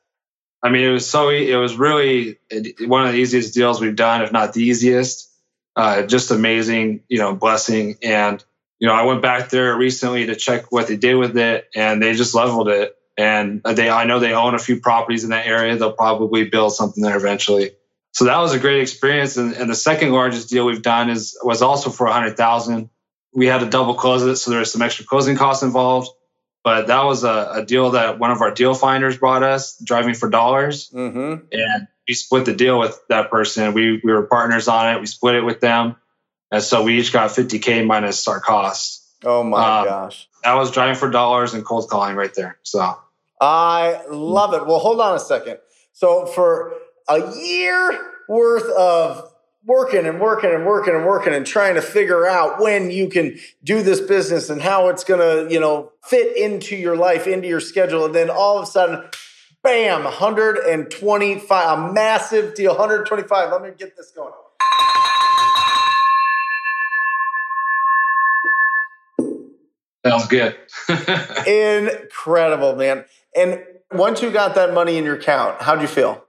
I 0.63 0.69
mean, 0.69 0.85
it 0.85 0.93
was 0.93 1.09
so, 1.09 1.31
it 1.31 1.57
was 1.57 1.77
really 1.77 2.37
one 2.81 3.07
of 3.07 3.13
the 3.13 3.19
easiest 3.19 3.55
deals 3.55 3.81
we've 3.81 3.97
done, 3.97 4.21
if 4.21 4.31
not 4.31 4.53
the 4.53 4.63
easiest. 4.63 5.31
Uh, 5.77 6.03
just 6.03 6.31
amazing, 6.31 7.03
you 7.09 7.19
know, 7.19 7.35
blessing. 7.35 7.97
And, 8.03 8.43
you 8.79 8.87
know, 8.87 8.95
I 8.95 9.03
went 9.03 9.23
back 9.23 9.51
there 9.51 9.77
recently 9.77 10.27
to 10.27 10.37
check 10.37 10.71
what 10.71 10.87
they 10.87 10.97
did 10.97 11.17
with 11.17 11.37
it 11.37 11.69
and 11.75 12.03
they 12.03 12.15
just 12.15 12.35
leveled 12.35 12.69
it. 12.69 12.95
And 13.17 13.63
they, 13.63 13.91
I 13.91 14.05
know 14.05 14.19
they 14.19 14.35
own 14.35 14.55
a 14.55 14.59
few 14.59 14.81
properties 14.81 15.25
in 15.25 15.31
that 15.31 15.47
area. 15.47 15.77
They'll 15.77 15.93
probably 15.93 16.45
build 16.45 16.75
something 16.75 17.03
there 17.03 17.17
eventually 17.17 17.73
so 18.15 18.27
that 18.27 18.39
was 18.39 18.55
a 18.55 18.61
great 18.61 18.81
experience. 18.81 19.37
And, 19.37 19.55
and, 19.55 19.69
the 19.69 19.75
second 19.75 20.13
largest 20.13 20.49
deal 20.49 20.65
we've 20.65 20.83
done 20.83 21.11
is 21.11 21.37
was 21.43 21.63
also 21.63 21.91
for 21.91 22.07
a 22.07 22.13
hundred 22.13 22.37
thousand. 22.37 22.89
We 23.35 23.47
had 23.47 23.59
to 23.59 23.67
double 23.69 23.95
close 23.95 24.23
it, 24.23 24.37
so 24.37 24.53
there 24.53 24.61
was 24.61 24.73
some 24.73 24.83
extra 24.83 25.05
closing 25.05 25.37
costs 25.37 25.65
involved. 25.65 26.09
But 26.65 26.87
that 26.87 27.05
was 27.05 27.25
a, 27.25 27.51
a 27.57 27.65
deal 27.65 27.91
that 27.91 28.19
one 28.19 28.31
of 28.31 28.41
our 28.41 28.51
deal 28.51 28.75
finders 28.75 29.19
brought 29.19 29.43
us, 29.43 29.79
driving 29.85 30.15
for 30.15 30.31
dollars, 30.31 30.91
mm-hmm. 30.91 31.45
and 31.53 31.89
we 32.09 32.15
split 32.15 32.47
the 32.47 32.55
deal 32.55 32.79
with 32.79 32.99
that 33.11 33.31
person. 33.31 33.75
We 33.75 34.01
we 34.03 34.13
were 34.13 34.23
partners 34.23 34.67
on 34.67 34.95
it. 34.95 35.01
We 35.01 35.07
split 35.07 35.35
it 35.35 35.43
with 35.43 35.61
them, 35.61 35.97
and 36.51 36.63
so 36.63 36.83
we 36.83 36.99
each 36.99 37.13
got 37.13 37.31
50k 37.31 37.87
minus 37.87 38.27
our 38.27 38.41
costs. 38.41 39.07
Oh 39.23 39.43
my 39.43 39.81
um, 39.81 39.85
gosh! 39.85 40.27
That 40.43 40.55
was 40.55 40.71
driving 40.71 40.97
for 40.97 41.11
dollars 41.11 41.53
and 41.53 41.63
cold 41.67 41.91
calling 41.91 42.17
right 42.17 42.33
there. 42.35 42.59
So 42.63 42.97
I 43.43 44.01
love 44.11 44.55
it. 44.55 44.67
Well, 44.67 44.79
hold 44.79 45.01
on 45.01 45.15
a 45.15 45.21
second. 45.21 45.59
So 45.93 46.25
for 46.25 46.73
a 47.09 47.31
year 47.37 48.13
worth 48.27 48.71
of 48.71 49.34
working 49.67 50.07
and 50.07 50.21
working 50.21 50.51
and 50.51 50.67
working 50.67 50.95
and 50.95 51.07
working 51.07 51.33
and 51.33 51.47
trying 51.47 51.75
to 51.75 51.83
figure 51.83 52.27
out 52.27 52.61
when 52.61 52.91
you 52.91 53.09
can 53.09 53.39
do 53.63 53.83
this 53.83 54.01
business 54.01 54.51
and 54.51 54.61
how 54.61 54.89
it's 54.89 55.05
going 55.05 55.21
to, 55.21 55.53
you 55.53 55.59
know, 55.59 55.93
fit 56.03 56.37
into 56.37 56.77
your 56.77 56.97
life, 56.97 57.27
into 57.27 57.49
your 57.49 57.61
schedule. 57.61 58.05
And 58.05 58.15
then 58.15 58.29
all 58.29 58.59
of 58.59 58.65
a 58.65 58.67
sudden, 58.67 59.05
bam, 59.63 60.05
125, 60.05 61.79
a 61.79 61.93
massive 61.93 62.55
deal, 62.55 62.73
125. 62.73 63.51
Let 63.51 63.63
me 63.63 63.71
get 63.77 63.97
this 63.97 64.11
going. 64.11 64.33
Sounds 70.05 70.27
good. 70.27 70.55
Incredible, 71.47 72.77
man. 72.77 73.07
And 73.35 73.65
once 73.91 74.21
you 74.21 74.31
got 74.31 74.55
that 74.57 74.75
money 74.75 74.99
in 74.99 75.05
your 75.05 75.17
account, 75.17 75.63
how'd 75.63 75.81
you 75.81 75.89
feel? 75.89 76.23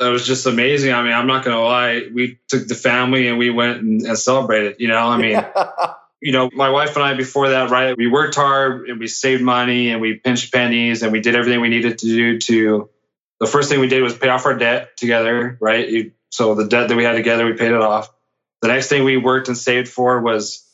It 0.00 0.08
was 0.08 0.26
just 0.26 0.46
amazing. 0.46 0.92
I 0.92 1.02
mean, 1.02 1.12
I'm 1.12 1.26
not 1.26 1.44
going 1.44 1.56
to 1.56 1.62
lie. 1.62 2.08
We 2.12 2.38
took 2.48 2.66
the 2.66 2.74
family 2.74 3.28
and 3.28 3.38
we 3.38 3.50
went 3.50 3.82
and, 3.82 4.02
and 4.02 4.18
celebrated. 4.18 4.76
You 4.78 4.88
know, 4.88 4.98
I 4.98 5.18
mean, 5.18 5.44
you 6.22 6.32
know, 6.32 6.50
my 6.52 6.70
wife 6.70 6.96
and 6.96 7.04
I 7.04 7.14
before 7.14 7.50
that, 7.50 7.70
right? 7.70 7.96
We 7.96 8.06
worked 8.06 8.34
hard 8.34 8.88
and 8.88 8.98
we 8.98 9.06
saved 9.06 9.42
money 9.42 9.90
and 9.90 10.00
we 10.00 10.14
pinched 10.14 10.52
pennies 10.52 11.02
and 11.02 11.12
we 11.12 11.20
did 11.20 11.36
everything 11.36 11.60
we 11.60 11.68
needed 11.68 11.98
to 11.98 12.06
do 12.06 12.38
to. 12.38 12.90
The 13.40 13.46
first 13.46 13.70
thing 13.70 13.80
we 13.80 13.88
did 13.88 14.02
was 14.02 14.16
pay 14.16 14.28
off 14.28 14.46
our 14.46 14.54
debt 14.54 14.96
together, 14.96 15.58
right? 15.60 15.88
You, 15.88 16.12
so 16.30 16.54
the 16.54 16.66
debt 16.66 16.88
that 16.88 16.96
we 16.96 17.04
had 17.04 17.12
together, 17.12 17.44
we 17.44 17.54
paid 17.54 17.72
it 17.72 17.80
off. 17.80 18.10
the 18.62 18.68
next 18.68 18.88
thing 18.88 19.04
we 19.04 19.16
worked 19.16 19.48
and 19.48 19.56
saved 19.56 19.88
for 19.88 20.20
was 20.20 20.66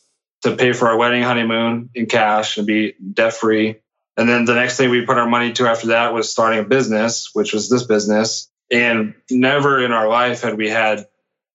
to 0.43 0.57
pay 0.57 0.73
for 0.73 0.89
our 0.89 0.97
wedding 0.97 1.23
honeymoon 1.23 1.91
in 1.95 2.07
cash 2.07 2.59
and 2.59 2.67
be 2.67 2.95
debt 3.13 3.35
free. 3.35 3.77
And 4.17 4.29
then 4.29 4.45
the 4.45 4.55
next 4.55 4.77
thing 4.77 4.91
we 4.91 5.05
put 5.05 5.19
our 5.19 5.29
money 5.29 5.53
to 5.55 5.69
after 5.69 5.89
that 5.89 6.15
was 6.15 6.31
starting 6.31 6.61
a 6.61 6.65
business, 6.65 7.31
which 7.33 7.53
was 7.53 7.69
this 7.69 7.85
business. 7.85 8.49
And 8.71 9.15
never 9.31 9.85
in 9.85 9.93
our 9.93 10.09
life 10.09 10.43
had 10.43 10.57
we 10.57 10.69
had 10.69 11.07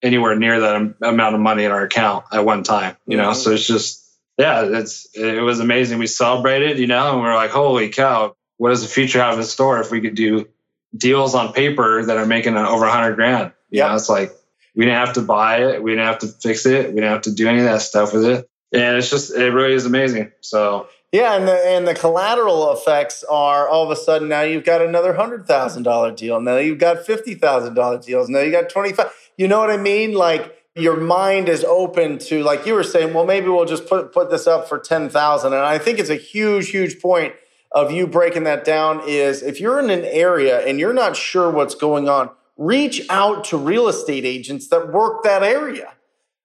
anywhere 0.02 0.36
near 0.36 0.60
that 0.62 0.96
amount 1.02 1.36
of 1.36 1.42
money 1.42 1.66
in 1.66 1.72
our 1.72 1.84
account 1.84 2.26
at 2.32 2.46
one 2.46 2.64
time, 2.64 2.96
you 3.06 3.18
know? 3.18 3.32
Mm-hmm. 3.32 3.40
So 3.42 3.52
it's 3.52 3.68
just, 3.68 4.04
yeah, 4.38 4.64
it's, 4.66 5.08
it 5.14 5.42
was 5.42 5.60
amazing. 5.60 6.00
We 6.00 6.08
celebrated, 6.08 6.80
you 6.80 6.88
know, 6.88 7.14
and 7.14 7.22
we 7.22 7.28
are 7.28 7.36
like, 7.36 7.52
holy 7.52 7.90
cow, 7.90 8.36
what 8.58 8.70
does 8.70 8.82
the 8.82 8.88
future 8.88 9.20
have 9.20 9.38
in 9.38 9.44
store 9.44 9.80
if 9.82 9.92
we 9.92 10.02
could 10.02 10.16
do 10.16 10.48
deals 10.96 11.36
on 11.36 11.54
paper 11.54 12.04
that 12.06 12.18
are 12.18 12.26
making 12.26 12.58
over 12.58 12.86
a 12.86 12.92
hundred 12.92 13.16
grand? 13.16 13.52
Yeah. 13.70 13.94
It's 13.94 14.10
like, 14.10 14.32
we 14.76 14.86
didn't 14.86 15.06
have 15.06 15.16
to 15.16 15.22
buy 15.22 15.58
it. 15.58 15.84
We 15.84 15.92
didn't 15.92 16.06
have 16.06 16.20
to 16.20 16.28
fix 16.28 16.66
it. 16.66 16.88
We 16.88 16.96
didn't 16.96 17.12
have 17.12 17.22
to 17.24 17.34
do 17.34 17.48
any 17.48 17.60
of 17.60 17.66
that 17.66 17.82
stuff 17.82 18.14
with 18.14 18.26
it. 18.26 18.50
And 18.72 18.98
it's 18.98 19.10
just, 19.10 19.36
it 19.36 19.52
really 19.52 19.74
is 19.74 19.86
amazing. 19.86 20.32
So, 20.40 20.88
yeah, 21.12 21.36
and 21.36 21.46
the 21.46 21.54
and 21.54 21.86
the 21.86 21.94
collateral 21.94 22.72
effects 22.72 23.26
are 23.30 23.68
all 23.68 23.84
of 23.84 23.92
a 23.92 23.96
sudden 23.98 24.30
now 24.30 24.42
you've 24.42 24.64
got 24.64 24.82
another 24.82 25.14
hundred 25.14 25.46
thousand 25.46 25.84
dollar 25.84 26.12
deal. 26.12 26.40
Now 26.40 26.58
you've 26.58 26.80
got 26.80 27.06
fifty 27.06 27.36
thousand 27.36 27.74
dollar 27.74 28.00
deals. 28.00 28.30
Now 28.30 28.40
you 28.40 28.52
got 28.52 28.70
twenty 28.70 28.94
five. 28.94 29.12
You 29.38 29.50
know 29.50 29.60
what 29.60 29.70
I 29.70 29.78
mean? 29.78 30.14
Like 30.14 30.58
your 30.74 30.96
mind 30.96 31.50
is 31.50 31.66
open 31.66 32.18
to 32.20 32.44
like 32.44 32.66
you 32.66 32.74
were 32.74 32.84
saying. 32.84 33.14
Well, 33.14 33.26
maybe 33.26 33.50
we'll 33.50 33.66
just 33.66 33.88
put 33.88 34.14
put 34.14 34.30
this 34.30 34.48
up 34.48 34.70
for 34.70 34.80
ten 34.80 35.10
thousand. 35.10 35.52
And 35.52 35.62
I 35.62 35.80
think 35.80 36.00
it's 36.00 36.10
a 36.10 36.16
huge, 36.16 36.70
huge 36.70 37.02
point 37.02 37.34
of 37.74 37.92
you 37.92 38.08
breaking 38.08 38.46
that 38.46 38.64
down. 38.64 39.02
Is 39.06 39.42
if 39.42 39.60
you're 39.60 39.80
in 39.80 39.90
an 39.90 40.06
area 40.06 40.66
and 40.66 40.80
you're 40.80 40.94
not 40.94 41.18
sure 41.18 41.50
what's 41.52 41.76
going 41.76 42.08
on, 42.08 42.30
reach 42.56 43.06
out 43.10 43.44
to 43.46 43.58
real 43.58 43.90
estate 43.90 44.24
agents 44.24 44.70
that 44.70 44.94
work 44.94 45.24
that 45.24 45.44
area. 45.44 45.92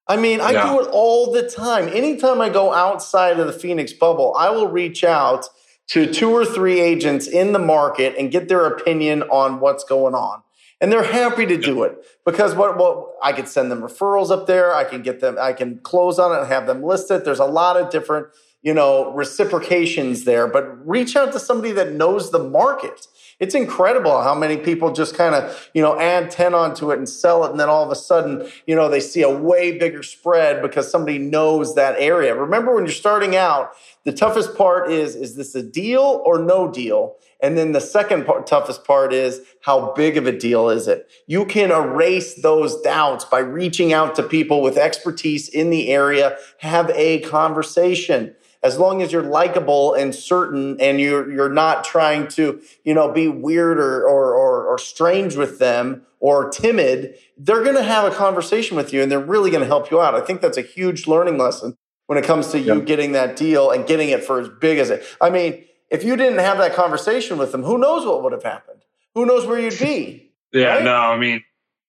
I 0.09 0.17
mean, 0.17 0.41
I 0.41 0.53
yeah. 0.53 0.71
do 0.71 0.81
it 0.81 0.89
all 0.93 1.33
the 1.33 1.49
time. 1.49 1.89
Anytime 1.89 2.41
I 2.41 2.49
go 2.49 2.73
outside 2.73 3.41
of 3.41 3.47
the 3.47 3.53
Phoenix 3.53 3.93
bubble, 3.93 4.35
I 4.37 4.51
will 4.51 4.69
reach 4.69 5.03
out 5.03 5.49
to 5.89 6.13
two 6.13 6.31
or 6.31 6.45
three 6.45 6.81
agents 6.81 7.27
in 7.27 7.53
the 7.53 7.59
market 7.59 8.15
and 8.19 8.31
get 8.31 8.49
their 8.49 8.67
opinion 8.67 9.23
on 9.25 9.61
what's 9.61 9.85
going 9.85 10.15
on. 10.15 10.43
And 10.81 10.93
they're 10.93 11.03
happy 11.03 11.47
to 11.47 11.57
do 11.57 11.85
it 11.85 12.05
because 12.25 12.55
what, 12.55 12.77
what 12.77 13.13
I 13.23 13.33
could 13.33 13.49
send 13.49 13.71
them 13.71 13.81
referrals 13.81 14.31
up 14.31 14.47
there. 14.47 14.75
I 14.75 14.85
can 14.85 15.03
get 15.03 15.21
them, 15.21 15.37
I 15.41 15.53
can 15.53 15.79
close 15.79 16.19
on 16.19 16.33
it 16.33 16.41
and 16.41 16.49
have 16.49 16.67
them 16.67 16.83
listed. 16.83 17.25
There's 17.25 17.39
a 17.39 17.47
lot 17.47 17.77
of 17.77 17.91
different, 17.91 18.27
you 18.63 18.75
know, 18.75 19.13
reciprocations 19.13 20.25
there, 20.25 20.47
but 20.47 20.87
reach 20.87 21.17
out 21.17 21.33
to 21.33 21.41
somebody 21.41 21.73
that 21.73 21.93
knows 21.93 22.31
the 22.31 22.39
market 22.39 23.07
it's 23.39 23.55
incredible 23.55 24.23
how 24.23 24.35
many 24.35 24.57
people 24.57 24.93
just 24.93 25.15
kind 25.15 25.35
of, 25.35 25.69
you 25.75 25.83
know, 25.83 25.99
add 26.01 26.31
10 26.31 26.55
onto 26.55 26.91
it 26.91 26.99
and 26.99 27.09
sell 27.09 27.45
it. 27.45 27.51
And 27.51 27.61
then 27.61 27.69
all 27.69 27.85
of 27.85 27.91
a 27.91 27.97
sudden, 27.97 28.49
you 28.67 28.75
know, 28.75 28.89
they 28.89 29.01
see 29.01 29.23
a 29.23 29.31
way 29.31 29.77
bigger 29.77 30.03
spread 30.03 30.63
because 30.63 30.91
somebody 30.91 31.19
knows 31.19 31.75
that 31.75 31.97
area. 31.99 32.35
Remember 32.35 32.75
when 32.75 32.85
you're 32.85 32.93
starting 32.93 33.37
out, 33.37 33.73
the 34.05 34.13
toughest 34.13 34.57
part 34.57 34.91
is, 34.91 35.15
is 35.15 35.37
this 35.37 35.55
a 35.55 35.63
deal 35.63 36.23
or 36.25 36.39
no 36.39 36.71
deal? 36.71 37.17
And 37.41 37.59
then 37.59 37.73
the 37.73 37.81
second 37.81 38.25
part, 38.25 38.47
toughest 38.47 38.85
part 38.85 39.13
is 39.13 39.43
how 39.61 39.93
big 39.93 40.17
of 40.17 40.27
a 40.27 40.33
deal 40.33 40.71
is 40.71 40.89
it? 40.89 41.07
You 41.27 41.45
can 41.45 41.71
erase 41.71 42.41
those 42.41 42.81
doubts 42.81 43.27
by 43.27 43.41
reaching 43.41 43.93
out 43.93 44.15
to 44.15 44.23
people 44.23 44.63
with 44.63 44.79
expertise 44.79 45.51
in 45.51 45.69
the 45.69 45.89
area, 45.89 46.39
have 46.61 46.91
a 46.95 47.21
conversation 47.21 48.35
as 48.63 48.79
long 48.79 49.03
as 49.03 49.13
you're 49.13 49.23
likable 49.23 49.95
and 49.95 50.15
certain 50.15 50.81
and 50.81 51.01
you're 51.01 51.31
you're 51.31 51.53
not 51.53 51.85
trying 51.85 52.29
to 52.29 52.61
you 52.85 52.95
know 52.95 53.13
be 53.13 53.29
weird 53.29 53.79
or 53.79 54.03
or, 54.07 54.35
or, 54.35 54.67
or 54.67 54.79
strange 54.79 55.37
with 55.37 55.59
them 55.59 56.03
or 56.21 56.49
timid 56.49 57.17
they're 57.37 57.63
going 57.63 57.77
to 57.77 57.83
have 57.83 58.11
a 58.11 58.15
conversation 58.15 58.77
with 58.77 58.93
you 58.93 59.03
and 59.03 59.11
they're 59.13 59.21
really 59.21 59.51
going 59.51 59.61
to 59.63 59.67
help 59.67 59.91
you 59.91 60.01
out. 60.01 60.15
I 60.15 60.21
think 60.21 60.41
that's 60.41 60.57
a 60.57 60.63
huge 60.63 61.07
learning 61.07 61.39
lesson 61.39 61.77
when 62.07 62.19
it 62.19 62.25
comes 62.25 62.49
to 62.53 62.59
you 62.59 62.81
getting 62.83 63.13
that 63.13 63.37
deal 63.37 63.71
and 63.71 63.87
getting 63.87 64.09
it 64.09 64.25
for 64.25 64.41
as 64.41 64.49
big 64.61 64.79
as 64.79 64.91
it 64.91 65.05
i 65.21 65.29
mean 65.29 65.65
if 65.91 66.03
you 66.05 66.17
didn't 66.17 66.39
have 66.39 66.59
that 66.59 66.75
conversation 66.75 67.39
with 67.39 67.53
them 67.53 67.63
who 67.63 67.79
knows 67.79 68.05
what 68.05 68.23
would 68.23 68.33
have 68.33 68.43
happened? 68.43 68.83
Who 69.15 69.25
knows 69.25 69.47
where 69.47 69.59
you'd 69.59 69.79
be 69.79 70.31
yeah 70.53 70.77
right? 70.77 70.85
no 70.85 70.95
i 70.95 71.19
mean 71.19 71.43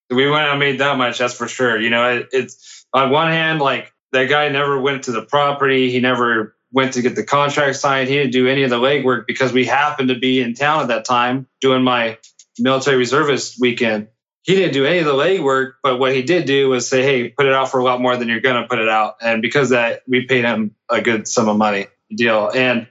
we 0.09 0.29
wouldn't 0.29 0.49
have 0.49 0.59
made 0.59 0.79
that 0.79 0.97
much 0.97 1.17
that's 1.17 1.33
for 1.33 1.47
sure. 1.47 1.79
You 1.79 1.89
know 1.89 2.17
it, 2.17 2.29
it's 2.31 2.85
on 2.93 3.09
one 3.09 3.31
hand 3.31 3.59
like 3.59 3.93
that 4.11 4.29
guy 4.29 4.49
never 4.49 4.79
went 4.79 5.03
to 5.03 5.11
the 5.11 5.21
property 5.21 5.91
he 5.91 5.99
never 5.99 6.55
went 6.77 6.93
to 6.93 7.01
get 7.01 7.15
the 7.15 7.23
contract 7.23 7.75
signed. 7.75 8.07
He 8.07 8.13
didn't 8.13 8.33
do 8.33 8.47
any 8.47 8.61
of 8.61 8.69
the 8.69 8.77
legwork 8.77 9.25
because 9.25 9.51
we 9.51 9.65
happened 9.65 10.09
to 10.09 10.19
be 10.19 10.39
in 10.39 10.53
town 10.53 10.81
at 10.81 10.89
that 10.89 11.05
time 11.05 11.47
doing 11.59 11.81
my 11.81 12.19
military 12.59 12.97
reservist 12.97 13.59
weekend. 13.59 14.09
He 14.43 14.53
didn't 14.53 14.73
do 14.73 14.85
any 14.85 14.99
of 14.99 15.05
the 15.05 15.13
legwork, 15.13 15.73
but 15.81 15.97
what 15.97 16.13
he 16.13 16.21
did 16.21 16.45
do 16.45 16.69
was 16.69 16.87
say, 16.87 17.01
"Hey, 17.01 17.29
put 17.29 17.47
it 17.47 17.53
out 17.53 17.71
for 17.71 17.79
a 17.79 17.83
lot 17.83 17.99
more 17.99 18.15
than 18.15 18.27
you're 18.27 18.41
going 18.41 18.61
to 18.61 18.67
put 18.67 18.77
it 18.77 18.87
out." 18.87 19.15
And 19.23 19.41
because 19.41 19.69
that, 19.69 20.03
we 20.07 20.27
paid 20.27 20.45
him 20.45 20.75
a 20.87 21.01
good 21.01 21.27
sum 21.27 21.49
of 21.49 21.57
money 21.57 21.87
deal. 22.15 22.51
And 22.53 22.87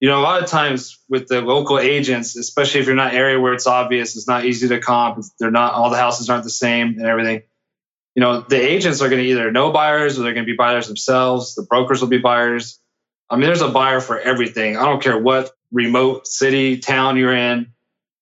you 0.00 0.08
know, 0.08 0.20
a 0.20 0.22
lot 0.22 0.40
of 0.40 0.48
times 0.48 0.96
with 1.08 1.26
the 1.26 1.40
local 1.40 1.80
agents, 1.80 2.36
especially 2.36 2.80
if 2.80 2.86
you're 2.86 2.94
not 2.94 3.12
area 3.12 3.40
where 3.40 3.54
it's 3.54 3.66
obvious, 3.66 4.14
it's 4.14 4.28
not 4.28 4.44
easy 4.44 4.68
to 4.68 4.78
comp. 4.78 5.24
They're 5.40 5.50
not 5.50 5.72
all 5.72 5.90
the 5.90 5.96
houses 5.96 6.30
aren't 6.30 6.44
the 6.44 6.50
same 6.50 6.90
and 6.98 7.06
everything. 7.06 7.42
You 8.14 8.20
know, 8.20 8.42
the 8.42 8.56
agents 8.56 9.02
are 9.02 9.08
going 9.08 9.20
to 9.20 9.28
either 9.28 9.50
know 9.50 9.72
buyers 9.72 10.16
or 10.16 10.22
they're 10.22 10.32
going 10.32 10.46
to 10.46 10.52
be 10.52 10.56
buyers 10.56 10.86
themselves. 10.86 11.56
The 11.56 11.66
brokers 11.68 12.00
will 12.00 12.08
be 12.08 12.18
buyers 12.18 12.78
I 13.28 13.36
mean, 13.36 13.46
there's 13.46 13.62
a 13.62 13.68
buyer 13.68 14.00
for 14.00 14.18
everything. 14.18 14.76
I 14.76 14.84
don't 14.84 15.02
care 15.02 15.18
what 15.18 15.50
remote 15.72 16.26
city, 16.26 16.78
town 16.78 17.16
you're 17.16 17.34
in. 17.34 17.72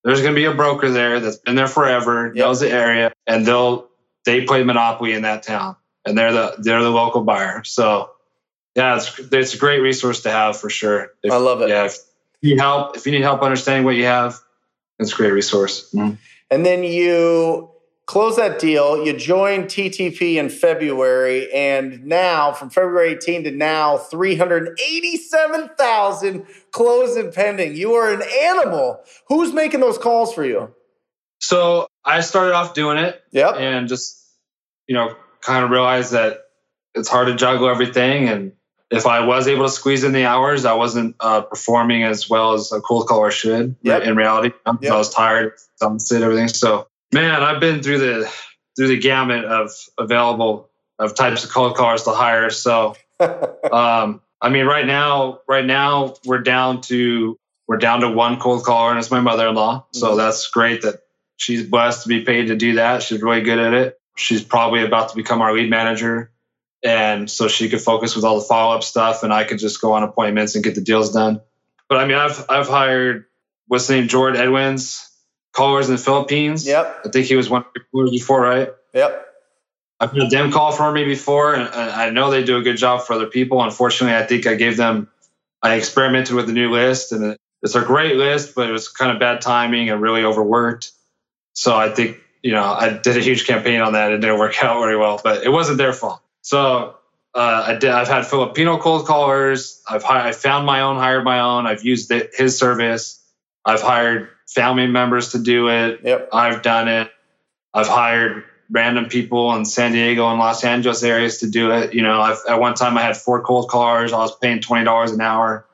There's 0.02 0.20
going 0.20 0.34
to 0.34 0.38
be 0.38 0.44
a 0.44 0.54
broker 0.54 0.90
there 0.90 1.20
that's 1.20 1.38
been 1.38 1.54
there 1.56 1.66
forever, 1.66 2.26
yep. 2.34 2.44
knows 2.44 2.60
the 2.60 2.70
area, 2.70 3.12
and 3.26 3.46
they'll 3.46 3.88
they 4.24 4.44
play 4.44 4.62
monopoly 4.62 5.12
in 5.12 5.22
that 5.22 5.42
town, 5.42 5.76
and 6.04 6.16
they're 6.16 6.32
the 6.32 6.54
they're 6.58 6.82
the 6.82 6.90
local 6.90 7.22
buyer. 7.22 7.64
So, 7.64 8.10
yeah, 8.74 8.96
it's 8.96 9.18
it's 9.18 9.54
a 9.54 9.58
great 9.58 9.80
resource 9.80 10.22
to 10.22 10.30
have 10.30 10.58
for 10.58 10.68
sure. 10.68 11.12
If, 11.22 11.32
I 11.32 11.36
love 11.36 11.62
it. 11.62 11.70
Yeah, 11.70 11.84
if 11.86 11.96
you 12.42 12.50
need 12.50 12.60
help, 12.60 12.96
if 12.96 13.06
you 13.06 13.12
need 13.12 13.22
help 13.22 13.42
understanding 13.42 13.84
what 13.84 13.96
you 13.96 14.04
have, 14.04 14.38
it's 14.98 15.12
a 15.12 15.16
great 15.16 15.32
resource. 15.32 15.90
Mm-hmm. 15.92 16.14
And 16.50 16.66
then 16.66 16.84
you 16.84 17.70
close 18.06 18.36
that 18.36 18.58
deal. 18.58 19.04
You 19.04 19.14
joined 19.16 19.64
TTP 19.64 20.36
in 20.36 20.48
February, 20.48 21.52
and 21.52 22.02
now 22.04 22.52
from 22.52 22.70
February 22.70 23.10
18 23.12 23.44
to 23.44 23.50
now, 23.50 23.98
387,000 23.98 26.46
closed 26.70 27.18
and 27.18 27.30
pending. 27.32 27.76
You 27.76 27.92
are 27.94 28.12
an 28.12 28.22
animal. 28.42 29.00
Who's 29.28 29.52
making 29.52 29.80
those 29.80 29.98
calls 29.98 30.34
for 30.34 30.44
you? 30.44 30.74
So 31.40 31.88
I 32.04 32.20
started 32.20 32.54
off 32.54 32.74
doing 32.74 32.98
it. 32.98 33.20
Yep. 33.32 33.56
And 33.56 33.88
just, 33.88 34.24
you 34.86 34.94
know, 34.94 35.16
kind 35.40 35.64
of 35.64 35.70
realized 35.70 36.12
that 36.12 36.42
it's 36.94 37.08
hard 37.08 37.26
to 37.28 37.34
juggle 37.34 37.68
everything. 37.68 38.28
And 38.28 38.52
if 38.90 39.06
I 39.06 39.24
was 39.26 39.48
able 39.48 39.64
to 39.64 39.70
squeeze 39.70 40.04
in 40.04 40.12
the 40.12 40.24
hours, 40.24 40.64
I 40.64 40.74
wasn't 40.74 41.16
uh, 41.20 41.42
performing 41.42 42.04
as 42.04 42.30
well 42.30 42.54
as 42.54 42.72
a 42.72 42.80
cold 42.80 43.08
caller 43.08 43.30
should 43.30 43.76
yep. 43.82 44.02
in 44.02 44.16
reality. 44.16 44.52
Yep. 44.66 44.92
I 44.92 44.96
was 44.96 45.10
tired, 45.10 45.52
I'm 45.82 45.98
sunset, 45.98 46.22
everything. 46.22 46.48
So 46.48 46.88
Man, 47.14 47.44
I've 47.44 47.60
been 47.60 47.80
through 47.80 47.98
the 47.98 48.32
through 48.76 48.88
the 48.88 48.98
gamut 48.98 49.44
of 49.44 49.70
available 49.96 50.68
of 50.98 51.14
types 51.14 51.44
of 51.44 51.50
cold 51.50 51.76
callers 51.76 52.02
to 52.02 52.10
hire. 52.10 52.50
So, 52.50 52.96
um, 53.20 54.20
I 54.42 54.48
mean, 54.50 54.66
right 54.66 54.84
now, 54.84 55.38
right 55.46 55.64
now 55.64 56.16
we're 56.24 56.40
down 56.40 56.80
to 56.82 57.38
we're 57.68 57.76
down 57.76 58.00
to 58.00 58.10
one 58.10 58.40
cold 58.40 58.64
caller, 58.64 58.90
and 58.90 58.98
it's 58.98 59.12
my 59.12 59.20
mother-in-law. 59.20 59.86
So 59.92 60.08
mm-hmm. 60.08 60.16
that's 60.16 60.48
great 60.50 60.82
that 60.82 61.04
she's 61.36 61.64
blessed 61.64 62.02
to 62.02 62.08
be 62.08 62.22
paid 62.22 62.48
to 62.48 62.56
do 62.56 62.74
that. 62.74 63.04
She's 63.04 63.22
really 63.22 63.42
good 63.42 63.60
at 63.60 63.74
it. 63.74 64.00
She's 64.16 64.42
probably 64.42 64.84
about 64.84 65.10
to 65.10 65.16
become 65.16 65.40
our 65.40 65.54
lead 65.54 65.70
manager, 65.70 66.32
and 66.82 67.30
so 67.30 67.46
she 67.46 67.68
could 67.68 67.80
focus 67.80 68.16
with 68.16 68.24
all 68.24 68.40
the 68.40 68.44
follow-up 68.44 68.82
stuff, 68.82 69.22
and 69.22 69.32
I 69.32 69.44
could 69.44 69.60
just 69.60 69.80
go 69.80 69.92
on 69.92 70.02
appointments 70.02 70.56
and 70.56 70.64
get 70.64 70.74
the 70.74 70.80
deals 70.80 71.12
done. 71.12 71.40
But 71.88 71.98
I 71.98 72.06
mean, 72.06 72.16
I've 72.16 72.44
I've 72.50 72.68
hired 72.68 73.26
what's 73.68 73.86
the 73.86 73.94
name, 73.94 74.08
Jordan 74.08 74.40
Edwins 74.40 75.12
callers 75.54 75.88
in 75.88 75.96
the 75.96 76.02
Philippines. 76.02 76.66
Yep. 76.66 77.02
I 77.06 77.08
think 77.08 77.26
he 77.26 77.36
was 77.36 77.48
one 77.48 77.62
of 77.62 77.82
callers 77.90 78.10
before, 78.10 78.42
right? 78.42 78.68
Yep. 78.92 79.26
I've 80.00 80.12
had 80.12 80.30
them 80.30 80.52
call 80.52 80.72
for 80.72 80.90
me 80.92 81.04
before, 81.04 81.54
and 81.54 81.68
I 81.72 82.10
know 82.10 82.30
they 82.30 82.42
do 82.42 82.58
a 82.58 82.62
good 82.62 82.76
job 82.76 83.02
for 83.02 83.14
other 83.14 83.26
people. 83.26 83.62
Unfortunately, 83.62 84.16
I 84.16 84.26
think 84.26 84.46
I 84.46 84.54
gave 84.54 84.76
them, 84.76 85.08
I 85.62 85.76
experimented 85.76 86.34
with 86.34 86.46
the 86.46 86.52
new 86.52 86.70
list, 86.70 87.12
and 87.12 87.38
it's 87.62 87.74
a 87.74 87.80
great 87.80 88.16
list, 88.16 88.54
but 88.54 88.68
it 88.68 88.72
was 88.72 88.88
kind 88.88 89.12
of 89.12 89.20
bad 89.20 89.40
timing 89.40 89.88
and 89.88 90.02
really 90.02 90.24
overworked. 90.24 90.90
So 91.54 91.74
I 91.74 91.88
think, 91.90 92.18
you 92.42 92.52
know, 92.52 92.64
I 92.64 92.98
did 92.98 93.16
a 93.16 93.20
huge 93.20 93.46
campaign 93.46 93.80
on 93.80 93.94
that. 93.94 94.12
It 94.12 94.18
didn't 94.18 94.38
work 94.38 94.54
out 94.62 94.80
very 94.80 94.96
well, 94.96 95.20
but 95.22 95.44
it 95.44 95.50
wasn't 95.50 95.78
their 95.78 95.92
fault. 95.92 96.20
So 96.42 96.96
uh, 97.34 97.64
I 97.68 97.74
did, 97.74 97.90
I've 97.90 98.08
had 98.08 98.26
Filipino 98.26 98.78
cold 98.78 99.06
callers. 99.06 99.80
I've 99.88 100.04
I 100.04 100.32
found 100.32 100.66
my 100.66 100.82
own, 100.82 100.96
hired 100.96 101.24
my 101.24 101.40
own. 101.40 101.66
I've 101.66 101.84
used 101.84 102.12
his 102.36 102.58
service. 102.58 103.22
I've 103.64 103.80
hired 103.80 104.28
family 104.48 104.86
members 104.86 105.32
to 105.32 105.38
do 105.38 105.68
it. 105.68 106.00
Yep. 106.04 106.28
I've 106.32 106.62
done 106.62 106.88
it. 106.88 107.10
I've 107.72 107.88
hired 107.88 108.44
random 108.70 109.06
people 109.06 109.54
in 109.56 109.64
San 109.64 109.92
Diego 109.92 110.28
and 110.30 110.38
Los 110.38 110.64
Angeles 110.64 111.02
areas 111.02 111.38
to 111.38 111.50
do 111.50 111.70
it. 111.72 111.94
You 111.94 112.02
know, 112.02 112.20
I've, 112.20 112.38
at 112.48 112.60
one 112.60 112.74
time 112.74 112.96
I 112.96 113.02
had 113.02 113.16
four 113.16 113.42
cold 113.42 113.68
callers. 113.68 114.12
I 114.12 114.18
was 114.18 114.36
paying 114.38 114.60
twenty 114.60 114.84
dollars 114.84 115.12
an 115.12 115.20
hour, 115.20 115.66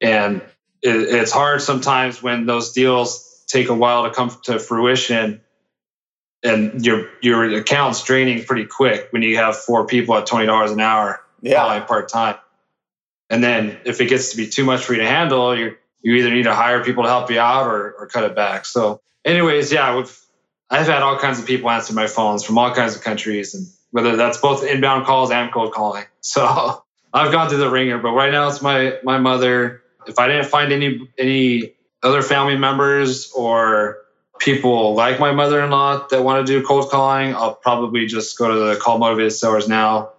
and 0.00 0.36
it, 0.82 0.96
it's 0.96 1.32
hard 1.32 1.62
sometimes 1.62 2.22
when 2.22 2.46
those 2.46 2.72
deals 2.72 3.44
take 3.46 3.68
a 3.68 3.74
while 3.74 4.04
to 4.04 4.10
come 4.10 4.30
to 4.44 4.58
fruition. 4.58 5.40
and 6.42 6.84
your 6.84 7.08
your 7.22 7.54
account's 7.56 8.02
draining 8.04 8.44
pretty 8.44 8.66
quick 8.66 9.08
when 9.10 9.22
you 9.22 9.36
have 9.36 9.56
four 9.56 9.86
people 9.86 10.14
at 10.16 10.26
twenty 10.26 10.46
dollars 10.46 10.72
an 10.72 10.80
hour 10.80 11.22
Yeah. 11.40 11.80
part 11.84 12.08
time. 12.08 12.36
And 13.30 13.42
then 13.42 13.78
if 13.84 14.00
it 14.00 14.06
gets 14.06 14.32
to 14.32 14.36
be 14.36 14.48
too 14.48 14.64
much 14.64 14.84
for 14.84 14.92
you 14.92 15.00
to 15.00 15.06
handle, 15.06 15.56
you 15.58 15.76
you 16.04 16.14
either 16.14 16.30
need 16.30 16.44
to 16.44 16.54
hire 16.54 16.84
people 16.84 17.02
to 17.04 17.08
help 17.08 17.30
you 17.30 17.40
out 17.40 17.66
or 17.66 17.92
or 17.98 18.06
cut 18.06 18.24
it 18.24 18.36
back. 18.36 18.66
So, 18.66 19.00
anyways, 19.24 19.72
yeah, 19.72 19.96
we've, 19.96 20.16
I've 20.70 20.86
had 20.86 21.02
all 21.02 21.18
kinds 21.18 21.40
of 21.40 21.46
people 21.46 21.70
answer 21.70 21.94
my 21.94 22.06
phones 22.06 22.44
from 22.44 22.58
all 22.58 22.72
kinds 22.74 22.94
of 22.94 23.02
countries, 23.02 23.54
and 23.54 23.66
whether 23.90 24.16
that's 24.16 24.38
both 24.38 24.64
inbound 24.64 25.06
calls 25.06 25.30
and 25.32 25.52
cold 25.52 25.72
calling. 25.72 26.04
So 26.20 26.82
I've 27.12 27.32
gone 27.32 27.48
through 27.50 27.58
the 27.58 27.70
ringer, 27.70 27.98
but 27.98 28.12
right 28.12 28.32
now 28.32 28.48
it's 28.48 28.62
my 28.62 28.98
my 29.02 29.18
mother. 29.18 29.82
If 30.06 30.18
I 30.18 30.28
didn't 30.28 30.46
find 30.46 30.72
any 30.72 31.08
any 31.18 31.74
other 32.02 32.22
family 32.22 32.56
members 32.56 33.32
or 33.32 33.98
people 34.38 34.94
like 34.94 35.20
my 35.20 35.32
mother-in-law 35.32 36.08
that 36.08 36.22
want 36.22 36.46
to 36.46 36.52
do 36.52 36.66
cold 36.66 36.90
calling, 36.90 37.34
I'll 37.34 37.54
probably 37.54 38.06
just 38.06 38.36
go 38.38 38.48
to 38.48 38.74
the 38.74 38.76
Call 38.80 38.98
Motivated 38.98 39.32
Sellers 39.32 39.68
Now 39.68 40.12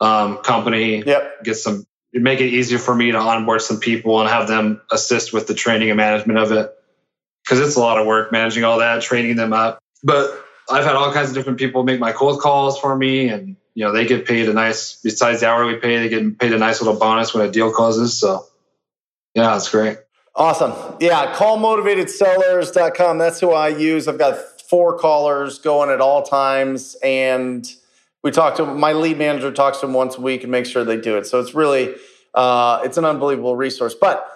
um, 0.00 0.38
company, 0.38 1.02
Yep. 1.04 1.44
get 1.44 1.54
some, 1.56 1.86
make 2.20 2.40
it 2.40 2.48
easier 2.48 2.78
for 2.78 2.94
me 2.94 3.12
to 3.12 3.18
onboard 3.18 3.62
some 3.62 3.78
people 3.78 4.20
and 4.20 4.28
have 4.28 4.48
them 4.48 4.80
assist 4.90 5.32
with 5.32 5.46
the 5.46 5.54
training 5.54 5.90
and 5.90 5.96
management 5.96 6.38
of 6.38 6.52
it. 6.52 6.72
Because 7.44 7.60
it's 7.60 7.76
a 7.76 7.80
lot 7.80 7.98
of 7.98 8.06
work 8.06 8.32
managing 8.32 8.64
all 8.64 8.78
that, 8.78 9.02
training 9.02 9.36
them 9.36 9.52
up. 9.52 9.78
But 10.02 10.44
I've 10.68 10.84
had 10.84 10.96
all 10.96 11.12
kinds 11.12 11.28
of 11.28 11.34
different 11.34 11.58
people 11.58 11.84
make 11.84 12.00
my 12.00 12.12
cold 12.12 12.40
calls 12.40 12.78
for 12.78 12.96
me, 12.96 13.28
and 13.28 13.56
you 13.74 13.84
know 13.84 13.92
they 13.92 14.04
get 14.04 14.26
paid 14.26 14.48
a 14.48 14.52
nice. 14.52 15.00
Besides 15.02 15.40
the 15.40 15.48
hourly 15.48 15.76
pay, 15.76 15.98
they 15.98 16.08
get 16.08 16.38
paid 16.38 16.52
a 16.52 16.58
nice 16.58 16.80
little 16.80 16.98
bonus 16.98 17.32
when 17.32 17.46
a 17.46 17.50
deal 17.50 17.70
closes. 17.70 18.18
So, 18.18 18.44
yeah, 19.34 19.54
it's 19.54 19.70
great. 19.70 19.98
Awesome. 20.34 20.72
Yeah, 21.00 21.34
callmotivatedsellers.com. 21.34 23.18
That's 23.18 23.40
who 23.40 23.52
I 23.52 23.68
use. 23.68 24.06
I've 24.06 24.18
got 24.18 24.36
four 24.68 24.98
callers 24.98 25.58
going 25.58 25.90
at 25.90 26.00
all 26.00 26.22
times. 26.22 26.96
And 27.02 27.66
we 28.22 28.30
talk 28.30 28.56
to 28.56 28.66
my 28.66 28.92
lead 28.92 29.18
manager 29.18 29.50
talks 29.52 29.78
to 29.78 29.86
them 29.86 29.94
once 29.94 30.16
a 30.16 30.20
week 30.20 30.42
and 30.42 30.52
makes 30.52 30.68
sure 30.68 30.84
they 30.84 30.96
do 30.96 31.16
it. 31.16 31.26
So 31.26 31.40
it's 31.40 31.54
really 31.54 31.94
uh, 32.36 32.82
it's 32.84 32.98
an 32.98 33.04
unbelievable 33.04 33.56
resource. 33.56 33.94
But 33.94 34.30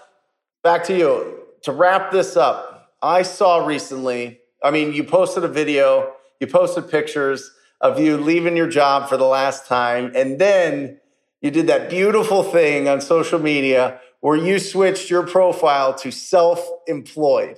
back 0.65 0.85
to 0.85 0.97
you. 0.97 1.37
To 1.65 1.73
wrap 1.73 2.11
this 2.11 2.39
up, 2.39 2.95
I 3.03 3.23
saw 3.23 3.67
recently, 3.67 4.41
I 4.65 4.71
mean, 4.71 4.95
you 4.95 5.05
posted 5.05 5.45
a 5.45 5.49
video, 5.49 6.15
you 6.41 6.47
posted 6.47 6.91
pictures 6.91 7.53
of 7.83 8.01
you 8.01 8.17
leaving 8.17 8.57
your 8.57 8.69
job 8.69 9.09
for 9.09 9.19
the 9.19 9.27
last 9.27 9.67
time, 9.67 10.13
and 10.15 10.39
then 10.39 10.99
you 11.43 11.51
did 11.51 11.67
that 11.67 11.91
beautiful 11.91 12.43
thing 12.43 12.89
on 12.89 13.01
social 13.03 13.39
media 13.39 14.01
where 14.21 14.37
you 14.37 14.59
switched 14.59 15.11
your 15.11 15.27
profile 15.27 15.95
to 15.95 16.11
self 16.11 16.67
employed. 16.87 17.57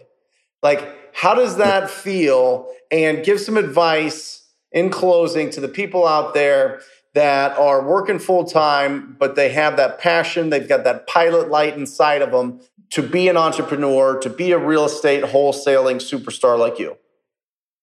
Like, 0.62 1.14
how 1.14 1.34
does 1.34 1.56
that 1.56 1.90
feel? 1.90 2.68
And 2.90 3.24
give 3.24 3.40
some 3.40 3.56
advice 3.56 4.48
in 4.70 4.90
closing 4.90 5.50
to 5.50 5.60
the 5.60 5.68
people 5.68 6.06
out 6.06 6.34
there 6.34 6.80
that 7.14 7.58
are 7.58 7.86
working 7.86 8.18
full 8.18 8.44
time, 8.44 9.16
but 9.18 9.36
they 9.36 9.50
have 9.50 9.76
that 9.76 9.98
passion, 9.98 10.50
they've 10.50 10.68
got 10.68 10.84
that 10.84 11.06
pilot 11.06 11.50
light 11.50 11.76
inside 11.76 12.22
of 12.22 12.30
them 12.30 12.60
to 12.90 13.02
be 13.02 13.28
an 13.28 13.36
entrepreneur, 13.36 14.18
to 14.20 14.28
be 14.28 14.52
a 14.52 14.58
real 14.58 14.84
estate 14.84 15.24
wholesaling 15.24 15.96
superstar 15.96 16.58
like 16.58 16.78
you. 16.78 16.96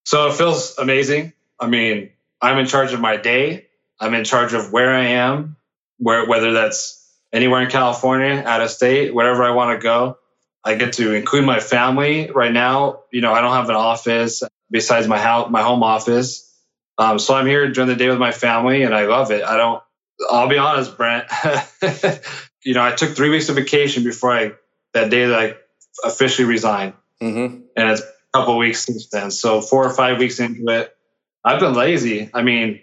So 0.06 0.28
it 0.28 0.34
feels 0.34 0.78
amazing. 0.78 1.34
I 1.60 1.68
mean, 1.68 2.12
I'm 2.42 2.58
in 2.58 2.66
charge 2.66 2.94
of 2.94 3.00
my 3.00 3.18
day. 3.18 3.68
I'm 4.00 4.14
in 4.14 4.24
charge 4.24 4.54
of 4.54 4.72
where 4.72 4.94
I 4.94 5.06
am, 5.06 5.58
where 5.98 6.28
whether 6.28 6.54
that's 6.54 6.96
anywhere 7.34 7.62
in 7.62 7.70
California, 7.70 8.44
out 8.46 8.62
of 8.62 8.70
state, 8.70 9.14
wherever 9.14 9.44
I 9.44 9.52
want 9.52 9.80
to 9.80 9.84
go. 9.84 10.18
I 10.64 10.76
get 10.76 10.94
to 10.94 11.14
include 11.14 11.46
my 11.46 11.60
family. 11.60 12.30
Right 12.32 12.52
now, 12.52 13.02
you 13.12 13.22
know, 13.22 13.34
I 13.34 13.42
don't 13.42 13.54
have 13.54 13.70
an 13.70 13.76
office 13.76 14.44
besides 14.72 15.08
my 15.08 15.20
house, 15.20 15.50
my 15.50 15.62
home 15.62 15.84
office. 15.84 16.49
Um, 17.00 17.18
so 17.18 17.34
I'm 17.34 17.48
here 17.48 17.72
during 17.72 17.88
the 17.88 17.96
day 17.96 18.10
with 18.10 18.20
my 18.20 18.32
family, 18.34 18.84
and 18.84 18.94
I 18.94 19.06
love 19.06 19.32
it. 19.32 19.44
I 19.44 19.58
don't. 19.58 19.82
I'll 20.30 20.50
be 20.50 20.58
honest, 20.58 20.98
Brent. 20.98 21.26
you 22.64 22.74
know, 22.74 22.84
I 22.84 22.92
took 22.92 23.16
three 23.16 23.30
weeks 23.30 23.48
of 23.48 23.56
vacation 23.56 24.04
before 24.04 24.34
I 24.34 24.52
that 24.94 25.10
day 25.10 25.26
that 25.28 25.40
I 25.40 25.56
officially 26.06 26.48
resigned, 26.48 26.94
Mm-hmm. 27.22 27.62
and 27.76 27.90
it's 27.90 28.02
a 28.02 28.38
couple 28.38 28.54
of 28.54 28.60
weeks 28.60 28.86
since 28.86 29.08
then. 29.10 29.32
So 29.32 29.62
four 29.62 29.86
or 29.86 29.94
five 29.94 30.20
weeks 30.20 30.40
into 30.40 30.68
it, 30.70 30.96
I've 31.44 31.60
been 31.60 31.74
lazy. 31.74 32.30
I 32.34 32.44
mean, 32.44 32.82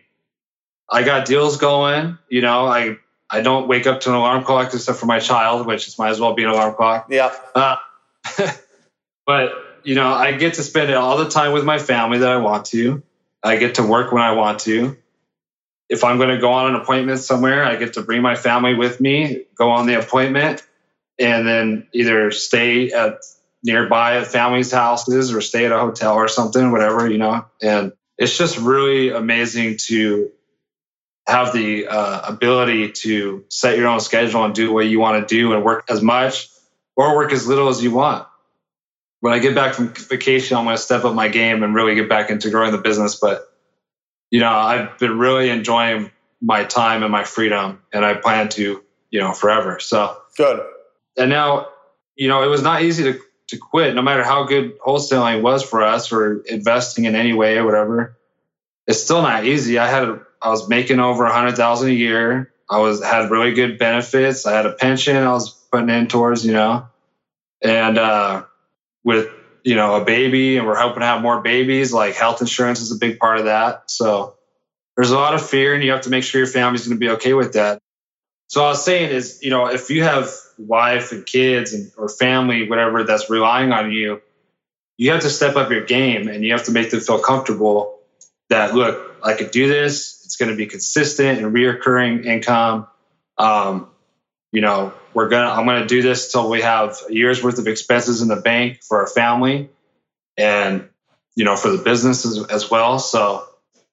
I 0.91 1.03
got 1.03 1.27
deals 1.27 1.59
going. 1.59 2.19
You 2.31 2.41
know, 2.41 2.67
I 2.67 2.97
I 3.29 3.43
don't 3.43 3.69
wake 3.69 3.87
up 3.87 4.01
to 4.03 4.09
an 4.11 4.15
alarm 4.15 4.45
clock 4.45 4.73
except 4.73 4.99
for 4.99 5.07
my 5.07 5.19
child, 5.19 5.67
which 5.67 5.89
is 5.89 5.99
might 5.99 6.11
as 6.11 6.21
well 6.21 6.33
be 6.33 6.45
an 6.45 6.51
alarm 6.51 6.75
clock. 6.75 7.09
Yeah. 7.11 7.35
Uh, 7.55 7.77
but 9.27 9.53
you 9.85 9.95
know, 9.95 10.09
I 10.09 10.33
get 10.33 10.55
to 10.55 10.63
spend 10.63 10.93
all 10.95 11.19
the 11.19 11.29
time 11.29 11.53
with 11.53 11.65
my 11.65 11.79
family 11.79 12.19
that 12.19 12.31
I 12.31 12.39
want 12.39 12.67
to. 12.67 13.03
I 13.47 13.57
get 13.57 13.77
to 13.77 13.83
work 13.87 14.13
when 14.13 14.23
I 14.23 14.33
want 14.33 14.61
to. 14.61 14.97
If 15.89 16.03
I'm 16.03 16.19
going 16.19 16.31
to 16.31 16.39
go 16.39 16.53
on 16.53 16.75
an 16.75 16.81
appointment 16.81 17.21
somewhere, 17.21 17.65
I 17.65 17.77
get 17.77 17.93
to 17.95 18.03
bring 18.03 18.21
my 18.21 18.35
family 18.35 18.75
with 18.75 19.01
me, 19.01 19.45
go 19.55 19.71
on 19.71 19.87
the 19.87 19.99
appointment, 19.99 20.67
and 21.19 21.47
then 21.47 21.87
either 21.93 22.33
stay 22.33 22.91
at 22.91 23.21
nearby 23.63 24.17
at 24.17 24.27
family's 24.27 24.73
houses 24.73 25.33
or 25.33 25.41
stay 25.41 25.65
at 25.65 25.73
a 25.73 25.79
hotel 25.79 26.15
or 26.15 26.27
something, 26.27 26.73
whatever, 26.73 27.09
you 27.09 27.19
know. 27.19 27.45
And 27.63 27.93
it's 28.19 28.37
just 28.37 28.59
really 28.59 29.11
amazing 29.11 29.77
to 29.87 30.33
have 31.29 31.53
the 31.53 31.87
uh, 31.87 32.23
ability 32.27 32.93
to 32.93 33.45
set 33.49 33.79
your 33.79 33.89
own 33.89 34.01
schedule 34.01 34.45
and 34.45 34.55
do 34.55 34.73
what 34.73 34.87
you 34.87 34.99
want 34.99 35.27
to 35.27 35.35
do 35.35 35.53
and 35.53 35.65
work 35.65 35.85
as 35.89 36.03
much 36.03 36.49
or 36.97 37.17
work 37.17 37.33
as 37.33 37.47
little 37.47 37.69
as 37.69 37.83
you 37.83 37.93
want. 37.93 38.27
When 39.21 39.33
I 39.33 39.39
get 39.39 39.55
back 39.55 39.75
from 39.75 39.89
vacation, 39.95 40.57
I'm 40.57 40.65
going 40.65 40.77
to 40.77 40.83
step 40.83 41.05
up 41.05 41.15
my 41.15 41.29
game 41.29 41.63
and 41.63 41.75
really 41.75 41.95
get 41.95 42.09
back 42.09 42.31
into 42.31 42.51
growing 42.51 42.73
the 42.73 42.79
business. 42.79 43.17
But, 43.17 43.51
you 44.31 44.41
know, 44.41 44.51
I've 44.51 44.99
been 44.99 45.19
really 45.19 45.51
enjoying 45.51 46.11
my 46.41 46.65
time 46.65 47.03
and 47.03 47.11
my 47.11 47.25
freedom, 47.25 47.83
and 47.93 48.05
I 48.05 48.15
plan 48.15 48.49
to, 48.51 48.83
you 49.11 49.21
know, 49.21 49.33
forever. 49.33 49.81
So, 49.81 50.17
Good. 50.37 50.61
and 51.17 51.31
now, 51.31 51.69
you 52.15 52.29
know, 52.29 52.43
it 52.43 52.49
was 52.49 52.63
not 52.63 52.83
easy 52.83 53.05
to, 53.05 53.21
to 53.49 53.57
quit, 53.57 53.95
no 53.95 54.03
matter 54.03 54.23
how 54.23 54.45
good 54.45 54.79
wholesaling 54.81 55.41
was 55.41 55.63
for 55.63 55.83
us 55.83 56.13
or 56.13 56.43
investing 56.43 57.07
in 57.07 57.15
any 57.15 57.33
way 57.33 57.57
or 57.57 57.65
whatever. 57.65 58.19
It's 58.87 59.03
still 59.03 59.23
not 59.23 59.45
easy. 59.47 59.79
I 59.79 59.89
had, 59.89 60.05
a, 60.05 60.21
I 60.43 60.51
was 60.51 60.69
making 60.69 61.01
over 61.01 61.25
a 61.25 61.33
hundred 61.33 61.57
thousand 61.57 61.91
a 61.91 61.95
year. 61.95 62.53
I 62.69 62.79
was 62.79 63.03
had 63.03 63.31
really 63.31 63.55
good 63.55 63.79
benefits. 63.79 64.45
I 64.47 64.53
had 64.53 64.67
a 64.67 64.73
pension 64.73 65.17
I 65.17 65.33
was 65.33 65.51
putting 65.73 65.89
in 65.89 66.09
towards, 66.09 66.45
you 66.45 66.53
know, 66.53 66.87
and 67.63 67.97
uh, 67.99 68.45
with 69.07 69.29
you 69.63 69.77
know 69.77 69.95
a 69.95 70.05
baby, 70.05 70.59
and 70.59 70.67
we're 70.67 70.77
hoping 70.77 71.01
to 71.01 71.07
have 71.07 71.23
more 71.23 71.41
babies. 71.41 71.93
Like 71.93 72.17
health 72.17 72.43
insurance 72.43 72.81
is 72.81 72.91
a 72.91 72.97
big 72.97 73.19
part 73.19 73.39
of 73.39 73.45
that. 73.45 73.91
So 73.91 74.35
there's 74.97 75.13
a 75.13 75.17
lot 75.17 75.35
of 75.35 75.49
fear, 75.49 75.75
and 75.75 75.83
you 75.83 75.93
have 75.93 76.03
to 76.03 76.11
make 76.11 76.25
sure 76.25 76.41
your 76.41 76.49
family's 76.49 76.87
going 76.87 76.99
to 76.99 77.01
be 77.01 77.11
okay 77.13 77.33
with 77.33 77.55
that. 77.55 77.81
So 78.49 78.65
I 78.65 78.69
was 78.69 78.85
saying 78.85 79.11
is, 79.11 79.41
you 79.43 79.51
know, 79.51 79.67
if 79.67 79.91
you 79.91 80.03
have 80.03 80.29
wife 80.59 81.13
and 81.13 81.25
kids 81.25 81.73
and 81.73 81.91
or 81.97 82.09
family, 82.09 82.69
whatever 82.69 83.05
that's 83.05 83.31
relying 83.31 83.73
on 83.73 83.93
you, 83.93 84.21
you 84.97 85.13
have 85.13 85.23
to 85.23 85.31
step 85.31 85.57
up 85.57 85.71
your 85.71 85.85
game, 85.85 86.29
and 86.29 86.45
you 86.45 86.53
have 86.53 86.65
to 86.65 86.73
make 86.73 86.91
them 86.91 87.01
feel 87.01 87.21
comfortable 87.21 88.01
that 88.51 88.75
look, 88.75 89.17
I 89.23 89.35
could 89.35 89.53
do 89.53 89.69
this. 89.69 90.23
It's 90.25 90.37
going 90.37 90.51
to 90.51 90.57
be 90.57 90.67
consistent 90.67 91.41
and 91.41 91.55
reoccurring 91.55 92.25
income. 92.27 92.89
Um, 93.39 93.89
you 94.51 94.63
know, 94.63 94.95
we're 95.17 95.31
gonna. 95.31 95.49
I'm 95.49 95.65
gonna 95.65 95.87
do 95.87 96.03
this 96.03 96.31
till 96.31 96.51
we 96.51 96.61
have 96.61 96.99
a 97.09 97.13
year's 97.13 97.43
worth 97.43 97.59
of 97.59 97.67
expenses 97.67 98.21
in 98.21 98.29
the 98.29 98.37
bank 98.37 98.83
for 98.83 98.99
our 98.99 99.07
family, 99.07 99.71
and 100.37 100.87
you 101.35 101.43
know, 101.43 101.57
for 101.57 101.71
the 101.71 101.83
business 101.83 102.27
as, 102.27 102.45
as 102.49 102.71
well. 102.71 102.99
So 102.99 103.49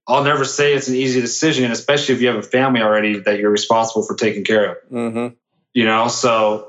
I'll 0.06 0.26
never 0.26 0.44
say 0.44 0.74
it's 0.74 0.90
an 0.90 0.96
easy 0.96 1.22
decision, 1.22 1.72
especially 1.72 2.16
if 2.16 2.22
you 2.22 2.28
have 2.28 2.36
a 2.36 2.44
family 2.44 2.82
already 2.82 3.20
that 3.20 3.40
you're 3.40 3.52
responsible 3.52 4.04
for 4.04 4.16
taking 4.16 4.44
care 4.44 4.72
of. 4.72 4.78
Mm-hmm. 4.92 5.36
You 5.74 5.86
know, 5.86 6.10
so 6.10 6.68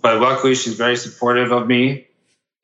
but 0.00 0.18
luckily 0.18 0.54
she's 0.54 0.76
very 0.76 0.96
supportive 0.96 1.52
of 1.52 1.66
me, 1.66 2.06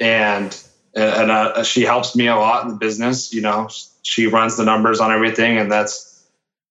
and 0.01 0.59
and 0.95 1.31
uh, 1.31 1.63
she 1.65 1.83
helps 1.83 2.17
me 2.17 2.29
a 2.29 2.37
lot 2.37 2.65
in 2.65 2.71
the 2.71 2.77
business. 2.77 3.35
You 3.35 3.43
know, 3.43 3.69
she 4.01 4.27
runs 4.27 4.57
the 4.57 4.65
numbers 4.65 5.01
on 5.01 5.13
everything, 5.13 5.59
and 5.59 5.71
that's 5.71 6.27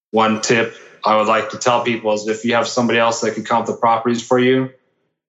one 0.10 0.42
tip 0.42 0.76
I 1.06 1.18
would 1.18 1.28
like 1.28 1.52
to 1.52 1.58
tell 1.58 1.84
people 1.84 2.14
is 2.14 2.28
if 2.28 2.46
you 2.46 2.56
have 2.56 2.68
somebody 2.68 3.00
else 3.00 3.22
that 3.22 3.36
can 3.36 3.46
count 3.46 3.68
the 3.68 3.74
properties 3.76 4.26
for 4.26 4.40
you 4.40 4.72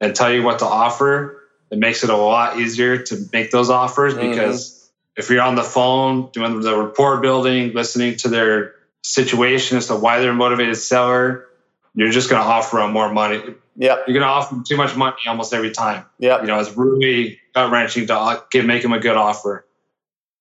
and 0.01 0.15
tell 0.15 0.33
you 0.33 0.43
what 0.43 0.61
to 0.61 0.65
offer, 0.65 1.43
it 1.71 1.79
makes 1.79 2.03
it 2.03 2.11
a 2.11 2.17
lot 2.17 2.59
easier 2.59 2.99
to 2.99 3.29
make 3.33 3.51
those 3.51 3.69
offers 3.71 4.15
Mhm. 4.15 4.31
because 4.31 4.91
if 5.17 5.29
you're 5.31 5.43
on 5.43 5.55
the 5.55 5.63
phone 5.63 6.31
doing 6.33 6.61
the 6.61 6.77
rapport 6.77 7.19
building, 7.19 7.73
listening 7.75 8.17
to 8.19 8.29
their 8.29 8.75
situation 9.03 9.77
as 9.79 9.87
to 9.89 9.97
why 9.97 10.21
they're 10.21 10.31
a 10.31 10.35
motivated 10.35 10.77
seller, 10.77 11.47
you're 11.95 12.11
just 12.11 12.29
going 12.31 12.43
to 12.43 12.49
offer 12.49 12.79
them 12.79 12.93
more 12.93 13.13
money. 13.13 13.43
Yep. 13.77 14.05
You're 14.07 14.15
going 14.15 14.21
to 14.27 14.27
offer 14.27 14.55
them 14.55 14.65
too 14.65 14.77
much 14.77 14.97
money 14.97 15.17
almost 15.27 15.53
every 15.53 15.71
time. 15.71 16.05
Yep. 16.19 16.43
You 16.43 16.47
know, 16.49 16.59
it's 16.59 16.77
really 16.77 17.39
gut 17.55 17.71
wrenching 17.71 18.07
to 18.07 18.43
give, 18.51 18.65
make 18.65 18.83
them 18.83 18.93
a 18.93 18.99
good 18.99 19.17
offer. 19.17 19.67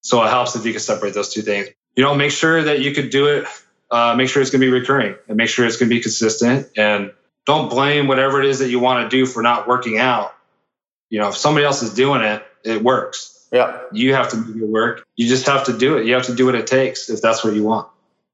So 0.01 0.23
it 0.23 0.29
helps 0.29 0.55
if 0.55 0.65
you 0.65 0.71
can 0.71 0.79
separate 0.79 1.13
those 1.13 1.33
two 1.33 1.41
things. 1.41 1.67
You 1.95 2.03
know, 2.03 2.13
make 2.13 2.31
sure 2.31 2.61
that 2.63 2.79
you 2.81 2.93
could 2.93 3.09
do 3.09 3.27
it. 3.27 3.45
Uh, 3.95 4.13
make 4.13 4.27
sure 4.27 4.41
it's 4.41 4.51
going 4.51 4.59
to 4.59 4.67
be 4.67 4.71
recurring 4.71 5.15
and 5.29 5.37
make 5.37 5.47
sure 5.47 5.65
it's 5.65 5.77
going 5.77 5.87
to 5.87 5.95
be 5.95 6.01
consistent. 6.01 6.67
And 6.75 7.13
don't 7.45 7.69
blame 7.69 8.07
whatever 8.07 8.41
it 8.41 8.49
is 8.49 8.59
that 8.59 8.69
you 8.69 8.77
want 8.77 9.09
to 9.09 9.17
do 9.17 9.25
for 9.25 9.41
not 9.41 9.69
working 9.69 9.97
out. 9.97 10.35
You 11.09 11.19
know, 11.21 11.29
if 11.29 11.37
somebody 11.37 11.65
else 11.65 11.81
is 11.81 11.93
doing 11.93 12.21
it, 12.21 12.45
it 12.65 12.83
works. 12.83 13.47
Yeah. 13.53 13.79
You 13.93 14.13
have 14.13 14.31
to 14.31 14.43
do 14.43 14.59
your 14.59 14.67
work. 14.67 15.05
You 15.15 15.29
just 15.29 15.45
have 15.45 15.63
to 15.67 15.77
do 15.77 15.97
it. 15.97 16.05
You 16.05 16.13
have 16.15 16.25
to 16.25 16.35
do 16.35 16.45
what 16.45 16.55
it 16.55 16.67
takes 16.67 17.09
if 17.09 17.21
that's 17.21 17.41
what 17.41 17.53
you 17.53 17.63
want. 17.63 17.87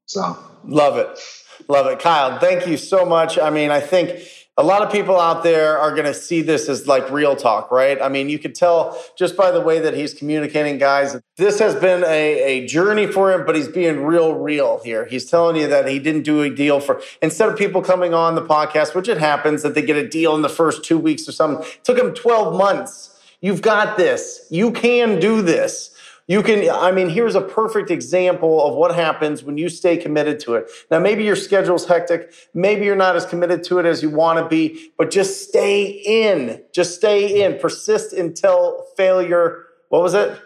So 0.07 0.36
love 0.64 0.97
it. 0.97 1.20
Love 1.68 1.86
it. 1.86 1.99
Kyle, 1.99 2.39
thank 2.39 2.66
you 2.66 2.76
so 2.76 3.05
much. 3.05 3.38
I 3.38 3.51
mean, 3.51 3.70
I 3.70 3.82
think 3.82 4.20
a 4.58 4.64
lot 4.64 4.82
of 4.82 4.91
people 4.91 5.18
out 5.18 5.43
there 5.43 5.78
are 5.78 5.91
going 5.91 6.06
to 6.06 6.14
see 6.14 6.41
this 6.41 6.68
as 6.68 6.86
like 6.86 7.10
real 7.10 7.36
talk, 7.36 7.72
right? 7.72 8.02
I 8.02 8.10
mean, 8.10 8.30
you 8.30 8.38
could 8.38 8.54
tell 8.54 9.02
just 9.18 9.38
by 9.38 9.49
the 9.49 9.62
way 9.62 9.80
that 9.80 9.93
he's 9.93 10.14
communicating, 10.14 10.78
guys. 10.78 11.16
This 11.38 11.58
has 11.60 11.74
been 11.76 12.04
a, 12.04 12.43
a 12.43 12.68
journey 12.68 13.08
for 13.08 13.32
him, 13.32 13.45
but 13.45 13.56
he's 13.56 13.70
being 13.70 14.04
real, 14.04 14.36
real 14.36 14.82
here. 14.84 15.06
He's 15.06 15.30
telling 15.30 15.56
you 15.56 15.68
that 15.68 15.88
he 15.88 15.99
didn't 15.99 16.24
do 16.24 16.41
a 16.41 16.49
deal 16.49 16.82
for, 16.82 17.02
instead 17.22 17.49
of 17.49 17.58
people 17.58 17.82
coming 17.82 18.14
on 18.14 18.36
the 18.36 18.45
podcast, 18.45 18.93
which 18.93 19.08
it 19.08 19.18
happens 19.18 19.64
that 19.64 19.74
they 19.74 19.82
get 19.82 19.95
a 19.95 20.08
deal 20.08 20.36
in 20.36 20.41
the 20.41 20.49
first 20.49 20.84
two 20.84 20.99
weeks 20.99 21.28
or 21.30 21.32
something, 21.32 21.66
took 21.84 21.97
him 21.97 22.14
12 22.14 22.56
months. 22.56 23.20
You've 23.39 23.62
got 23.62 23.97
this. 23.97 24.45
You 24.52 24.72
can 24.72 25.20
do 25.20 25.41
this. 25.41 25.91
You 26.32 26.42
can, 26.44 26.70
I 26.70 26.94
mean, 26.94 27.10
here's 27.10 27.36
a 27.36 27.42
perfect 27.42 27.92
example 27.92 28.66
of 28.66 28.74
what 28.74 28.96
happens 28.96 29.44
when 29.44 29.58
you 29.58 29.68
stay 29.68 29.98
committed 29.98 30.40
to 30.46 30.56
it. 30.56 30.72
Now, 30.90 30.98
maybe 30.98 31.26
your 31.26 31.36
schedule's 31.36 31.86
hectic. 31.86 32.32
Maybe 32.54 32.86
you're 32.86 32.96
not 32.96 33.18
as 33.18 33.26
committed 33.26 33.66
to 33.66 33.80
it 33.80 33.86
as 33.86 34.02
you 34.02 34.10
want 34.10 34.40
to 34.40 34.48
be, 34.48 34.92
but 34.98 35.12
just 35.12 35.50
stay 35.50 35.84
in. 35.84 36.64
Just 36.74 36.96
stay 36.96 37.44
in. 37.44 37.60
Persist 37.60 38.14
until 38.14 38.86
failure. 38.96 39.66
What 39.90 40.04
was 40.04 40.14
it? 40.14 40.40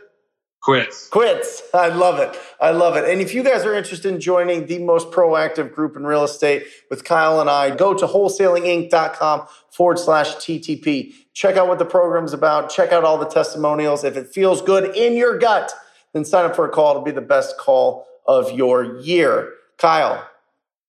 Quits. 0.64 1.08
Quits. 1.10 1.62
I 1.72 1.90
love 1.90 2.18
it. 2.18 2.36
I 2.60 2.72
love 2.72 2.96
it. 2.96 3.08
And 3.08 3.22
if 3.22 3.36
you 3.36 3.44
guys 3.44 3.64
are 3.64 3.76
interested 3.76 4.12
in 4.12 4.20
joining 4.20 4.66
the 4.66 4.80
most 4.80 5.12
proactive 5.12 5.72
group 5.72 5.96
in 5.96 6.04
real 6.04 6.24
estate 6.24 6.66
with 6.90 7.04
Kyle 7.04 7.40
and 7.40 7.48
I, 7.48 7.76
go 7.76 7.94
to 7.94 8.08
wholesalinginc.com 8.08 9.46
forward 9.70 10.00
slash 10.00 10.34
TTP. 10.38 11.14
Check 11.36 11.58
out 11.58 11.68
what 11.68 11.80
the 11.80 11.86
program's 11.86 12.32
about. 12.32 12.70
Check 12.70 12.94
out 12.94 13.04
all 13.04 13.18
the 13.18 13.28
testimonials. 13.28 14.06
If 14.06 14.16
it 14.16 14.30
feels 14.30 14.62
good 14.62 14.96
in 14.96 15.18
your 15.18 15.38
gut, 15.38 15.74
then 16.14 16.24
sign 16.24 16.46
up 16.46 16.56
for 16.56 16.66
a 16.66 16.70
call. 16.70 16.92
It'll 16.92 17.04
be 17.04 17.12
the 17.12 17.20
best 17.20 17.58
call 17.58 18.08
of 18.26 18.54
your 18.54 19.02
year. 19.02 19.52
Kyle, 19.78 20.26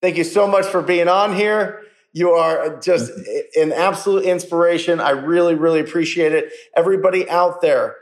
thank 0.01 0.15
you 0.15 0.23
so 0.23 0.47
much 0.47 0.65
for 0.65 0.81
being 0.81 1.09
on 1.09 1.35
here. 1.35 1.83
You 2.13 2.31
are 2.31 2.79
just 2.79 3.11
an 3.57 3.73
absolute 3.73 4.23
inspiration. 4.23 5.01
I 5.01 5.09
really, 5.09 5.53
really 5.53 5.81
appreciate 5.81 6.31
it. 6.31 6.51
Everybody 6.77 7.29
out 7.29 7.61
there, 7.61 7.97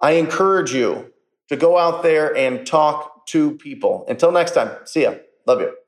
I 0.00 0.12
encourage 0.12 0.72
you 0.72 1.12
to 1.48 1.56
go 1.56 1.76
out 1.76 2.04
there 2.04 2.34
and 2.36 2.64
talk 2.64 3.26
to 3.26 3.56
people. 3.56 4.06
Until 4.08 4.30
next 4.30 4.52
time, 4.52 4.70
see 4.84 5.02
ya. 5.02 5.14
Love 5.46 5.60
you. 5.60 5.87